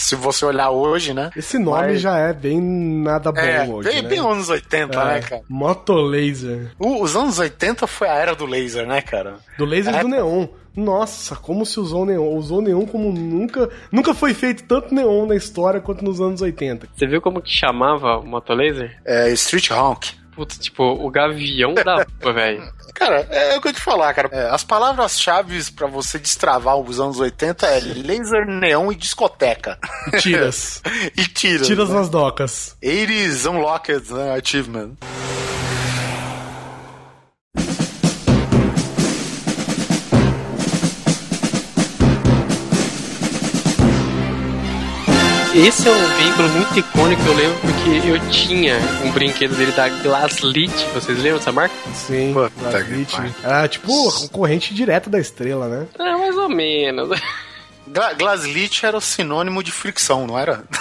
[0.01, 1.31] se você olhar hoje, né?
[1.35, 4.07] Esse nome Mas- já é bem nada bom É, hoje, bem, né?
[4.09, 5.41] bem anos 80, É, né, cara?
[5.49, 6.71] Moto laser.
[6.79, 9.35] O- os anos 80 foi a era do laser, né, cara?
[9.57, 9.99] Do laser É.
[10.01, 10.47] do neon.
[10.75, 12.35] Nossa, como se usou neon.
[12.35, 13.69] Usou neon como nunca.
[13.91, 16.87] Nunca foi feito tanto neon na história quanto nos anos 80.
[16.95, 18.99] Você viu como que chamava o motolaser?
[19.05, 20.23] É, Street Honk.
[20.35, 22.73] Putz, tipo, o gavião da rua, velho.
[22.93, 24.29] Cara, é o que eu te falar, cara.
[24.31, 29.77] É, as palavras-chave pra você destravar os anos 80 é laser, neon e discoteca.
[30.11, 30.81] E tiras.
[31.15, 31.67] e tiras.
[31.67, 31.95] tiras né?
[31.95, 32.75] nas docas.
[32.83, 34.91] 80s Unlocked né, Achievement.
[45.55, 48.75] Esse é um veículo muito icônico, eu lembro porque eu tinha
[49.05, 50.71] um brinquedo dele da Glaslit.
[50.93, 51.75] Vocês lembram dessa marca?
[51.93, 53.15] Sim, Puta Glaslit.
[53.15, 53.45] que.
[53.45, 55.87] Era tipo concorrente direta da estrela, né?
[55.99, 57.19] É, mais ou menos.
[57.87, 60.63] Gla Glaslit era o sinônimo de fricção, não era?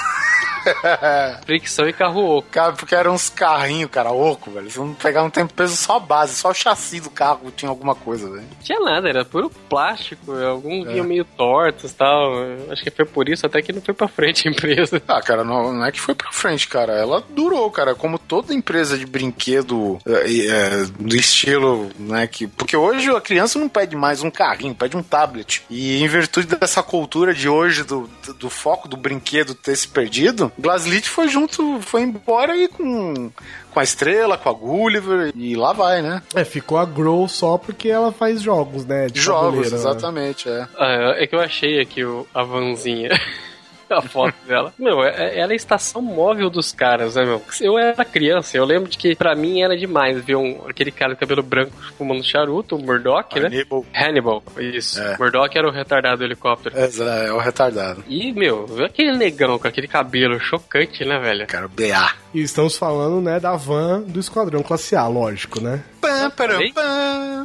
[1.44, 2.48] Fricção e carro oco.
[2.50, 4.70] Cara, porque eram uns carrinhos, cara, oco, velho.
[4.70, 7.68] Você não pegava um tempo peso só a base, só o chassi do carro tinha
[7.68, 8.42] alguma coisa, velho.
[8.42, 10.32] Não tinha nada, era puro plástico.
[10.32, 11.02] Alguns É.
[11.02, 12.32] meio tortos e tal.
[12.70, 15.02] Acho que foi por isso até que não foi pra frente a empresa.
[15.08, 16.92] Ah, cara, não, não é que foi pra frente, cara.
[16.92, 17.94] Ela durou, cara.
[17.94, 22.26] Como toda empresa de brinquedo é, é, do estilo, né?
[22.26, 25.62] Que, porque hoje a criança não pede mais um carrinho, pede um tablet.
[25.68, 29.88] E em virtude dessa cultura de hoje, do, do, do foco do brinquedo ter se
[29.88, 33.30] perdido, Glaslit foi junto, foi embora aí com,
[33.72, 36.22] com a estrela, com a Gulliver, e lá vai, né?
[36.34, 39.06] É, ficou a Grow só porque ela faz jogos, né?
[39.06, 39.76] de Jogos, tabuleiro, né?
[39.76, 40.68] exatamente, é.
[40.78, 43.10] Ah, é que eu achei aqui o, a vanzinha.
[43.98, 44.72] A foto dela.
[44.78, 47.42] Meu, é- ela é a estação móvel dos caras, né, meu?
[47.60, 51.14] Eu era criança, eu lembro de que pra mim era demais ver um, aquele cara
[51.14, 53.46] de cabelo branco fumando charuto, o Murdoch, né?
[53.46, 53.84] Hannibal.
[53.94, 55.00] Hannibal, isso.
[55.00, 55.16] É.
[55.18, 56.74] Murdoch era o retardado do helicóptero.
[56.76, 58.04] É, é o retardado.
[58.08, 61.46] E, meu, ver aquele negão com aquele cabelo chocante, né, velho?
[61.46, 62.12] Cara, BA.
[62.34, 65.82] E estamos falando, né, da van do Esquadrão Classe A, lógico, né?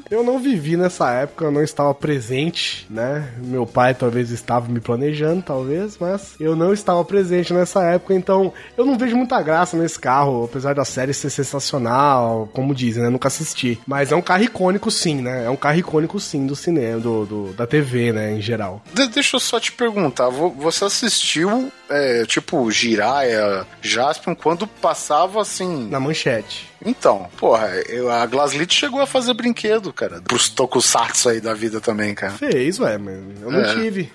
[0.10, 3.34] Eu não vivi nessa época, eu não estava presente, né?
[3.38, 8.53] Meu pai talvez estava me planejando, talvez, mas eu não estava presente nessa época, então
[8.77, 13.09] eu não vejo muita graça nesse carro, apesar da série ser sensacional, como dizem, né?
[13.09, 13.79] Nunca assisti.
[13.85, 15.45] Mas é um carro icônico, sim, né?
[15.45, 18.33] É um carro icônico, sim, do cinema, do, do- da TV, né?
[18.33, 18.81] Em geral.
[18.93, 25.41] De- deixa eu só te perguntar, vo- você assistiu, é, tipo, Jiraya, Jaspion, quando passava
[25.41, 25.88] assim.
[25.89, 26.67] Na manchete.
[26.85, 30.21] Então, porra, eu- a Glaslit chegou a fazer brinquedo, cara.
[30.21, 32.33] Pros tokusatsu aí da vida também, cara.
[32.33, 33.73] Fez, ué, mas eu não É.
[33.73, 34.11] tive.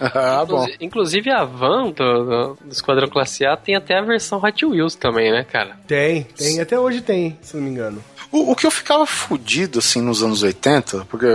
[0.00, 0.62] Ah, bom.
[0.64, 4.64] Inclusi- Inclusive a van do, do, do Esquadrão Classe A tem até a versão Hot
[4.66, 5.76] Wheels também, né, cara?
[5.86, 8.02] tem, tem, até hoje tem, se não me engano.
[8.32, 11.26] O, o que eu ficava fudido, assim, nos anos 80, porque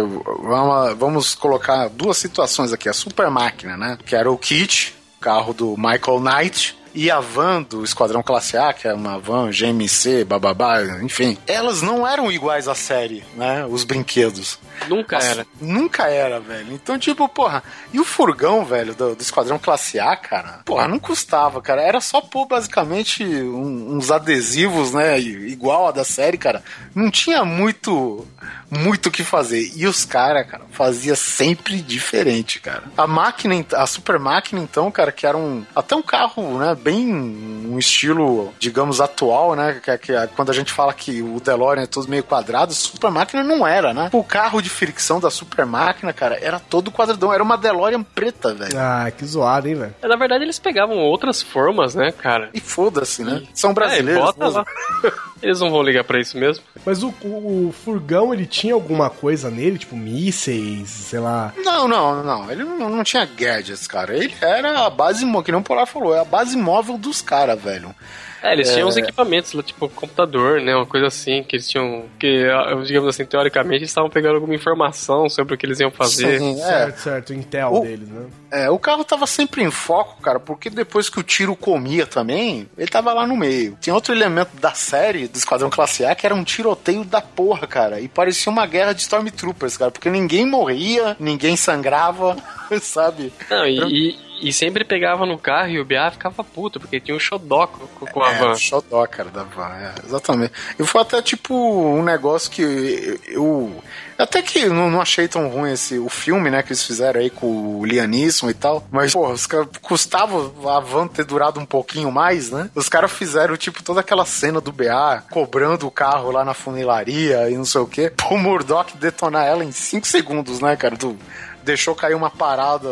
[0.43, 2.89] vamos, vamos colocar duas situações aqui.
[2.89, 3.97] A Super Máquina, né?
[4.05, 8.74] Que era o Kit, carro do Michael Knight, e a van do Esquadrão Classe A,
[8.74, 11.38] que é uma van GMC, bababá, enfim.
[11.48, 13.66] Elas não eram iguais à série, né?
[13.66, 14.60] Os brinquedos.
[14.88, 15.46] Nunca era.
[15.60, 16.74] Nunca era, velho.
[16.74, 17.64] Então, tipo, porra,
[17.94, 20.60] e o furgão, velho, do, do Esquadrão Classe A, cara?
[20.66, 21.82] Porra, não custava, cara.
[21.82, 25.20] Era só pôr basicamente um- uns adesivos, né?
[25.20, 26.64] Igual a da série, cara.
[26.96, 28.28] Não tinha muito.
[28.74, 29.70] Muito o que fazer.
[29.76, 32.84] E os caras, cara, fazia sempre diferente, cara.
[32.98, 35.66] A máquina, a super máquina, então, cara, que era um.
[35.76, 36.74] Até um carro, né?
[36.84, 39.80] Bem um estilo, digamos, atual, né?
[39.84, 43.44] Que, que- quando a gente fala que o DeLorean é todo meio quadrado, super máquina
[43.44, 44.10] não era, né?
[44.12, 47.32] O carro de fricção da super máquina, cara, era todo quadradão.
[47.34, 48.78] Era uma DeLorean preta, velho.
[48.78, 49.96] Ah, que zoado, hein, velho.
[50.02, 52.50] Na verdade, eles pegavam outras formas, né, cara?
[52.54, 53.44] E foda-se, né?
[53.54, 54.24] São É, brasileiros.
[54.24, 54.58] bota mesmo.
[54.60, 54.66] lá.
[55.42, 56.64] Eles não vão ligar pra isso mesmo.
[56.86, 61.54] Mas o, o, o furgão, ele tinha alguma coisa nele, tipo mísseis, sei lá.
[61.58, 62.52] Não, não, não.
[62.52, 64.16] Ele não, não tinha gadgets, cara.
[64.16, 67.62] Ele era a base, que nem o Polar falou, é a base móvel dos caras,
[67.62, 67.96] velho.
[68.44, 70.76] É, eles tinham uns equipamentos lá, tipo computador, né?
[70.76, 72.06] Uma coisa assim, que eles tinham.
[72.20, 75.92] Que, ah, digamos assim, teoricamente, eles estavam pegando alguma informação sobre o que eles iam
[75.92, 76.39] fazer.
[76.39, 76.64] Sim, é.
[76.66, 78.26] Certo, certo, o Intel O- deles, né?
[78.54, 82.68] É, o carro tava sempre em foco, cara, porque depois que o tiro comia também,
[82.78, 83.78] ele tava lá no meio.
[83.82, 87.66] Tem outro elemento da série do Esquadrão Classe A que era um tiroteio da porra,
[87.68, 88.02] cara.
[88.02, 92.36] E parecia uma guerra de Stormtroopers, cara, porque ninguém morria, ninguém sangrava,
[92.82, 93.32] sabe?
[93.50, 97.20] Não, e, e- sempre pegava no carro e o BA ficava puto, porque tinha um
[97.20, 98.52] xodoco com, com a É, van.
[98.52, 100.54] o xodó, cara, da van, é, exatamente.
[100.80, 103.20] E foi até tipo um negócio que eu.
[103.28, 103.84] eu-
[104.18, 107.32] até que não, não achei tão ruim esse, o filme, né, que eles fizeram aí
[107.32, 108.84] com o Lianisson e tal.
[108.92, 112.70] Mas, porra, os caras custava a van ter durado um pouquinho mais, né?
[112.76, 117.50] Os caras fizeram, tipo, toda aquela cena do BA cobrando o carro lá na funilaria
[117.50, 118.12] e não sei o quê.
[118.16, 120.96] Pro Murdoch detonar ela em 5 segundos, né, cara?
[120.96, 121.18] Tu
[121.64, 122.88] deixou cair uma parada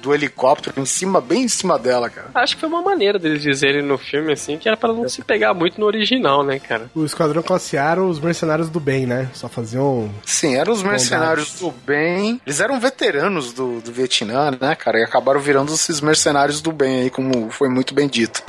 [0.00, 2.30] do helicóptero em cima, bem em cima dela, cara.
[2.34, 5.22] Acho que foi uma maneira deles dizerem no filme, assim, que era pra não se
[5.22, 6.90] pegar muito no original, né, cara?
[6.94, 9.28] O Esquadrão Classe A eram os mercenários do bem, né?
[9.34, 10.10] Só faziam.
[10.24, 12.40] Sim, eram os mercenários do bem.
[12.46, 14.98] Eles eram veteranos do, do Vietnã, né, cara?
[14.98, 18.42] E acabaram virando esses mercenários do bem aí, como foi muito bem dito.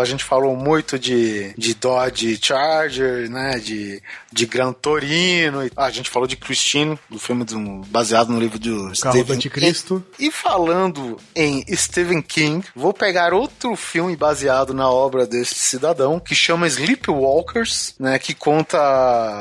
[0.00, 3.58] A gente falou muito de, de Dodge Charger, né?
[3.58, 5.64] De, de Gran Torino.
[5.64, 9.32] e- a gente falou de Christine, do filme do- baseado no livro do Carro do
[9.32, 10.04] Anticristo.
[10.18, 16.34] e falando em Stephen King, vou pegar outro filme baseado na obra deste cidadão, que
[16.34, 18.78] chama Sleepwalkers, né, que conta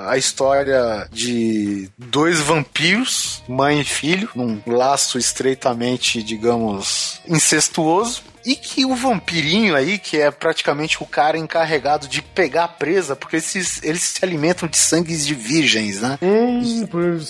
[0.09, 8.21] a história de dois vampiros, mãe e filho, num laço estreitamente, digamos, incestuoso.
[8.45, 13.15] E que o vampirinho aí, que é praticamente o cara encarregado de pegar a presa,
[13.15, 16.19] porque esses, eles se alimentam de sangues de virgens, né?
[16.21, 16.87] Hum,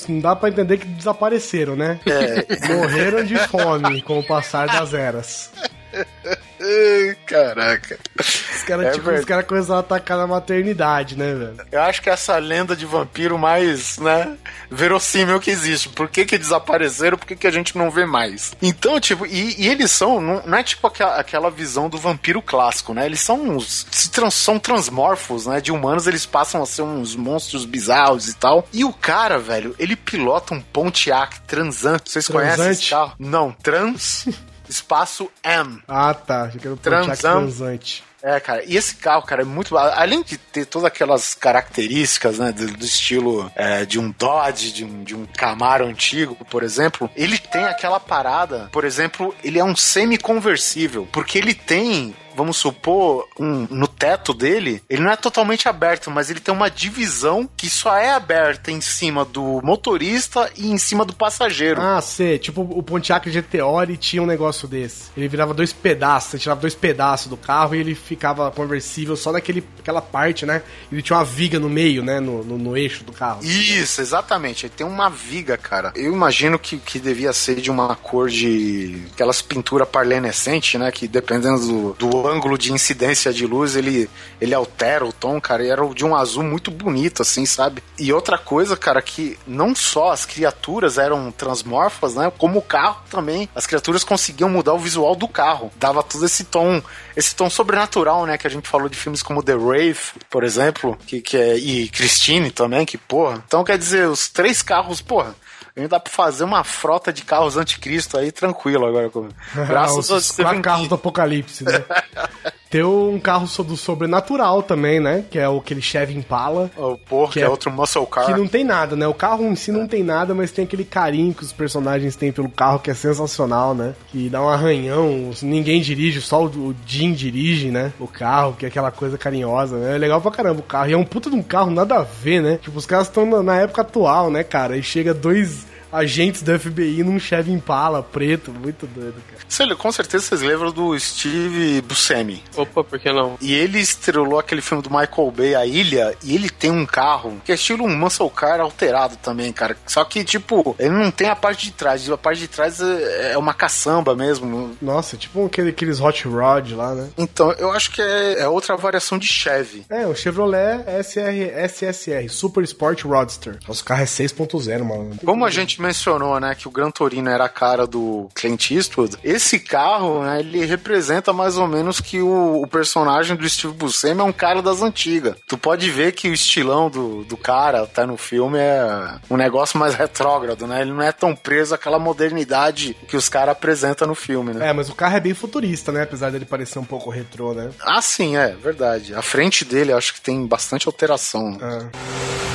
[0.09, 1.99] não dá pra entender que desapareceram, né?
[2.05, 2.67] É.
[2.73, 5.51] Morreram de fome com o passar das eras.
[7.25, 7.99] Caraca.
[8.19, 9.19] Os caras, É tipo, verdade.
[9.19, 11.57] os caras começaram a atacar na maternidade, né, velho?
[11.71, 14.35] Eu acho que essa lenda de vampiro mais, né,
[14.69, 15.89] verossímil que existe.
[15.89, 17.17] Por que que desapareceram?
[17.17, 18.53] Por que que a gente não vê mais?
[18.61, 22.41] Então, tipo, e, e eles são, não, não é tipo aquela, aquela visão do vampiro
[22.41, 23.05] clássico, né?
[23.05, 25.59] Eles são uns, se trans- são transmorfos, né?
[25.61, 28.67] De humanos, eles passam a ser uns monstros bizarros e tal.
[28.73, 31.97] E o cara, velho, ele pilota um Pontiac Transan.
[32.03, 32.89] Vocês conhecem esse Transante?
[32.89, 33.13] carro?
[33.19, 34.25] Não, Trans,
[34.69, 35.81] espaço M.
[35.87, 36.43] Ah, tá.
[36.43, 37.41] Achei que era o Pontiac Transam.
[37.41, 38.03] transante.
[38.27, 39.77] É, cara, e esse carro, cara, é muito.
[39.77, 44.83] Além de ter todas aquelas características, né, do, do estilo é, de um Dodge, de
[44.83, 49.63] um, de um Camaro antigo, por exemplo, ele tem aquela parada, por exemplo, ele é
[49.63, 55.67] um semi-conversível, porque ele tem vamos supor, um, no teto dele, ele não é totalmente
[55.67, 60.71] aberto, mas ele tem uma divisão que só é aberta em cima do motorista e
[60.71, 61.81] em cima do passageiro.
[61.81, 62.37] Ah, sei.
[62.37, 65.11] Tipo, o Pontiac GTO ele tinha um negócio desse.
[65.15, 69.31] Ele virava dois pedaços, você tirava dois pedaços do carro e ele ficava conversível só
[69.31, 70.61] naquele, aquela parte, né?
[70.91, 72.19] Ele tinha uma viga no meio, né?
[72.19, 73.43] No, no, no eixo do carro.
[73.43, 74.65] Isso, exatamente.
[74.65, 75.91] Ele tem uma viga, cara.
[75.95, 79.03] Eu imagino que, que devia ser de uma cor de.
[79.13, 80.91] aquelas pinturas parlenescente, né?
[80.91, 84.09] Que dependendo do, do ângulo de incidência de luz, ele,
[84.39, 85.63] ele altera o tom, cara.
[85.63, 87.83] E era de um azul muito bonito, assim, sabe?
[87.97, 92.31] E outra coisa, cara, que não só as criaturas eram transmorfas, né?
[92.37, 93.49] Como o carro também.
[93.55, 95.71] As criaturas conseguiam mudar o visual do carro.
[95.77, 96.81] Dava todo esse tom,
[97.15, 98.37] esse tom sobrenatural, né?
[98.37, 101.87] Que a gente falou de filmes como The Wraith, por exemplo, que, que é, e
[101.89, 103.43] Christine também, que porra.
[103.47, 105.35] Então quer dizer, os três carros, porra.
[105.75, 109.09] Ainda dá pra fazer uma frota de carros anticristo aí tranquilo agora.
[109.09, 109.27] com-
[109.67, 111.83] Graças a Os quatro carros do apocalipse, né?
[112.75, 115.23] Tem um carro do sobrenatural também, né?
[115.31, 116.69] Que é o aquele Chevy Impala.
[116.75, 118.25] O porra, que, Que é é- outro muscle car.
[118.25, 119.07] Que não tem nada, né?
[119.07, 122.33] O carro em si não tem nada, mas tem aquele carinho que os personagens têm
[122.33, 123.93] pelo carro que é sensacional, né?
[124.11, 127.93] Que dá um arranhão, ninguém dirige, só o o Jim dirige, né?
[127.99, 129.95] O carro, que é aquela coisa carinhosa, né?
[129.95, 130.89] É legal pra caramba o carro.
[130.89, 132.59] E é um puta de um carro, nada a ver, né?
[132.61, 134.75] Tipo, os caras estão na, na época atual, né, cara?
[134.75, 135.65] E chega dois
[135.95, 139.69] agentes do FBI num Chevy Impala preto, muito doido, cara.
[139.69, 142.43] Lá, com certeza vocês lembram do Steve Buscemi.
[142.55, 143.37] Opa, por que não?
[143.41, 147.41] E ele estrelou aquele filme do Michael Bay, A Ilha, e ele tem um carro
[147.43, 149.77] que é estilo um muscle car alterado também, cara.
[149.85, 152.09] Só que, tipo, ele não tem a parte de trás.
[152.09, 154.75] A parte de trás é é uma caçamba mesmo.
[154.81, 157.09] Nossa, tipo aquele, aqueles hot rod lá, né?
[157.17, 159.85] Então, eu acho que é, é outra variação de Chevy.
[159.89, 163.59] É, o Chevrolet SR, SSR, Super Sport Roadster.
[163.67, 165.17] Nossa, o carro é 6.0, mano.
[165.23, 169.17] Como a gente mencionou, né, que o Gran Torino era a cara do Clint Eastwood,
[169.23, 174.21] esse carro, né, ele representa mais ou menos que o, o personagem do Steve Buscemi
[174.21, 175.35] é um cara das antigas.
[175.47, 179.79] Tu pode ver que o estilão do, do cara, tá no filme, é um negócio
[179.79, 180.81] mais retrógrado, né?
[180.81, 184.69] Ele não é tão preso àquela modernidade que os caras apresentam no filme, né?
[184.69, 186.03] É, mas o carro é bem futurista, né?
[186.03, 187.69] Apesar dele parecer um pouco retrô, né?
[187.81, 189.13] Ah, sim, é, verdade.
[189.13, 191.57] A frente dele acho que tem bastante alteração.
[191.61, 192.54] É.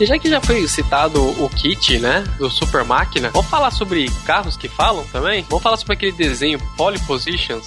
[0.00, 4.10] E já que já foi citado o kit, né, do Super Máquina, vamos falar sobre
[4.24, 5.44] carros que falam também?
[5.48, 7.66] Vamos falar sobre aquele desenho Poly Positions?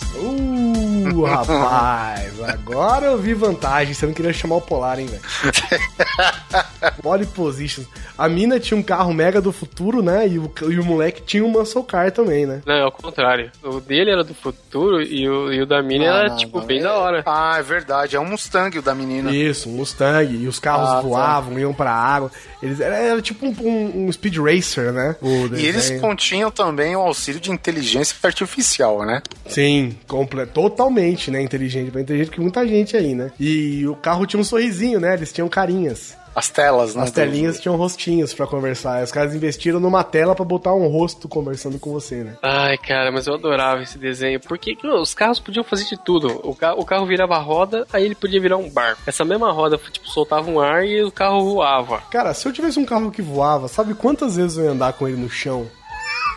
[1.14, 3.94] Uh, rapaz, agora eu vi vantagem.
[3.94, 5.22] Você não queria chamar o Polar, hein, velho?
[7.02, 7.88] Pole Positions.
[8.18, 10.28] A mina tinha um carro mega do futuro, né?
[10.28, 12.62] E o, e o moleque tinha um muscle car também, né?
[12.66, 13.52] Não, é o contrário.
[13.64, 16.60] O dele era do futuro e o, e o da mina Ah, era, não, tipo,
[16.60, 16.66] não.
[16.66, 17.24] bem da hora.
[17.26, 18.16] Ah, é verdade.
[18.16, 19.32] É um Mustang o da menina.
[19.36, 20.34] Isso, um Mustang.
[20.36, 21.02] E os carros Ah, tá.
[21.02, 22.32] voavam, iam pra água.
[22.64, 25.16] Eles, era, era tipo um, um- um speed racer, né?
[25.22, 29.22] O E eles continham também o auxílio de inteligência artificial, né?
[29.48, 30.95] Sim, comple- totalmente,
[31.30, 31.42] né?
[31.42, 33.32] Inteligente, bem inteligente que muita gente aí, né?
[33.40, 35.14] E o carro tinha um sorrisinho, né?
[35.14, 36.16] Eles tinham carinhas.
[36.36, 37.04] As telas, né?
[37.04, 39.02] As telinhas tinham rostinhos pra conversar.
[39.02, 42.36] Os caras investiram numa tela pra botar um rosto conversando com você, né?
[42.44, 44.42] Ai, cara, mas eu adorava esse desenho.
[44.42, 46.42] Porque que os carros podiam fazer de tudo.
[46.44, 49.02] O, ca o carro virava roda, aí ele podia virar um barco.
[49.08, 52.02] Essa mesma roda, tipo, soltava um ar e o carro voava.
[52.12, 55.08] Cara, se eu tivesse um carro que voava, sabe quantas vezes eu ia andar com
[55.08, 55.66] ele no chão?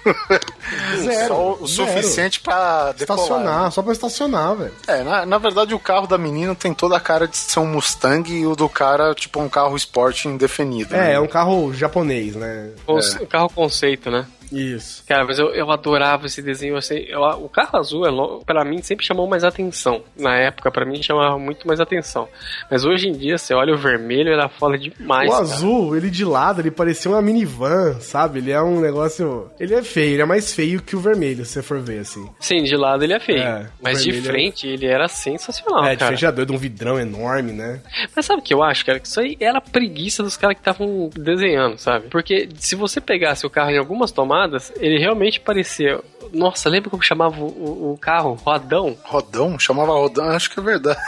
[1.02, 1.28] Zero.
[1.28, 1.88] Só o zero.
[1.88, 3.22] suficiente pra decolar.
[3.22, 4.72] Estacionar, só pra estacionar, velho.
[4.86, 7.66] É, na, na verdade o carro da menina tem toda a cara de ser um
[7.66, 10.94] Mustang e o do cara, tipo, um carro esporte indefinido.
[10.94, 11.12] É, né?
[11.14, 12.70] é um carro japonês, né?
[12.86, 14.26] Conce- Carro conceito, né?
[14.52, 15.04] Isso.
[15.06, 16.96] Cara, mas eu, eu adorava esse desenho assim.
[17.08, 20.02] eu- o carro azul, é pra mim, sempre chamou mais atenção.
[20.16, 22.28] Na época, pra mim, chamava muito mais atenção.
[22.70, 25.28] Mas hoje em dia, você olha o vermelho, era foda demais.
[25.28, 25.42] o cara.
[25.42, 28.38] azul, ele de lado, ele parecia uma minivan, sabe?
[28.38, 29.50] Ele é um negócio.
[29.58, 32.28] Ele é feio, ele é mais feio que o vermelho, se você for ver, assim.
[32.40, 33.42] Sim, de lado ele é feio.
[33.42, 36.12] É, mas de é- frente, ele era sensacional, é, de cara.
[36.12, 37.80] fechador de um vidrão enorme, né?
[38.14, 38.98] Mas sabe o que eu acho, cara?
[38.98, 42.08] Que isso aí era preguiça dos caras que estavam desenhando, sabe?
[42.08, 44.37] Porque se você pegasse o carro em algumas tomadas,
[44.76, 46.00] ele realmente parecia.
[46.32, 48.36] Nossa, lembra como chamava o, o- carro?
[48.44, 48.96] Rodão?
[49.04, 49.58] Rodão?
[49.58, 50.26] Chamava Rodão?
[50.30, 51.00] Acho que é verdade.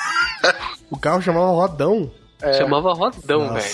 [0.91, 2.11] O carro chamava Rodão.
[2.57, 3.65] Chamava Rodão, velho.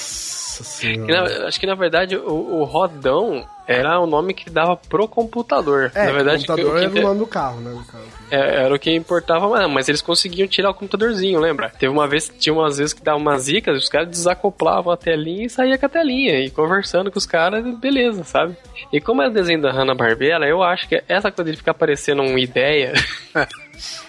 [0.62, 1.38] Nossa Que senhora.
[1.40, 2.30] na- Acho que na verdade o,
[2.60, 5.90] o Rodão era o nome que dava pro computador.
[5.92, 7.82] É, na verdade, o computador que- era o nome do carro, né?
[7.90, 8.04] carro.
[8.30, 11.68] é, era o que importava, mas, mas eles conseguiam tirar o computadorzinho, lembra?
[11.70, 15.46] Teve uma vez, tinha umas vezes que dava umas zicas, os caras desacoplavam a telinha
[15.46, 18.56] e saía com a telinha, e conversando com os caras, beleza, sabe?
[18.92, 22.22] E como é o desenho da Hanna-Barbera, eu acho que essa coisa de ficar parecendo
[22.22, 22.92] uma ideia,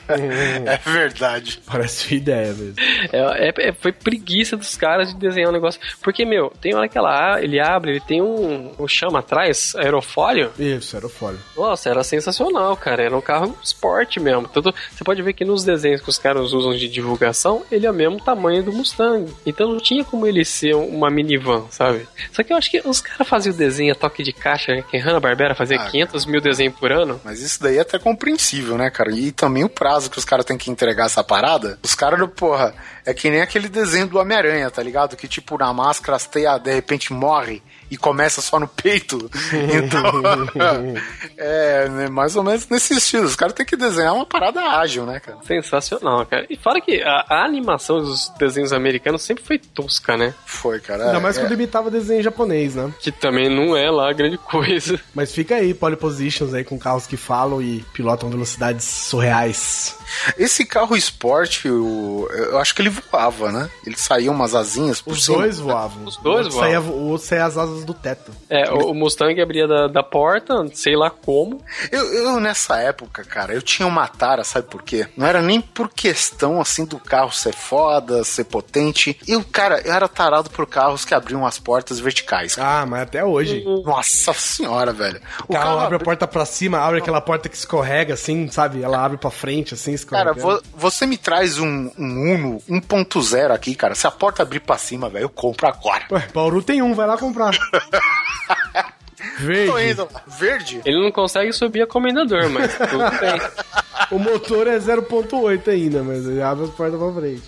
[0.08, 1.60] É verdade.
[1.66, 2.76] Parece uma ideia mesmo.
[3.12, 5.80] É, é- é- foi preguiça dos caras de desenhar um negócio.
[6.02, 10.52] Porque, meu, tem hora que ela, ele abre, ele tem um, um chama atrás, aerofólio.
[10.58, 11.38] Isso, era o folha.
[11.56, 13.04] Nossa, era sensacional, cara.
[13.04, 14.48] Era um carro esporte mesmo.
[14.48, 17.92] Tanto, você pode ver que nos desenhos que os caras usam de divulgação, ele é
[17.92, 19.32] o mesmo tamanho do Mustang.
[19.46, 22.08] Então não tinha como ele ser uma minivan, sabe?
[22.32, 24.84] Só que eu acho que os caras faziam o desenho a toque de caixa, né?
[24.90, 27.20] que Hanna-Barbera fazia Ah, 500 mil desenhos por ano.
[27.24, 29.12] Mas isso daí é até compreensível, né, cara?
[29.12, 31.80] E também o prazo que os caras têm que entregar essa parada.
[31.84, 32.74] Os caras, porra,
[33.08, 35.16] é que nem aquele desenho do Homem-Aranha, tá ligado?
[35.16, 39.18] Que, tipo, na máscara as teias de repente morre e começa só no peito.
[39.78, 40.02] Então,
[41.38, 43.26] é né, mais ou menos nesse estilo.
[43.26, 45.38] Os caras têm que desenhar uma parada ágil, né, cara?
[45.46, 46.46] Sensacional, cara.
[46.50, 50.34] E fora que a, a animação dos desenhos americanos sempre foi tosca, né?
[50.46, 51.06] Foi, cara.
[51.06, 52.92] Ainda mais é, quando imitava desenho japonês, né?
[53.00, 55.00] Que também não é lá grande coisa.
[55.16, 59.98] Mas fica aí, polypositions aí com carros que falam e pilotam velocidades surreais.
[60.38, 63.70] Esse carro esporte, o- eu acho que ele voava, né?
[63.86, 65.38] Ele saía umas asinhas por Os cima.
[65.40, 66.06] dois voavam.
[66.06, 67.02] Os dois O outro saía- voavam.
[67.04, 68.32] O outro saía as asas do teto.
[68.50, 71.62] É, o, o Mustang abria da, da porta, sei lá como.
[71.92, 75.08] Eu, eu, nessa época, cara, eu tinha uma tara, sabe por quê?
[75.16, 79.20] Não era nem por questão, assim, do carro ser foda, ser potente.
[79.28, 82.56] Eu, cara, eu era tarado por carros que abriam as portas verticais.
[82.56, 82.82] cara.
[82.82, 83.64] Ah, mas até hoje.
[83.86, 85.20] Nossa senhora, velho.
[85.48, 88.82] O carro abre a porta pra cima, abre aquela porta que escorrega, assim, sabe?
[88.82, 90.60] Ela abre pra frente, assim, Cara, escorrega.
[90.62, 93.96] vo- você me traz um, um Uno 1.0 aqui, cara.
[93.96, 96.06] Se a porta abrir pra cima, velho, eu compro agora.
[96.12, 97.52] Ué, Bauru tem um, vai lá comprar.
[99.38, 99.92] Tô Verde.
[99.92, 100.22] indo lá.
[100.26, 100.82] Verde?
[100.86, 103.42] Ele não consegue subir a comendador, mas tudo bem.
[104.12, 107.44] O motor é 0.8 ainda, mas ele abre as portas pra frente.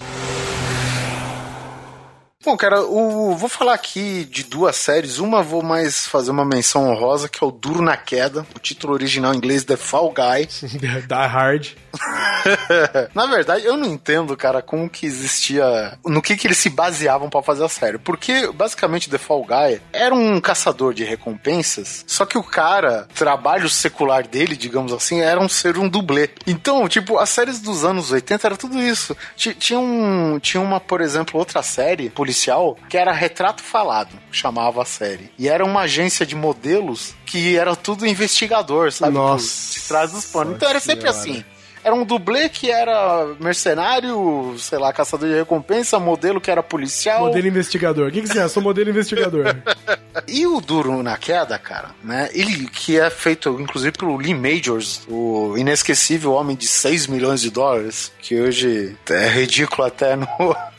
[2.44, 5.20] Bom, cara, o, vou falar aqui de duas séries.
[5.20, 8.46] Uma vou mais fazer uma menção honrosa, que é o Duro na Queda.
[8.56, 10.48] O título original em inglês The Fall Guy.
[10.80, 11.68] Die Hard.
[13.14, 15.98] Na verdade, eu não entendo, cara, como que existia.
[16.06, 17.98] No que que eles se baseavam pra fazer a série.
[17.98, 22.04] Porque, basicamente, The Fall Guy era um caçador de recompensas.
[22.08, 26.30] Só que o cara, trabalho secular dele, digamos assim, era um ser um dublê.
[26.48, 29.16] Então, tipo, as séries dos anos 80 era tudo isso.
[29.36, 34.82] Ti- Tinha, um, tinha uma, por exemplo, outra série policial que era Retrato Falado, chamava
[34.82, 35.32] a série.
[35.38, 39.14] E era uma agência de modelos que era tudo investigador, sabe?
[39.14, 40.56] Nossa De trás dos panos.
[40.56, 41.20] Então era sempre Senhora.
[41.20, 41.46] assim.
[41.84, 47.26] Era um dublê que era mercenário, sei lá, caçador de recompensa, modelo que era policial.
[47.26, 48.08] Modelo investigador.
[48.08, 48.48] O que, que você é?
[48.48, 49.56] Sou modelo investigador.
[50.28, 52.30] E o Duro na Queda, cara, né?
[52.34, 57.50] Ele que é feito, inclusive, pelo Lee Majors, o inesquecível homem de 6 milhões de
[57.50, 60.28] dólares, que hoje é ridículo até no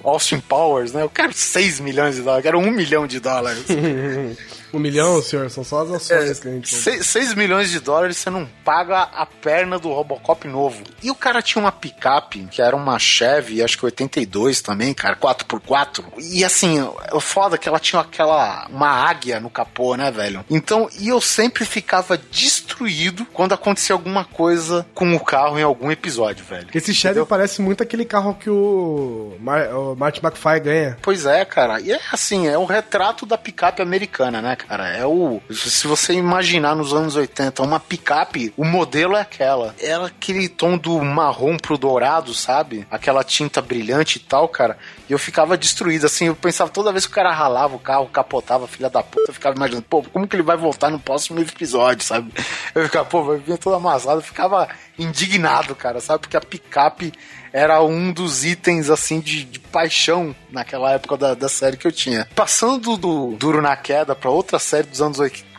[0.02, 1.02] Austin Powers, né?
[1.02, 3.64] Eu quero 6 milhões de dólares, eu quero 1 milhão de dólares.
[4.72, 5.50] Um milhão, senhor?
[5.50, 6.74] São só as ações que a gente...
[6.74, 10.82] 6 milhões de dólares você não paga a perna do Robocop novo.
[11.02, 15.16] E o cara tinha uma picape, que era uma Chevy, acho que 82 também, cara,
[15.16, 16.04] 4x4.
[16.18, 16.80] E assim,
[17.12, 20.44] o foda é que ela tinha aquela, uma águia no capô, né, velho?
[20.48, 25.90] Então, e eu sempre ficava destruído quando acontecia alguma coisa com o carro em algum
[25.90, 26.68] episódio, velho.
[26.72, 27.26] Esse Chevy Entendeu?
[27.26, 30.98] parece muito aquele carro que o, Mar Martin McFly ganha.
[31.02, 31.80] Pois é, cara.
[31.80, 34.88] E é assim, é o retrato da picape americana, né, cara?
[34.88, 35.40] É o.
[35.50, 39.74] Se você imaginar nos anos 80 uma picape, o modelo é aquela.
[39.80, 42.86] Era aquele tom do marrom pro dourado, sabe?
[42.90, 44.76] Aquela tinta brilhante e tal, cara.
[45.08, 46.26] E eu ficava destruído, assim.
[46.26, 49.34] Eu pensava toda vez que o cara ralava o carro, capotava, filha da puta, eu
[49.34, 52.32] ficava imaginando, pô, como que ele vai voltar no próximo episódio, sabe?
[52.74, 54.18] Eu ficava, pô, vai vir todo amassado.
[54.18, 54.68] Eu ficava
[55.00, 56.20] indignado, cara, sabe?
[56.20, 57.12] Porque a picape
[57.52, 61.92] era um dos itens, assim, de, de paixão naquela época da, da série que eu
[61.92, 62.28] tinha.
[62.34, 65.49] Passando do Duro na Queda pra outra série dos anos 80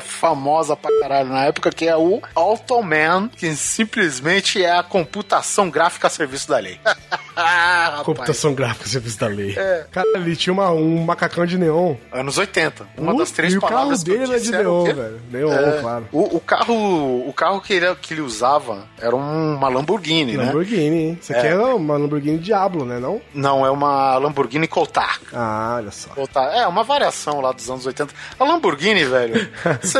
[0.00, 6.06] famosa pra caralho na época, que é o Automan, que simplesmente é a computação gráfica
[6.06, 6.78] a serviço da lei.
[7.42, 8.02] Ah.
[8.04, 9.54] Computação gráfica, serviço da lei.
[9.56, 9.86] É.
[9.90, 11.94] Cara, ele tinha uma- um macacão de neon.
[12.12, 12.86] Anos 80.
[12.98, 14.82] Uma das três e o carro palavras que eu dele era de disse era o
[14.84, 15.20] neon, velho.
[15.30, 16.08] Neon, É, claro.
[16.12, 16.74] o, o carro,
[17.28, 20.44] o carro que ele, que ele usava era uma Lamborghini, né?
[20.46, 21.18] Lamborghini, hein?
[21.22, 21.52] Isso aqui É.
[21.52, 22.98] é uma Lamborghini Diablo, né?
[22.98, 23.22] Não?
[23.32, 25.20] Não, é uma Lamborghini Countach.
[25.32, 26.10] Ah, olha só.
[26.10, 26.54] Countach.
[26.54, 28.12] É, uma variação lá dos anos 80.
[28.38, 29.49] A Lamborghini, velho,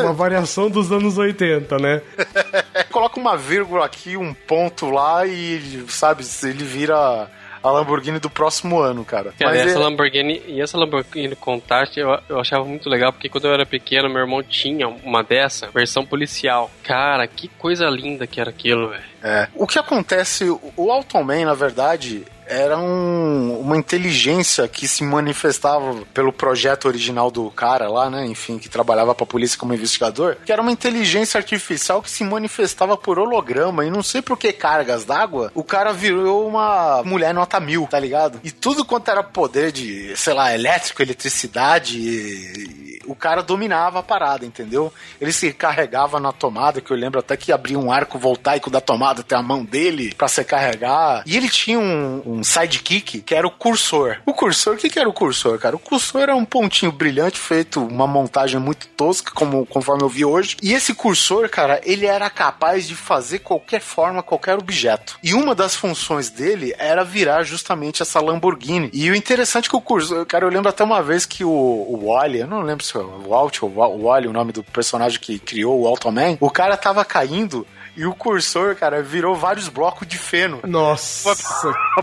[0.01, 2.02] Uma variação dos anos 80, né?
[2.90, 7.28] coloca uma vírgula aqui, um ponto lá e, sabe, ele vira
[7.62, 9.35] a Lamborghini do próximo ano, cara.
[9.39, 13.28] Cara, Mas essa é- Lamborghini e essa Lamborghini Countach eu, eu achava muito legal porque
[13.28, 16.70] quando eu era pequeno meu irmão tinha uma dessa versão policial.
[16.82, 19.02] Cara, que coisa linda que era aquilo, velho.
[19.22, 19.48] É.
[19.55, 25.94] O que acontece, o- o Automan, na verdade, era um- uma inteligência que se manifestava
[26.12, 28.27] pelo projeto original do cara lá, né?
[28.27, 32.97] Enfim, que trabalhava pra polícia como investigador, que era uma inteligência artificial que se manifestava
[32.97, 37.60] por holograma e não sei por que cargas d'água, o cara virou uma mulher nota
[37.60, 38.40] mil, tá ligado?
[38.43, 44.02] E tudo quanto era poder de, sei lá, elétrico, eletricidade, e- o cara dominava a
[44.02, 44.93] parada, entendeu?
[45.20, 48.81] Ele se carregava na tomada, que eu lembro até que abria um arco voltaico da
[48.81, 51.22] tomada até a mão dele pra se carregar.
[51.27, 54.19] E ele tinha um, um sidekick que era o cursor.
[54.27, 55.77] O cursor, o que, que era o cursor, cara?
[55.77, 60.25] O cursor era um pontinho brilhante feito, uma montagem muito tosca, como conforme eu vi
[60.25, 60.57] hoje.
[60.62, 65.19] E esse cursor, cara, ele era capaz de fazer qualquer forma, qualquer objeto.
[65.23, 68.91] E uma das funções dele era virar justamente essa Lamborghini.
[68.93, 71.51] E o interessante é que o cursor, cara, eu lembro até uma vez que o,
[71.51, 74.62] o Wally, eu não lembro se é o Walt ou o Wally, o nome do
[74.62, 77.67] personagem que criou o Automan, o cara tava caindo
[78.01, 81.35] e o cursor, cara, virou vários blocos de feno Nossa,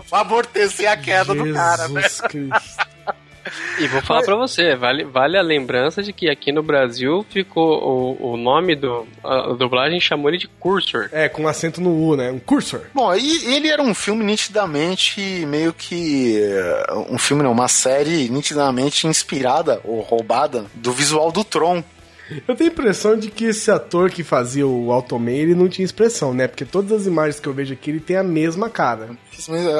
[0.08, 2.02] pra amortecer a queda do cara, né?
[2.02, 2.88] Jesus Cristo.
[3.78, 8.16] E vou falar pra você, vale, vale a lembrança de que aqui no Brasil ficou
[8.20, 9.06] o, o nome do.
[9.24, 11.08] A, a dublagem chamou ele de Cursor.
[11.12, 12.30] É, com acento no U, né?
[12.30, 12.82] Um cursor.
[12.92, 16.38] Bom, e ele era um filme nitidamente meio que.
[16.42, 21.82] eh, Um filme, não, uma série nitidamente inspirada ou roubada do visual do Tron.
[22.46, 25.84] Eu tenho a impressão de que esse ator que fazia o Automan, ele não tinha
[25.84, 26.46] expressão, né?
[26.46, 29.10] Porque todas as imagens que eu vejo aqui, ele tem a mesma cara.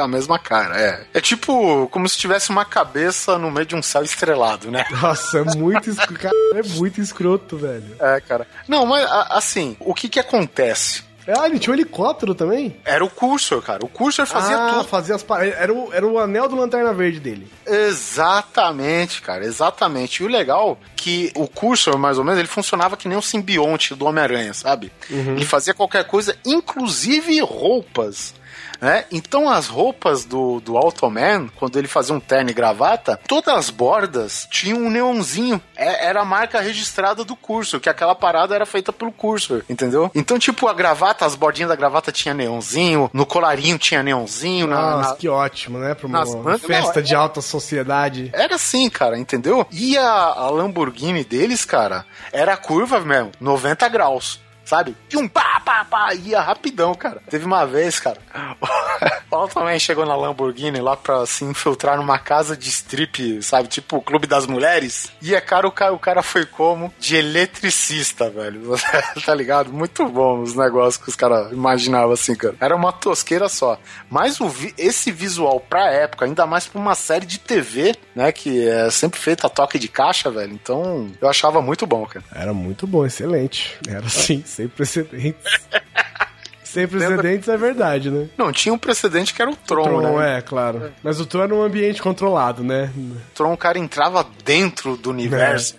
[0.03, 1.07] A mesma cara, é.
[1.15, 4.85] É tipo como se tivesse uma cabeça no meio de um céu estrelado, né?
[5.03, 6.37] Nossa, é muito escroto.
[6.55, 7.97] É muito escroto, velho.
[7.99, 8.47] É, cara.
[8.67, 11.08] Não, mas assim, o que que acontece?
[11.37, 12.77] Ah, ele tinha um helicóptero também?
[12.85, 13.85] Era o cursor, cara.
[13.85, 14.85] O cursor fazia ah, tudo.
[14.85, 15.25] fazia as.
[15.59, 17.47] Era o, era o anel do Lanterna Verde dele.
[17.67, 20.23] Exatamente, cara, exatamente.
[20.23, 23.23] E o legal é que o cursor, mais ou menos, ele funcionava que nem um
[23.23, 24.91] simbionte do Homem-Aranha, sabe?
[25.11, 28.35] Ele fazia qualquer coisa, inclusive roupas.
[28.81, 29.05] Né?
[29.11, 33.71] Então as roupas do, do Automan, quando ele fazia um terno e gravata, todas as
[33.71, 35.61] bordas tinham um neonzinho.
[35.77, 40.11] É- era a marca registrada do cursor, que aquela parada era feita pelo cursor, entendeu?
[40.15, 44.97] Então, tipo, a gravata, as bordinhas da gravata tinha neonzinho, no colarinho tinha neonzinho, na-
[44.97, 45.95] Nossa, na, que ótimo, né?
[45.95, 48.31] Pra uma nas festa não, de alta sociedade.
[48.33, 49.67] era assim, cara, entendeu?
[49.71, 54.41] E a, a Lamborghini deles, cara, era curva mesmo, 90 graus.
[54.69, 54.95] Sabe?
[55.09, 57.23] Pium, pá, pá, pá, ia rapidão, cara.
[57.31, 58.19] Teve uma vez, cara,
[58.61, 63.69] o Paulo também chegou na Lamborghini lá pra se infiltrar numa casa de strip, sabe?
[63.69, 65.11] Tipo o Clube das Mulheres.
[65.23, 66.93] E é cara, o cara, o cara foi como?
[66.99, 68.75] De eletricista, velho.
[69.25, 69.73] tá ligado?
[69.73, 72.55] Muito bom os negócios que os caras imaginavam assim, cara.
[72.61, 73.79] Era uma tosqueira só.
[74.11, 78.33] Mas o vi- esse visual pra época, ainda mais pra uma série de TV, né?
[78.33, 80.53] Que é sempre feita a toque de caixa, velho.
[80.53, 82.25] Então, eu achava muito bom, cara.
[82.35, 83.77] Era muito bom, excelente.
[83.89, 85.61] Era assim, sem precedentes.
[86.65, 88.29] sem precedentes é verdade, né?
[88.37, 90.39] Não, tinha um precedente que era o Tron, Tron, né?
[90.39, 90.93] é, claro.
[91.03, 92.91] Mas o Tron era um ambiente controlado, né?
[92.97, 95.77] O Tron, o cara entrava dentro do universo.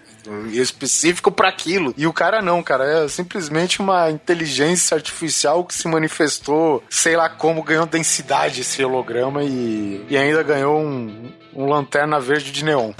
[0.52, 1.92] Específico pra aquilo.
[1.98, 2.84] E o cara não, cara.
[3.04, 9.44] É simplesmente uma inteligência artificial que se manifestou, sei lá como, ganhou densidade esse holograma
[9.44, 12.92] e, e ainda ganhou um, um lanterna verde de neon.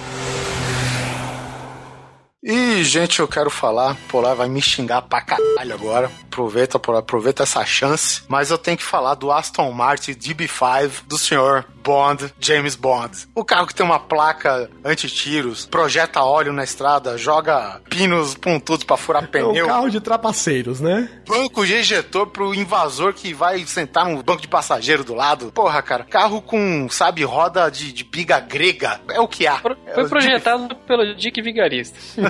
[2.42, 6.10] E, gente, eu quero falar, Polar vai me xingar pra caralho agora.
[6.24, 8.22] Aproveita, Polar, aproveita essa chance.
[8.28, 13.28] Mas eu tenho que falar do Aston Martin DB5 do senhor Bond, James Bond.
[13.34, 18.96] O carro que tem uma placa anti-tiros, projeta óleo na estrada, joga pinos pontudos pra
[18.96, 21.10] furar É um pneu, carro de trapaceiros, né?
[21.26, 25.52] banco de ejetor pro invasor que vai sentar num banco de passageiro do lado.
[25.52, 28.98] Porra, cara, carro com, sabe, roda de, de biga grega.
[29.10, 29.60] É o que há.
[29.86, 31.98] É Foi o projetado pelo Dick Vigarista.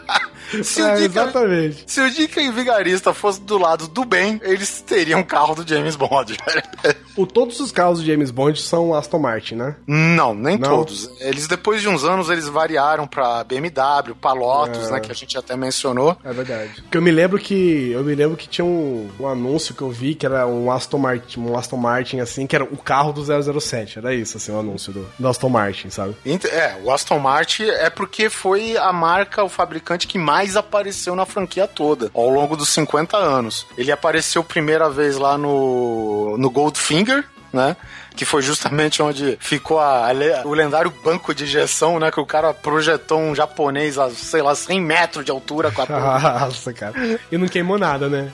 [0.63, 1.83] Se É, o Dick exatamente.
[1.87, 5.95] Se o Dick Vigarista fosse do lado do bem, eles teriam um carro do James
[5.95, 6.37] Bond.
[7.17, 9.75] O, todos os carros do James Bond são Aston Martin, né?
[9.85, 10.77] Não, nem Não?
[10.77, 11.09] todos.
[11.19, 14.91] Eles, depois de uns anos, eles variaram pra BMW, pra Lotus, É.
[14.93, 16.15] né, que a gente até mencionou.
[16.23, 16.81] É verdade.
[16.81, 19.89] Porque eu me lembro que eu me lembro que tinha um, um anúncio que eu
[19.91, 23.21] vi que era um Aston Martin, um Aston Martin assim, que era o carro do
[23.59, 23.99] 007.
[23.99, 26.15] Era isso, assim, o anúncio do, do Aston Martin, sabe?
[26.49, 31.25] É, o Aston Martin é porque foi a marca, o fabricante que mais apareceu na
[31.25, 33.65] franquia toda, ao longo dos 50 anos.
[33.77, 37.23] Ele apareceu primeira vez lá no, no Goldfinger,
[37.53, 37.75] né?
[38.15, 42.11] Que foi justamente onde ficou a- a o lendário banco de injeção, né?
[42.11, 45.85] Que o cara projetou um japonês a, sei lá, 100 metros de altura com a
[46.45, 46.93] Nossa, cara.
[47.31, 48.31] E não queimou nada, né?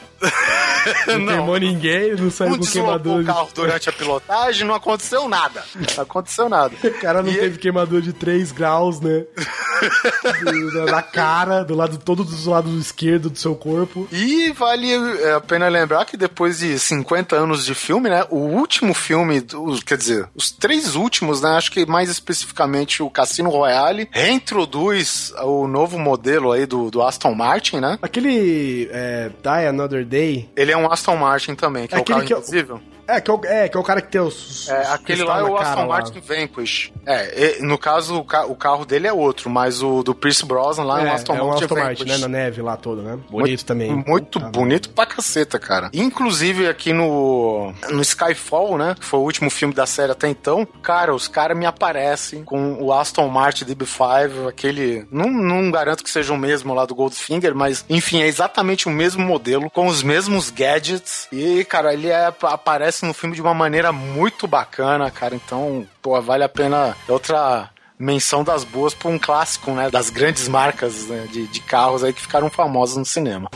[1.08, 1.28] Não, Não.
[1.28, 3.26] queimou ninguém, não saiu Não com queimadura o de...
[3.28, 5.64] carro durante a pilotagem, não aconteceu nada.
[5.76, 6.74] Não aconteceu nada.
[6.88, 9.26] O cara não E- teve queimadura de 3 graus, né?
[10.44, 14.08] do- da cara, do lado todo do lado esquerdo do seu corpo.
[14.12, 14.92] E vale
[15.24, 18.26] é, a pena lembrar que depois de 50 anos de filme, né?
[18.30, 21.50] O último filme, os- quer dizer, os três últimos, né?
[21.52, 27.34] Acho que mais especificamente o Cassino Royale, reintroduz o novo modelo aí do, do Aston
[27.36, 28.00] Martin, né?
[28.02, 30.50] Aquele é, Die Another Day.
[30.56, 32.82] Ele é um Aston Martin também, que é, o carro que é invisível.
[33.08, 34.68] É que é, o, é, que é o cara que tem os.
[34.70, 35.88] É, os aquele lá é o Aston.
[35.88, 36.92] Martin Vanquish.
[37.06, 40.46] É, e- no caso, o, ca- o carro dele é outro, mas o do Pierce
[40.46, 41.76] Brosnan lá é, um Aston é um Martin Aston.
[41.76, 42.18] Martin, né?
[42.18, 43.18] Na neve lá toda, né?
[43.30, 43.92] Bonito também.
[44.08, 45.90] Muito Tá, bonito pra caceta, cara.
[45.94, 48.96] Inclusive aqui no, no Skyfall, né?
[49.00, 50.66] Que foi o último filme da série até então.
[50.84, 55.08] Cara, os caras me aparecem com o Aston Martin DB5, aquele.
[55.10, 58.92] Não, não garanto que seja o mesmo lá do Goldfinger, mas enfim, é exatamente o
[58.92, 61.28] mesmo modelo, com os mesmos gadgets.
[61.32, 65.36] E, cara, ele é- aparece no filme de uma maneira muito bacana, cara.
[65.36, 66.96] Então, pô, vale a pena.
[67.08, 67.70] É outra
[68.00, 69.90] menção das boas pra um clássico, né?
[69.90, 73.50] Das grandes marcas né, de, de carros aí que ficaram famosas no cinema.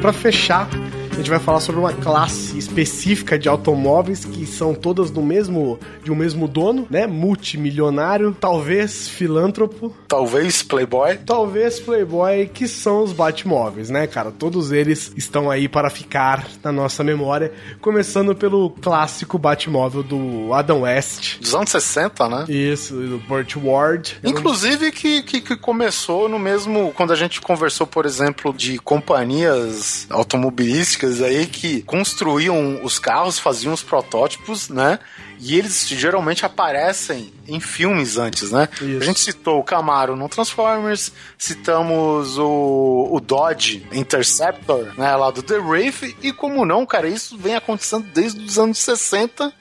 [0.00, 0.66] Pra fechar,
[1.20, 6.10] gente vai falar sobre uma classe específica de automóveis que são todas do mesmo de
[6.10, 7.06] um mesmo dono, né?
[7.06, 11.18] Multimilionário, talvez filântropo, Talvez Playboy.
[11.26, 14.30] talvez playboy, que são os Batmóveis, né, cara?
[14.30, 20.82] Todos eles estão aí para ficar na nossa memória, começando pelo clássico Batmóvel do Adam
[20.82, 21.38] West.
[21.40, 22.44] Dos anos 60, né?
[22.48, 24.18] Isso, do Burt Ward.
[24.24, 26.92] Inclusive que, que, que começou no mesmo.
[26.96, 33.72] Quando a gente conversou, por exemplo, de companhias automobilísticas aí que construíam os carros, faziam
[33.72, 34.98] os protótipos, né?
[35.38, 38.68] E eles geralmente aparecem em filmes antes, né?
[38.74, 38.98] Isso.
[38.98, 45.16] A gente citou o Camaro no Transformers, citamos o, o Dodge Interceptor, né?
[45.16, 49.52] Lá do The Wraith, e como não, cara, isso vem acontecendo desde os anos 60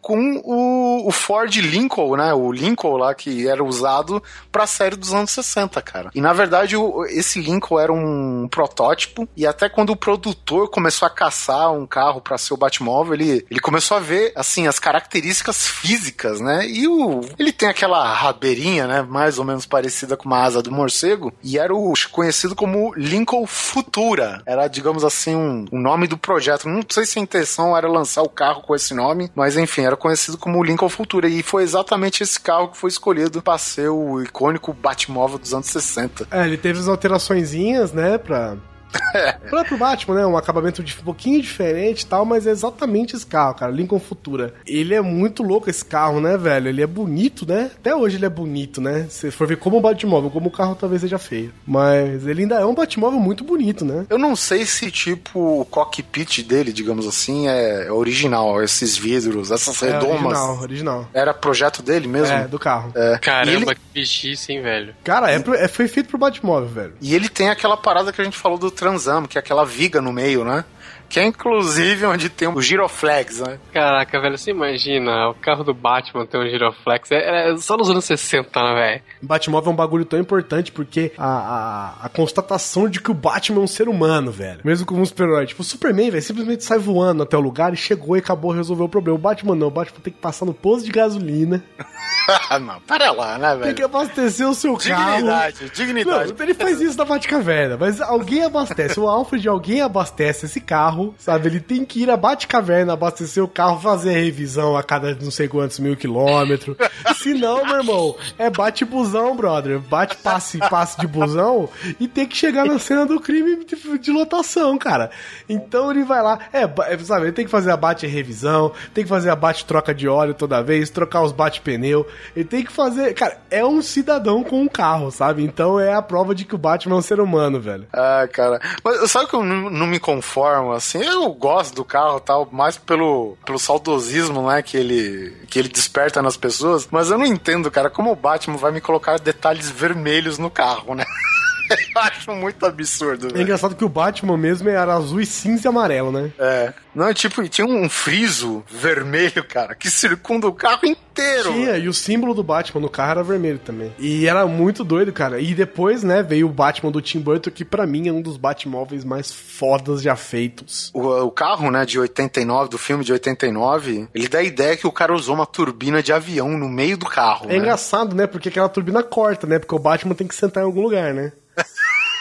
[0.00, 2.32] com o, o Ford Lincoln, né?
[2.34, 6.10] O Lincoln lá que era usado pra série dos anos 60, cara.
[6.14, 11.06] E na verdade o- esse Lincoln era um protótipo e até quando o produtor começou
[11.06, 14.78] a caçar um carro pra ser o Batmóvel, ele, ele começou a ver assim as
[14.78, 16.66] características físicas, né?
[16.66, 20.70] E o ele tem aquela rabeirinha, né, mais ou menos parecida com uma asa do
[20.72, 24.42] morcego e era o conhecido como Lincoln Futura.
[24.46, 26.68] Era, digamos assim, um, um nome do projeto.
[26.68, 29.96] Não sei se a intenção era lançar o carro com esse nome, mas enfim, era
[29.96, 31.28] conhecido como Lincoln Futura.
[31.28, 35.66] E foi exatamente esse carro que foi escolhido para ser o icônico Batmóvel dos anos
[35.66, 36.28] 60.
[36.30, 38.56] É, ele teve as alteraçõezinhas, né, pra...
[39.50, 43.14] pra pro Batman, né, um acabamento de, um pouquinho diferente e tal, mas é exatamente
[43.16, 44.54] esse carro, cara, Lincoln Futura.
[44.66, 46.68] Ele é muito louco esse carro, né, velho?
[46.68, 47.70] Ele é bonito, né?
[47.76, 49.06] Até hoje ele é bonito, né?
[49.08, 51.52] Se for ver como um Batmóvel, como o carro talvez seja feio.
[51.66, 54.06] Mas ele ainda é um Batmóvel muito bonito, né?
[54.08, 58.62] Eu não sei se, tipo, o cockpit dele, digamos assim, é original.
[58.62, 60.16] Esses vidros, essas É redomas.
[60.38, 61.08] original, original.
[61.14, 62.34] Era projeto dele mesmo?
[62.34, 62.92] É, do carro.
[62.94, 63.18] É.
[63.18, 64.94] Caramba, ele- que bichice, hein, velho.
[65.04, 66.92] Cara, é, é- foi feito pro Batmóvel, velho.
[67.00, 70.00] E ele tem aquela parada que a gente falou do Transam, que é aquela viga
[70.00, 70.64] no meio, né?
[71.08, 73.58] Que é inclusive onde tem o giroflex, né?
[73.72, 77.10] Caraca, velho, você imagina o carro do Batman ter um giroflex?
[77.10, 79.02] É, é só nos anos 60, né, velho?
[79.22, 83.60] Batmóvel é um bagulho tão importante porque a, a, a constatação de que o Batman
[83.60, 84.60] é um ser humano, velho.
[84.64, 85.46] Mesmo como um super-herói.
[85.46, 88.86] Tipo, o Superman, velho, simplesmente sai voando até o lugar e chegou e acabou, resolveu
[88.86, 89.18] o problema.
[89.18, 91.62] O Batman não, o Batman tem que passar no posto de gasolina,
[92.60, 93.74] não, para lá, né, tem velho?
[93.74, 95.16] que abastecer o seu carro.
[95.16, 96.34] Dignidade, dignidade.
[96.38, 99.00] Ele faz isso na Batcaverna, mas alguém abastece.
[99.00, 101.48] O Alfred, alguém abastece esse carro, sabe?
[101.48, 105.30] Ele tem que ir à Batcaverna, abastecer o carro, fazer a revisão a cada não
[105.30, 106.76] sei quantos mil quilômetros.
[107.16, 109.78] Se não, meu irmão, é bate-busão, brother.
[109.78, 111.68] Bate-passe passe de busão
[111.98, 115.10] e tem que chegar na cena do crime de, de lotação, cara.
[115.48, 117.26] Então ele vai lá, é, é, sabe?
[117.26, 120.90] Ele tem que fazer a bate-revisão, tem que fazer a bate-troca de óleo toda vez,
[120.90, 122.06] trocar os bate-pneu.
[122.34, 123.14] Ele tem que fazer.
[123.14, 125.42] Cara, é um cidadão com um carro, sabe?
[125.42, 127.86] Então é a prova de que o Batman é um ser humano, velho.
[127.92, 128.60] Ah, cara.
[128.84, 130.87] Mas sabe que eu não, não me conformo, assim?
[130.94, 136.22] Eu gosto do carro tal, mais pelo, pelo saudosismo, né, que ele, que ele desperta
[136.22, 136.88] nas pessoas.
[136.90, 140.94] Mas eu não entendo, cara, como o Batman vai me colocar detalhes vermelhos no carro,
[140.94, 141.04] né?
[141.94, 145.68] eu acho muito absurdo, É engraçado que o Batman mesmo era azul e cinza e
[145.68, 146.30] amarelo, né?
[146.38, 146.72] É.
[146.94, 151.52] Não, tipo, tinha um friso vermelho, cara, que circunda o carro inteiro.
[151.52, 153.92] Tinha, e o símbolo do Batman no carro era vermelho também.
[153.98, 155.40] E era muito doido, cara.
[155.40, 158.36] E depois, né, veio o Batman do Tim Burton, que pra mim é um dos
[158.36, 160.90] Batmóveis mais fodas já feitos.
[160.92, 164.86] O, o carro, né, de 89, do filme de 89, ele dá a ideia que
[164.86, 167.46] o cara usou uma turbina de avião no meio do carro.
[167.46, 167.56] É né?
[167.58, 168.26] engraçado, né?
[168.26, 169.58] Porque aquela turbina corta, né?
[169.58, 171.32] Porque o Batman tem que sentar em algum lugar, né?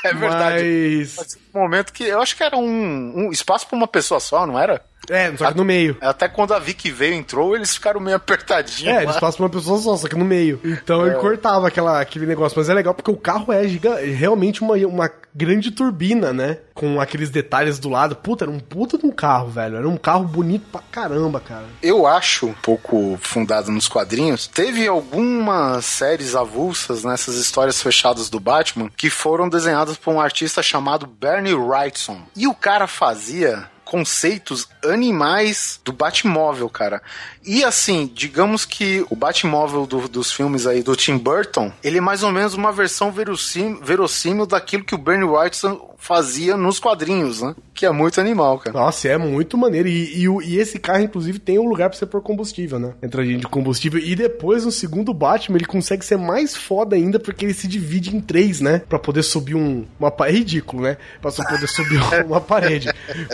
[0.10, 0.64] É verdade.
[0.64, 1.16] Mas.
[1.18, 4.46] Mas um momento que eu acho que era um, um espaço pra uma pessoa só,
[4.46, 4.84] não era?
[5.10, 5.98] É, só que no meio.
[6.02, 8.98] Até quando a Vicky veio entrou, eles ficaram meio apertadinhos.
[8.98, 10.60] É, eles passam pra uma pessoa só, só que no meio.
[10.64, 12.58] Então ele cortava aquela, aquele negócio.
[12.58, 16.58] Mas é legal porque o carro é giga, é realmente uma, uma grande turbina, né?
[16.74, 18.16] Com aqueles detalhes do lado.
[18.16, 19.78] Puta, era um puta de um carro, velho.
[19.78, 21.66] Era um carro bonito pra caramba, cara.
[21.82, 28.40] Eu acho, um pouco fundado nos quadrinhos, teve algumas séries avulsas nessas histórias fechadas do
[28.40, 32.22] Batman que foram desenhadas por um artista chamado Bernie Wrightson.
[32.36, 37.02] E o cara fazia conceitos animais do Batmóvel, cara.
[37.48, 42.02] E assim, digamos que o Batmóvel do- dos filmes aí do Tim Burton, ele é
[42.02, 47.42] mais ou menos uma versão verossímil, verossímil daquilo que o Bernie Wrightson fazia nos quadrinhos,
[47.42, 47.56] né?
[47.74, 48.78] Que é muito animal, cara.
[48.78, 49.88] Nossa, é muito maneiro.
[49.88, 52.94] E, e, e esse carro, inclusive, tem um lugar pra você pôr combustível, né?
[53.04, 54.00] Entradinha de combustível.
[54.00, 58.16] E depois, no segundo Batman, ele consegue ser mais foda ainda, porque ele se divide
[58.16, 58.82] em três, né?
[58.88, 59.86] Pra poder subir um.
[60.00, 60.98] Uma, pa- é ridículo, né?
[61.22, 62.90] Pra só poder subir uma parede.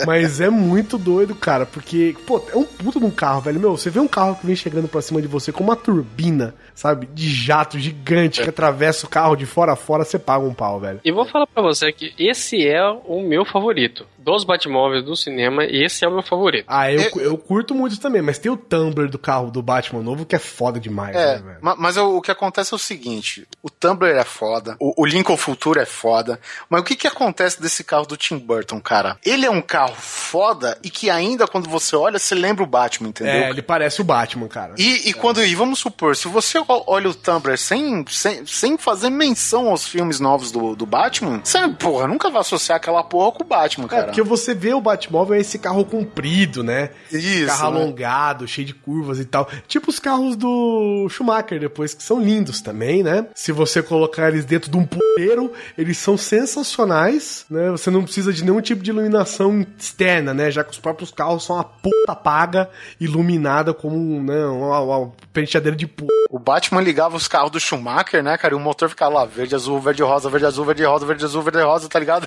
[0.06, 3.60] Mas é muito doido, cara, porque, pô, é um puto de um carro, velho.
[3.60, 6.54] Meu, você vê um carro que vem chegando pra cima de você com uma turbina,
[6.74, 7.08] sabe?
[7.12, 10.78] De jato gigante que atravessa o carro de fora a fora, você paga um pau,
[10.78, 11.00] velho.
[11.04, 14.06] E vou falar pra você que esse é o meu favorito.
[14.24, 16.64] Dos Batmóveis do cinema, esse é o meu favorito.
[16.66, 20.24] Ah, eu, eu curto muito também, mas tem o Tumblr do carro do Batman novo
[20.24, 21.58] que é foda demais, É, né, velho?
[21.60, 25.06] ma- mas o, o que acontece é o seguinte: o Tumblr é foda, o, o
[25.06, 26.40] Lincoln Futura é foda,
[26.70, 29.18] mas o que que acontece desse carro do Tim Burton, cara?
[29.24, 33.08] Ele é um carro foda e que ainda quando você olha, você lembra o Batman,
[33.10, 33.32] entendeu?
[33.34, 34.74] É, ele parece o Batman, cara.
[34.78, 39.10] E, e quando, e vamos supor, se você olha o Tumblr sem, sem, sem fazer
[39.10, 43.42] menção aos filmes novos do, do Batman, você, porra, nunca vai associar aquela porra com
[43.42, 44.13] o Batman, É, cara.
[44.14, 46.90] Porque você vê o Batmóvel é esse carro comprido, né?
[47.10, 47.80] Isso, Carro né?
[47.80, 49.48] alongado, cheio de curvas e tal.
[49.66, 53.26] Tipo os carros do Schumacher depois, que são lindos também, né?
[53.34, 57.70] Se você colocar eles dentro de um puteiro, eles são sensacionais, né?
[57.70, 60.48] Você não precisa de nenhum tipo de iluminação externa, né?
[60.50, 62.70] Já que os próprios carros são uma puta paga,
[63.00, 66.12] iluminada como né, uma, uma penteadeira de puta.
[66.30, 68.54] O Batman ligava os carros do Schumacher, né, cara?
[68.54, 71.42] E o motor ficava lá, verde, azul, verde, rosa, verde, azul, verde, rosa, verde, azul,
[71.42, 72.26] verde, rosa, tá ligado?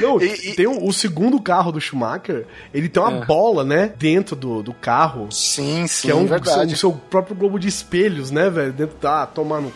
[0.00, 3.92] Não, E- e- tem o, o segundo carro do Schumacher, ele tem uma bola, né?
[3.98, 5.30] Dentro do, do carro.
[5.30, 6.74] Sim, sim, Que é um verdade.
[6.74, 8.72] o seu próprio globo de espelhos, né, velho?
[8.72, 9.26] Dentro da.
[9.26, 9.72] tomando.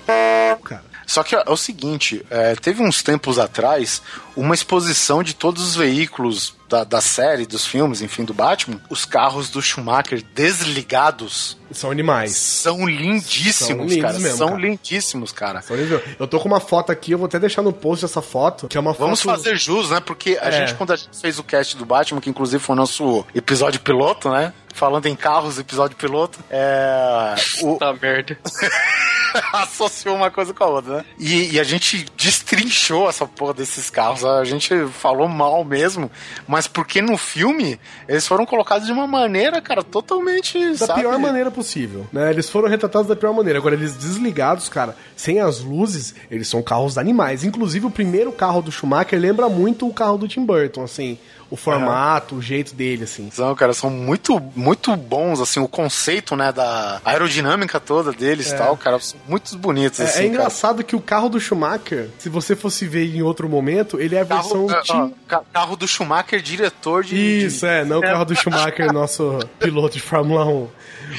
[0.64, 0.84] Cara.
[1.06, 4.00] Só que é o seguinte, é, teve uns tempos atrás
[4.34, 8.80] uma exposição de todos os veículos da, da série, dos filmes, enfim, do Batman.
[8.90, 12.32] Os carros do Schumacher desligados São animais.
[12.36, 14.18] são lindíssimos, São cara.
[14.18, 14.60] mesmo, são cara.
[14.60, 15.62] lindíssimos, cara.
[15.70, 16.02] Nível.
[16.18, 18.76] Eu tô com uma foto aqui, eu vou até deixar no post essa foto, que
[18.76, 19.36] é uma Vamos foto.
[19.36, 20.00] fazer jus, né?
[20.00, 20.52] Porque a É.
[20.52, 23.80] gente, quando a gente fez o cast do Batman, que inclusive foi o nosso episódio
[23.80, 24.52] piloto, né?
[24.74, 27.34] Falando em carros, episódio piloto, é.
[27.62, 28.36] O, Tá merda.
[29.52, 31.04] associou uma coisa com a outra, né?
[31.18, 34.24] E, e a gente destrinchou essa porra desses carros.
[34.24, 36.10] A gente falou mal mesmo.
[36.46, 37.78] Mas porque no filme
[38.08, 40.58] eles foram colocados de uma maneira, cara, totalmente.
[40.70, 41.00] Da sabe?
[41.00, 42.30] pior maneira possível, né?
[42.30, 43.58] Eles foram retratados da pior maneira.
[43.58, 47.44] Agora, eles desligados, cara, sem as luzes, eles são carros animais.
[47.44, 51.18] Inclusive, o primeiro carro do Schumacher lembra muito o carro do Tim Burton, assim.
[51.54, 53.30] O formato, o jeito dele, assim.
[53.32, 58.56] São, cara, são muito, muito bons, assim, o conceito, né, da aerodinâmica toda deles e
[58.56, 60.26] tal, cara, são muito bonitos, É, assim, é cara.
[60.26, 64.20] engraçado que o carro do Schumacher, se você fosse ver em outro momento, ele é
[64.20, 67.16] a versão Carro, ó, ca- carro do Schumacher, diretor de...
[67.46, 70.68] Isso, é, não o carro do Schumacher, nosso piloto de Fórmula 1.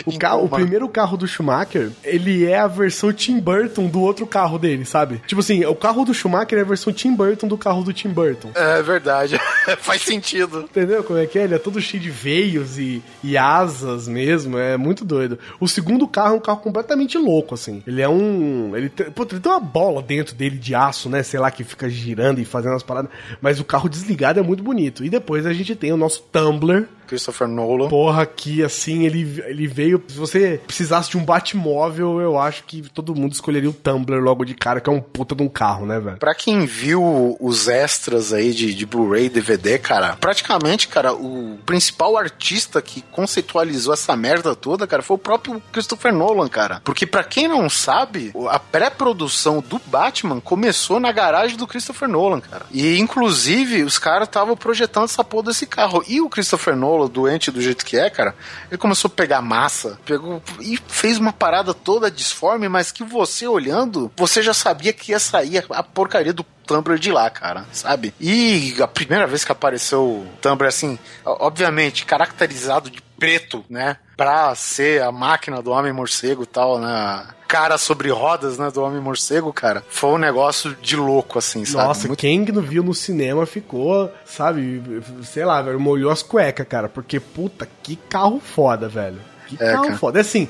[0.06, 4.26] O, carro, o primeiro carro do Schumacher, ele é a versão Tim Burton do outro
[4.26, 5.22] carro dele, sabe?
[5.26, 8.10] Tipo assim, o carro do Schumacher é a versão Tim Burton do carro do Tim
[8.10, 8.52] Burton.
[8.54, 9.40] É verdade,
[9.80, 10.62] faz sentido.
[10.62, 11.44] Entendeu como é que é?
[11.44, 15.40] Ele é todo cheio de veios e, e asas mesmo, é muito doido.
[15.60, 17.84] O segundo carro é um carro completamente louco, assim.
[17.86, 18.76] Ele é um.
[18.76, 21.24] Ele tem, pô, ele tem uma bola dentro dele de aço, né?
[21.24, 23.12] Sei lá, que fica girando e fazendo as paradas.
[23.42, 25.04] Mas o carro desligado é muito bonito.
[25.04, 26.88] E depois a gente tem o nosso Tumblr.
[27.06, 27.88] Christopher Nolan.
[27.90, 30.04] Porra, aqui assim, ele, ele veio.
[30.08, 34.44] Se você precisasse de um Batmóvel, eu acho que todo mundo escolheria o Tumblr logo
[34.46, 36.18] de cara, que é um puta de um carro, né, velho?
[36.18, 42.18] Pra quem viu os extras aí de, de Blu-ray, DVD, cara, praticamente, cara, o principal
[42.18, 46.82] artista que conceitualizou essa merda toda, cara, foi o próprio Christopher Nolan, cara.
[46.84, 52.42] Porque pra quem não sabe, a pré-produção do Batman começou na garagem do Christopher Nolan,
[52.42, 52.66] cara.
[52.72, 56.04] E inclusive os caras estavam projetando essa porra desse carro.
[56.08, 58.36] E o Christopher Nolan, doente do jeito que é, cara,
[58.70, 63.48] ele começou a pegar massa, pegou e fez uma parada toda disforme, mas que você
[63.48, 68.14] olhando, você já sabia que ia sair a porcaria do Tumblr de lá, cara, sabe?
[68.20, 73.98] E a primeira vez que apareceu o Tumblr, assim, obviamente, caracterizado de preto, né?
[74.18, 77.26] Pra ser a máquina do Homem Morcego e tal, né?
[77.48, 78.70] Cara sobre rodas, né?
[78.72, 79.84] Do Homem Morcego, cara.
[79.90, 81.88] Foi um negócio de louco, assim, sabe?
[81.88, 84.82] Nossa, Muito- quem não viu no cinema ficou, sabe,
[85.24, 89.20] sei lá, velho, molhou as cuecas, cara, porque puta, que carro foda, velho.
[89.48, 89.98] Que É, carro cara.
[89.98, 90.20] foda.
[90.20, 90.50] É assim,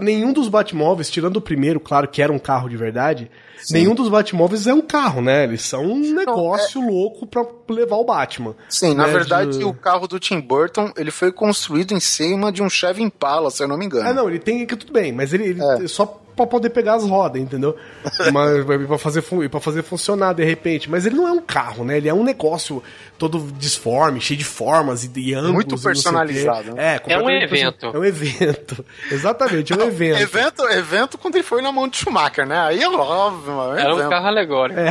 [0.00, 3.30] nenhum dos Batmóveis, tirando o primeiro, claro que era um carro de verdade,
[3.70, 5.44] nenhum dos Batmóveis é um carro, né?
[5.44, 8.54] Eles são um negócio louco pra levar o Batman.
[8.68, 12.50] Sim, na né, verdade, de- o carro do Tim Burton, ele foi construído em cima
[12.50, 14.08] de um Chevy Impala, se eu não me engano.
[14.08, 15.44] É, não, ele tem que tudo bem, mas ele,
[15.78, 17.76] ele só pra poder pegar as rodas, entendeu?
[18.32, 20.88] mas pra fazer, pra fazer funcionar de repente.
[20.88, 21.96] Mas ele não é um carro, né?
[21.96, 22.82] Ele é um negócio
[23.18, 25.52] todo disforme, cheio de formas e, e ângulos.
[25.52, 26.94] Muito personalizado, né?
[26.94, 27.86] É, completamente evento.
[27.86, 28.84] É um evento.
[29.10, 30.22] Exatamente, é um evento.
[30.22, 32.58] Evento, evento quando ele foi na mão de Schumacher, né?
[32.60, 33.76] Aí é óbvio, mano.
[33.76, 34.80] é Era um carro alegórico.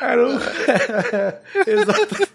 [0.00, 0.38] Era um...
[1.66, 2.28] Exato.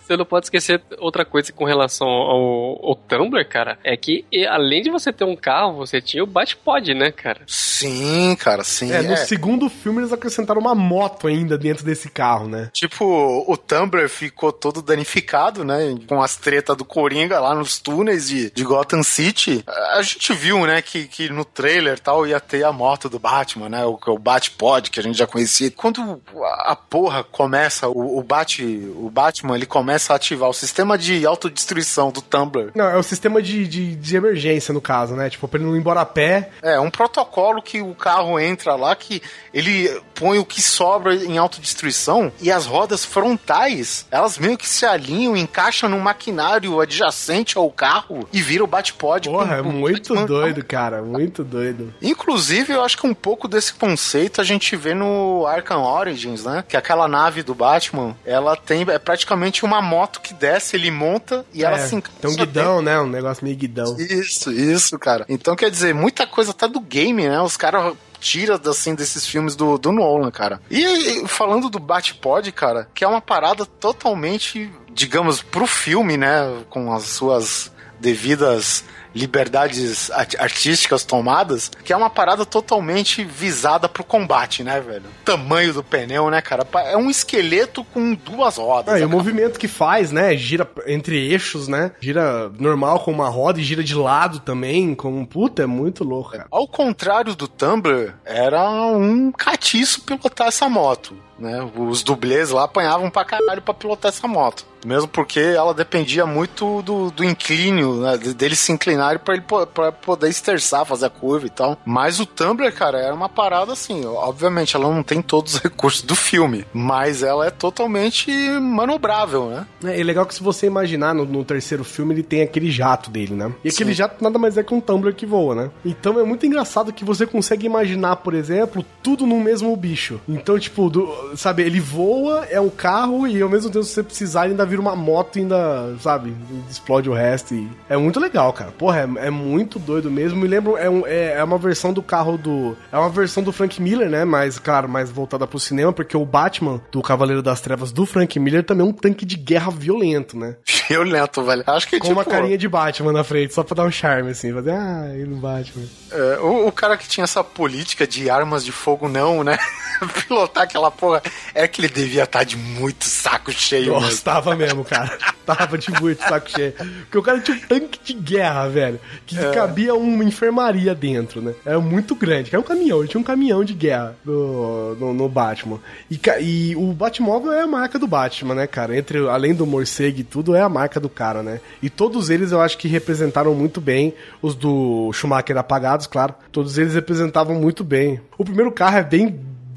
[0.00, 3.78] Você não pode esquecer outra coisa com relação ao, ao Tumblr, cara.
[3.84, 7.42] É que além de você ter um carro, você tinha o Batpod, né, cara?
[7.46, 8.92] Sim, cara, sim.
[8.92, 9.16] É, no é.
[9.16, 12.70] segundo filme eles acrescentaram uma moto ainda dentro desse carro, né?
[12.72, 15.96] Tipo, o Tumblr ficou todo danificado, né?
[16.06, 19.64] Com as tretas do Coringa lá nos túneis de, de Gotham City.
[19.94, 23.68] A gente viu, né, que, que no trailer tal ia ter a moto do Batman,
[23.68, 23.84] né?
[23.84, 25.70] O, o Batpod, que a gente já conhecia.
[25.70, 30.54] Quando a, a porra começa, o, o, Bat, o Batman, ele começa a ativar o
[30.54, 32.70] sistema de autodestruição do Tumblr.
[32.74, 35.30] Não, é o sistema de, de, de emergência, no caso, né?
[35.30, 36.50] Tipo, pra ele não ir embora a pé.
[36.62, 39.22] É, um protocolo que o carro entra lá, que
[39.52, 44.84] ele põe o que sobra em autodestruição e as rodas frontais, elas meio que se
[44.84, 49.28] alinham, encaixam num maquinário adjacente ao carro e vira o Batpod.
[49.28, 50.26] Porra, é muito Batman.
[50.26, 51.02] doido, cara.
[51.02, 51.94] Muito doido.
[52.02, 56.64] Inclusive, eu acho que um pouco desse conceito a gente vê no Arkham Origins, né?
[56.68, 61.44] Que aquela nave do Batman, ela tem é praticamente uma moto que desce, ele monta
[61.52, 63.00] e ela É, se encaixa Tem um guidão, né?
[63.00, 63.96] Um negócio meio guidão.
[63.98, 65.26] isso, isso, cara.
[65.28, 67.40] Então, quer dizer, muita coisa tá do game, né?
[67.40, 70.60] Os caras tiram, assim, desses filmes do, do Nolan, cara.
[70.70, 76.62] E, e falando do Batpod, cara, que é uma parada totalmente, digamos, pro filme, né?
[76.70, 84.04] Com as suas devidas liberdades art- artísticas tomadas, que é uma parada totalmente visada pro
[84.04, 85.04] combate, né, velho?
[85.24, 86.66] Tamanho do pneu, né, cara?
[86.86, 88.94] É um esqueleto com duas rodas.
[88.94, 90.36] Ah, e o Aquela movimento que faz, né?
[90.36, 91.92] Gira entre eixos, né?
[92.00, 96.30] Gira normal com uma roda e gira de lado também, com puta, é muito louco,
[96.32, 96.46] cara.
[96.50, 101.16] Ao contrário do Tumblr, era um catiço pilotar essa moto.
[101.38, 101.68] Né?
[101.76, 104.66] Os dublês lá apanhavam pra caralho pra pilotar essa moto.
[104.86, 108.16] Mesmo porque ela dependia muito do, do inclínio, né?
[108.16, 109.44] de- deles se inclinarem pra ele
[109.74, 111.76] pra poder esterçar, fazer a curva e tal.
[111.84, 114.04] Mas o Tumblr, cara, era uma parada assim.
[114.06, 119.66] Obviamente, ela não tem todos os recursos do filme, mas ela é totalmente manobrável, né?
[119.84, 123.10] É, é legal que se você imaginar no, no terceiro filme, ele tem aquele jato
[123.10, 123.52] dele, né?
[123.64, 125.70] E aquele jato nada mais é que um Tumblr que voa, né?
[125.84, 130.20] Então é muito engraçado que você consegue imaginar, por exemplo, tudo no mesmo bicho.
[130.28, 134.02] Então, tipo, do- sabe, ele voa, é um carro, e ao mesmo tempo, se você
[134.02, 136.34] precisar, ele ainda vira uma moto e ainda, sabe,
[136.70, 137.54] explode o resto.
[137.54, 138.70] E é muito legal, cara.
[138.70, 140.38] Porra, é, é muito doido mesmo.
[140.40, 142.76] Me lembro, é, um- é, é uma versão do carro do.
[142.92, 144.24] É uma versão do Frank Miller, né?
[144.24, 148.38] Mas, claro, mais voltada pro cinema, porque o Batman do Cavaleiro das Trevas do Frank
[148.38, 150.56] Miller também é um tanque de guerra violento, né?
[150.88, 151.62] Violento, velho.
[151.66, 154.30] Acho que Com tipo, uma carinha de Batman na frente, só pra dar um charme,
[154.30, 154.54] assim.
[154.54, 155.84] Fazer, ah, ele no Batman.
[156.10, 159.58] É, o, o cara que tinha essa política de armas de fogo não, né?
[160.26, 161.17] Pilotar aquela porra.
[161.54, 164.22] É que ele devia estar de muito saco cheio, Nossa, mesmo.
[164.22, 165.16] tava mesmo, cara.
[165.44, 166.72] Tava de muito saco cheio.
[166.72, 169.00] Porque o cara tinha um tanque de guerra, velho.
[169.26, 171.54] Que cabia uma enfermaria dentro, né?
[171.64, 172.50] Era muito grande.
[172.50, 175.80] Era um caminhão, ele tinha um caminhão de guerra no, no, no Batman.
[176.10, 178.96] E, e o Batmóvel é a marca do Batman, né, cara?
[178.96, 181.60] Entre, além do morcego e tudo, é a marca do cara, né?
[181.82, 184.12] E todos eles eu acho que representaram muito bem.
[184.42, 186.34] Os do Schumacher apagados, claro.
[186.52, 188.20] Todos eles representavam muito bem.
[188.36, 189.28] O primeiro carro é bem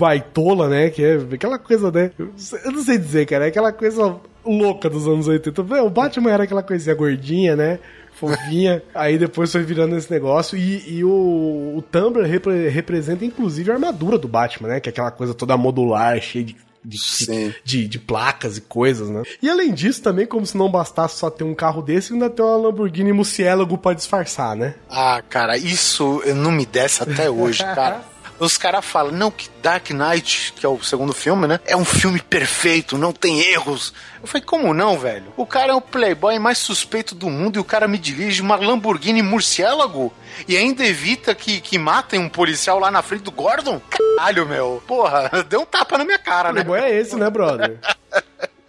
[0.02, 0.90] baitola, né?
[0.90, 2.12] Que é aquela coisa, né?
[2.18, 3.46] Eu não sei dizer, cara.
[3.46, 5.62] É aquela coisa louca dos anos 80.
[5.64, 7.80] Vê, O Batman era aquela coisinha gordinha, né?
[8.16, 8.82] Fofinha.
[8.94, 10.58] Aí depois foi virando esse negócio.
[10.58, 14.80] E, e o, o Tumblr repre- representa, inclusive, a armadura do Batman, né?
[14.80, 16.56] Que é aquela coisa toda modular, cheia de.
[16.84, 16.98] De,
[17.64, 19.22] de, de placas e coisas, né?
[19.40, 22.44] E além disso, também, como se não bastasse só ter um carro desse, ainda tem
[22.44, 24.74] uma Lamborghini Murciélago pra disfarçar, né?
[24.90, 28.02] Ah, cara, isso não me desce até hoje, cara.
[28.42, 31.60] Os caras falam, não, que Dark Knight, que é o segundo filme, né?
[31.64, 33.94] É um filme perfeito, não tem erros.
[34.20, 35.32] Eu falei, como não, velho?
[35.38, 38.56] O cara é o playboy mais suspeito do mundo e o cara me dirige uma
[38.56, 40.12] Lamborghini Murciélago
[40.48, 43.80] e ainda evita que, que matem um policial lá na frente do Gordon?
[43.90, 44.82] Caralho, meu.
[44.88, 46.64] Porra, deu um tapa na minha cara, né?
[46.64, 47.78] Playboy é esse, né, brother?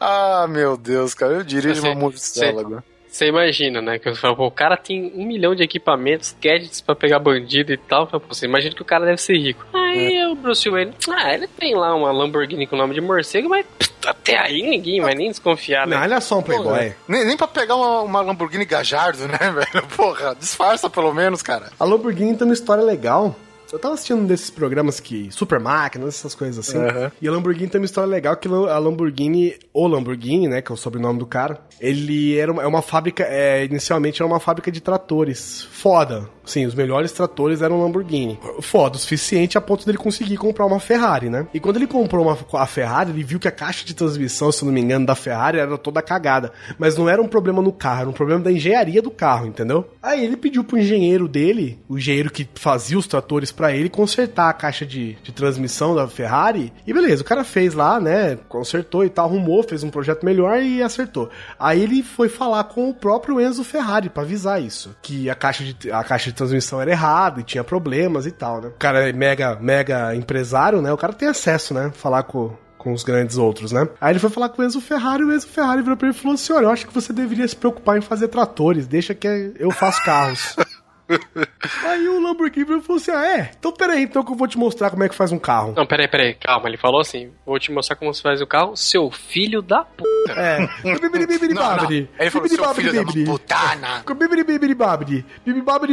[0.05, 2.70] Ah, meu Deus, cara, eu dirijo Você- uma murciélago.
[2.70, 2.82] Você
[3.26, 3.98] imagina, né?
[3.98, 7.72] Que eu falo, pô, o cara tem um milhão de equipamentos, gadgets pra pegar bandido
[7.72, 8.06] e tal.
[8.06, 9.66] Pô, Você imagina que o cara deve ser rico.
[9.72, 13.48] Aí o Bruce Wayne, ah, ele tem lá uma Lamborghini com o nome de morcego,
[13.48, 13.66] mas
[14.06, 15.97] até aí ninguém vai nem desconfiar, né?
[15.97, 16.94] Não, olha só um playboy.
[17.06, 19.86] Nem, nem pra pegar uma, uma Lamborghini Gajardo, né, velho?
[19.97, 21.70] Porra, disfarça pelo menos, cara.
[21.78, 23.36] A Lamborghini tem uma história legal.
[23.73, 25.28] Eu tava assistindo um desses programas que.
[25.31, 26.78] Super máquinas, essas coisas assim.
[27.20, 30.61] E a Lamborghini tem uma história legal que a Lamborghini, ou Lamborghini, né?
[30.61, 33.24] Que é o sobrenome do cara, ele era uma, é uma fábrica.
[33.24, 35.62] É, inicialmente era uma fábrica de tratores.
[35.73, 36.28] Foda.
[36.44, 38.39] Sim, os melhores tratores eram Lamborghini.
[38.60, 41.47] Foda, o suficiente a ponto dele conseguir comprar uma Ferrari, né?
[41.55, 44.64] E quando ele comprou uma, a Ferrari, ele viu que a caixa de transmissão, se
[44.64, 46.52] não me engano, da Ferrari era toda cagada.
[46.78, 49.89] Mas não era um problema no carro, era um problema da engenharia do carro, entendeu?
[50.02, 54.48] Aí ele pediu pro engenheiro dele, o engenheiro que fazia os tratores pra ele, consertar
[54.48, 56.73] a caixa de, de transmissão da Ferrari.
[56.86, 58.36] E beleza, o cara fez lá, né?
[58.48, 61.31] Consertou e tal, arrumou, fez um projeto melhor e acertou.
[61.59, 64.94] Aí ele foi falar com o próprio Enzo Ferrari pra avisar isso.
[65.02, 68.61] Que a caixa de, a caixa de transmissão era errada e tinha problemas e tal,
[68.61, 68.69] né?
[68.69, 70.93] O cara é mega, mega empresário, né?
[70.93, 71.93] O cara tem acesso, né?
[71.95, 73.89] Falar com, com os grandes outros, né?
[74.01, 76.21] Aí ele foi falar com o Enzo Ferrari o Enzo Ferrari virou pra ele e
[76.21, 79.53] falou assim: Olha, eu acho que você deveria se preocupar em fazer tratores, deixa que
[79.59, 80.57] eu faço carros.
[81.84, 83.51] Aí o Lamborghini falou assim: Ah, é?
[83.59, 85.74] Então peraí, então que eu vou te mostrar como é que faz um carro.
[85.76, 86.68] Não, peraí, peraí, calma.
[86.68, 90.02] Ele falou assim: vou te mostrar como se faz o carro, seu filho da p.
[90.30, 90.59] É.
[90.82, 91.90] Não, não.
[92.18, 94.02] Ele falou, seu filho da putana.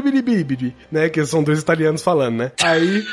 [0.01, 0.75] Bibidi, bibidi.
[0.91, 1.09] Né?
[1.09, 2.51] Que são dois italianos falando, né?
[2.63, 3.03] Aí.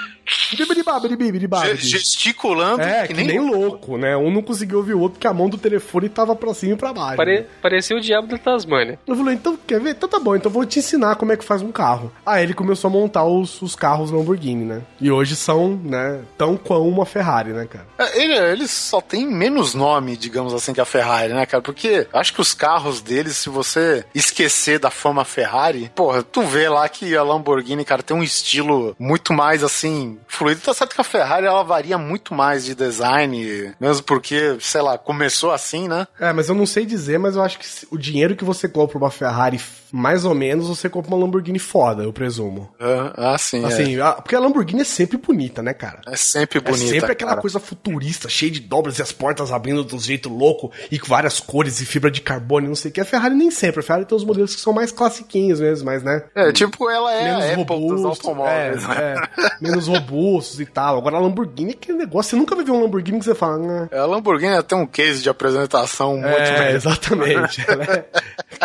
[1.76, 4.16] Gesticulando É, que, nem, louco, né?
[4.16, 6.76] Um não conseguiu ouvir o outro porque a mão do telefone tava pra cima e
[6.76, 7.16] pra baixo.
[7.16, 7.40] Pare...
[7.40, 7.46] né?
[7.62, 8.98] Parecia o diabo da Tasmânia.
[9.06, 9.90] Eu falei, então, quer ver?
[9.90, 12.12] Então tá bom, então vou te ensinar como é que faz um carro.
[12.24, 14.82] Aí ele começou a montar os, os carros Lamborghini, né?
[15.00, 17.86] E hoje são, né, tão quão uma Ferrari, né, cara?
[17.98, 21.62] É, Ele, ele só tem menos nome, digamos assim, que a Ferrari, né, cara?
[21.62, 26.68] Porque acho que os carros deles, se você esquecer da fama Ferrari, porra, tu vê
[26.68, 30.60] lá que a Lamborghini, cara, tem um estilo muito mais assim, fluido.
[30.60, 34.98] Tá certo que a Ferrari ela varia muito mais de design, mesmo porque, sei lá,
[34.98, 36.06] começou assim, né?
[36.18, 38.98] É, mas eu não sei dizer, mas eu acho que o dinheiro que você compra
[38.98, 39.60] uma Ferrari,
[39.92, 42.68] mais ou menos, você compra uma Lamborghini foda, eu presumo.
[42.80, 43.64] Ah, ah, sim.
[43.64, 46.00] Assim, a- porque a Lamborghini é sempre bonita, né, cara?
[46.06, 46.86] é, é sempre É bonita.
[46.88, 47.40] sempre aquela cara.
[47.40, 51.06] coisa futurista, cheia de dobras e as portas abrindo de um jeito louco e com
[51.08, 53.00] várias cores e fibra de carbono e não sei o que.
[53.00, 53.80] A Ferrari nem sempre.
[53.80, 56.22] A Ferrari tem os modelos que são mais classiquinhos mesmo, mas, né?
[56.34, 58.84] É, tipo, ela é menos a Apple dos robustos, automóveis.
[58.84, 59.22] é, né?
[59.38, 60.98] é, menos robustos e tal.
[60.98, 62.30] Agora a Lamborghini é aquele negócio.
[62.30, 63.88] Você nunca vai ver um Lamborghini que você fala, né?
[63.92, 67.64] A Lamborghini ela tem um case de apresentação muito É, exatamente.
[67.68, 68.06] Ela é-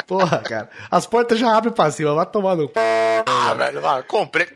[0.08, 0.70] Porra, cara.
[0.90, 2.72] As portas já abrem pra cima, vai tomar no.
[3.26, 4.48] Ah, velho, vai, comprei.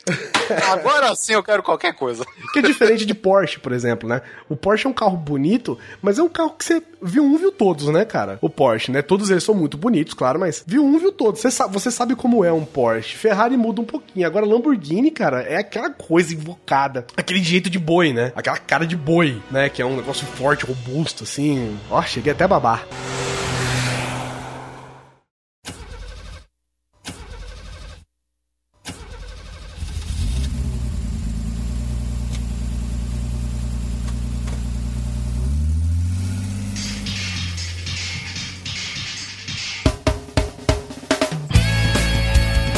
[0.71, 2.25] Agora sim eu quero qualquer coisa.
[2.53, 4.21] Que é diferente de Porsche, por exemplo, né?
[4.49, 7.51] O Porsche é um carro bonito, mas é um carro que você viu um, viu
[7.51, 8.37] todos, né, cara?
[8.41, 9.01] O Porsche, né?
[9.01, 11.41] Todos eles são muito bonitos, claro, mas viu um, viu todos.
[11.41, 13.15] Você sabe, você sabe como é um Porsche.
[13.15, 14.25] Ferrari muda um pouquinho.
[14.25, 17.05] Agora, Lamborghini, cara, é aquela coisa invocada.
[17.15, 18.31] Aquele jeito de boi, né?
[18.35, 19.69] Aquela cara de boi, né?
[19.69, 21.77] Que é um negócio forte, robusto, assim.
[21.89, 22.85] Ó, cheguei até a babar.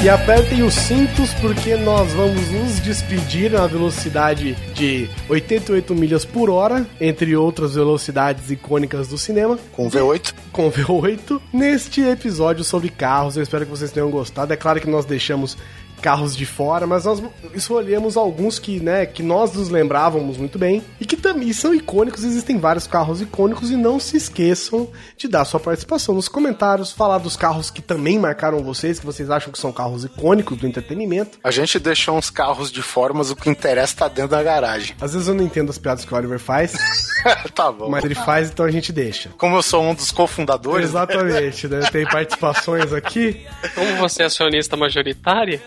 [0.07, 6.49] E apertem os cintos porque nós vamos nos despedir na velocidade de 88 milhas por
[6.49, 10.33] hora, entre outras velocidades icônicas do cinema, Com V8.
[10.53, 13.35] com V8, neste episódio sobre carros.
[13.35, 14.53] Eu espero que vocês tenham gostado.
[14.53, 15.57] É claro que nós deixamos
[16.01, 17.21] carros de fora, mas nós
[17.53, 22.23] escolhemos alguns que, né, que nós nos lembrávamos muito bem e que também são icônicos.
[22.23, 27.17] Existem vários carros icônicos e não se esqueçam de dar sua participação nos comentários, falar
[27.17, 31.37] dos carros que também marcaram vocês, que vocês acham que são carros icônicos do entretenimento.
[31.43, 34.95] A gente deixou uns carros de fora, mas o que interessa tá dentro da garagem.
[35.01, 36.73] Às vezes eu não entendo as piadas que o Oliver faz,
[37.53, 37.89] tá bom.
[37.89, 39.29] mas ele faz, então a gente deixa.
[39.37, 41.79] Como eu sou um dos cofundadores, Exatamente, né?
[41.91, 43.45] Tem participações aqui.
[43.75, 45.61] Como você é acionista majoritária,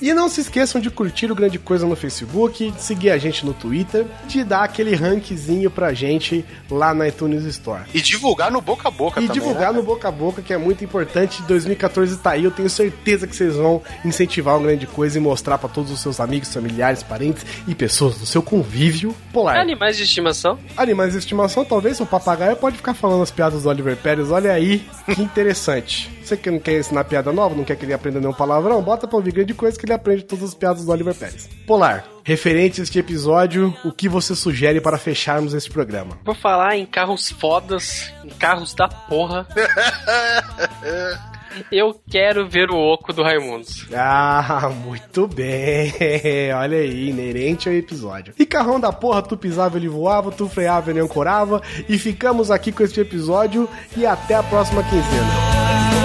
[0.00, 3.44] E não se esqueçam de curtir o Grande Coisa no Facebook, de seguir a gente
[3.44, 7.82] no Twitter, de dar aquele rankzinho pra gente lá na iTunes Store.
[7.92, 9.40] e divulgar no boca a boca E também.
[9.42, 9.78] divulgar né?
[9.78, 11.42] no boca a boca, que é muito importante.
[11.42, 15.58] 2014 tá aí, eu tenho certeza que vocês vão incentivar o Grande Coisa e mostrar
[15.58, 19.56] pra todos os seus amigos, familiares, parentes e pessoas do seu convívio polar.
[19.56, 20.58] animais Animais de estimação?
[20.76, 24.30] Animais de estimação, talvez o papagaio pode ficar falando as piadas do Oliver Pérez.
[24.30, 26.10] Olha aí, que interessante.
[26.24, 29.06] Você que não quer ensinar piada nova, não quer que ele aprenda nenhum palavrão, bota
[29.06, 31.50] pra ouvir grande coisa que ele aprende todas as piadas do Oliver Pérez.
[31.66, 36.18] Polar, referente a este episódio, o que você sugere para fecharmos esse programa?
[36.24, 39.46] Vou falar em carros fodas, em carros da porra.
[41.70, 43.86] Eu quero ver o oco do Raimundos.
[43.94, 45.92] Ah, muito bem.
[46.56, 48.34] Olha aí, inerente ao episódio.
[48.38, 51.62] E carrão da porra, tu pisava, ele voava, tu freava, ele ancorava.
[51.88, 56.03] E ficamos aqui com este episódio e até a próxima quinzena.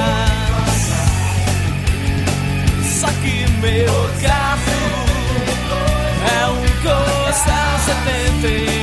[3.79, 5.05] meu carro
[6.27, 7.79] é um Corsa
[8.41, 8.78] 71.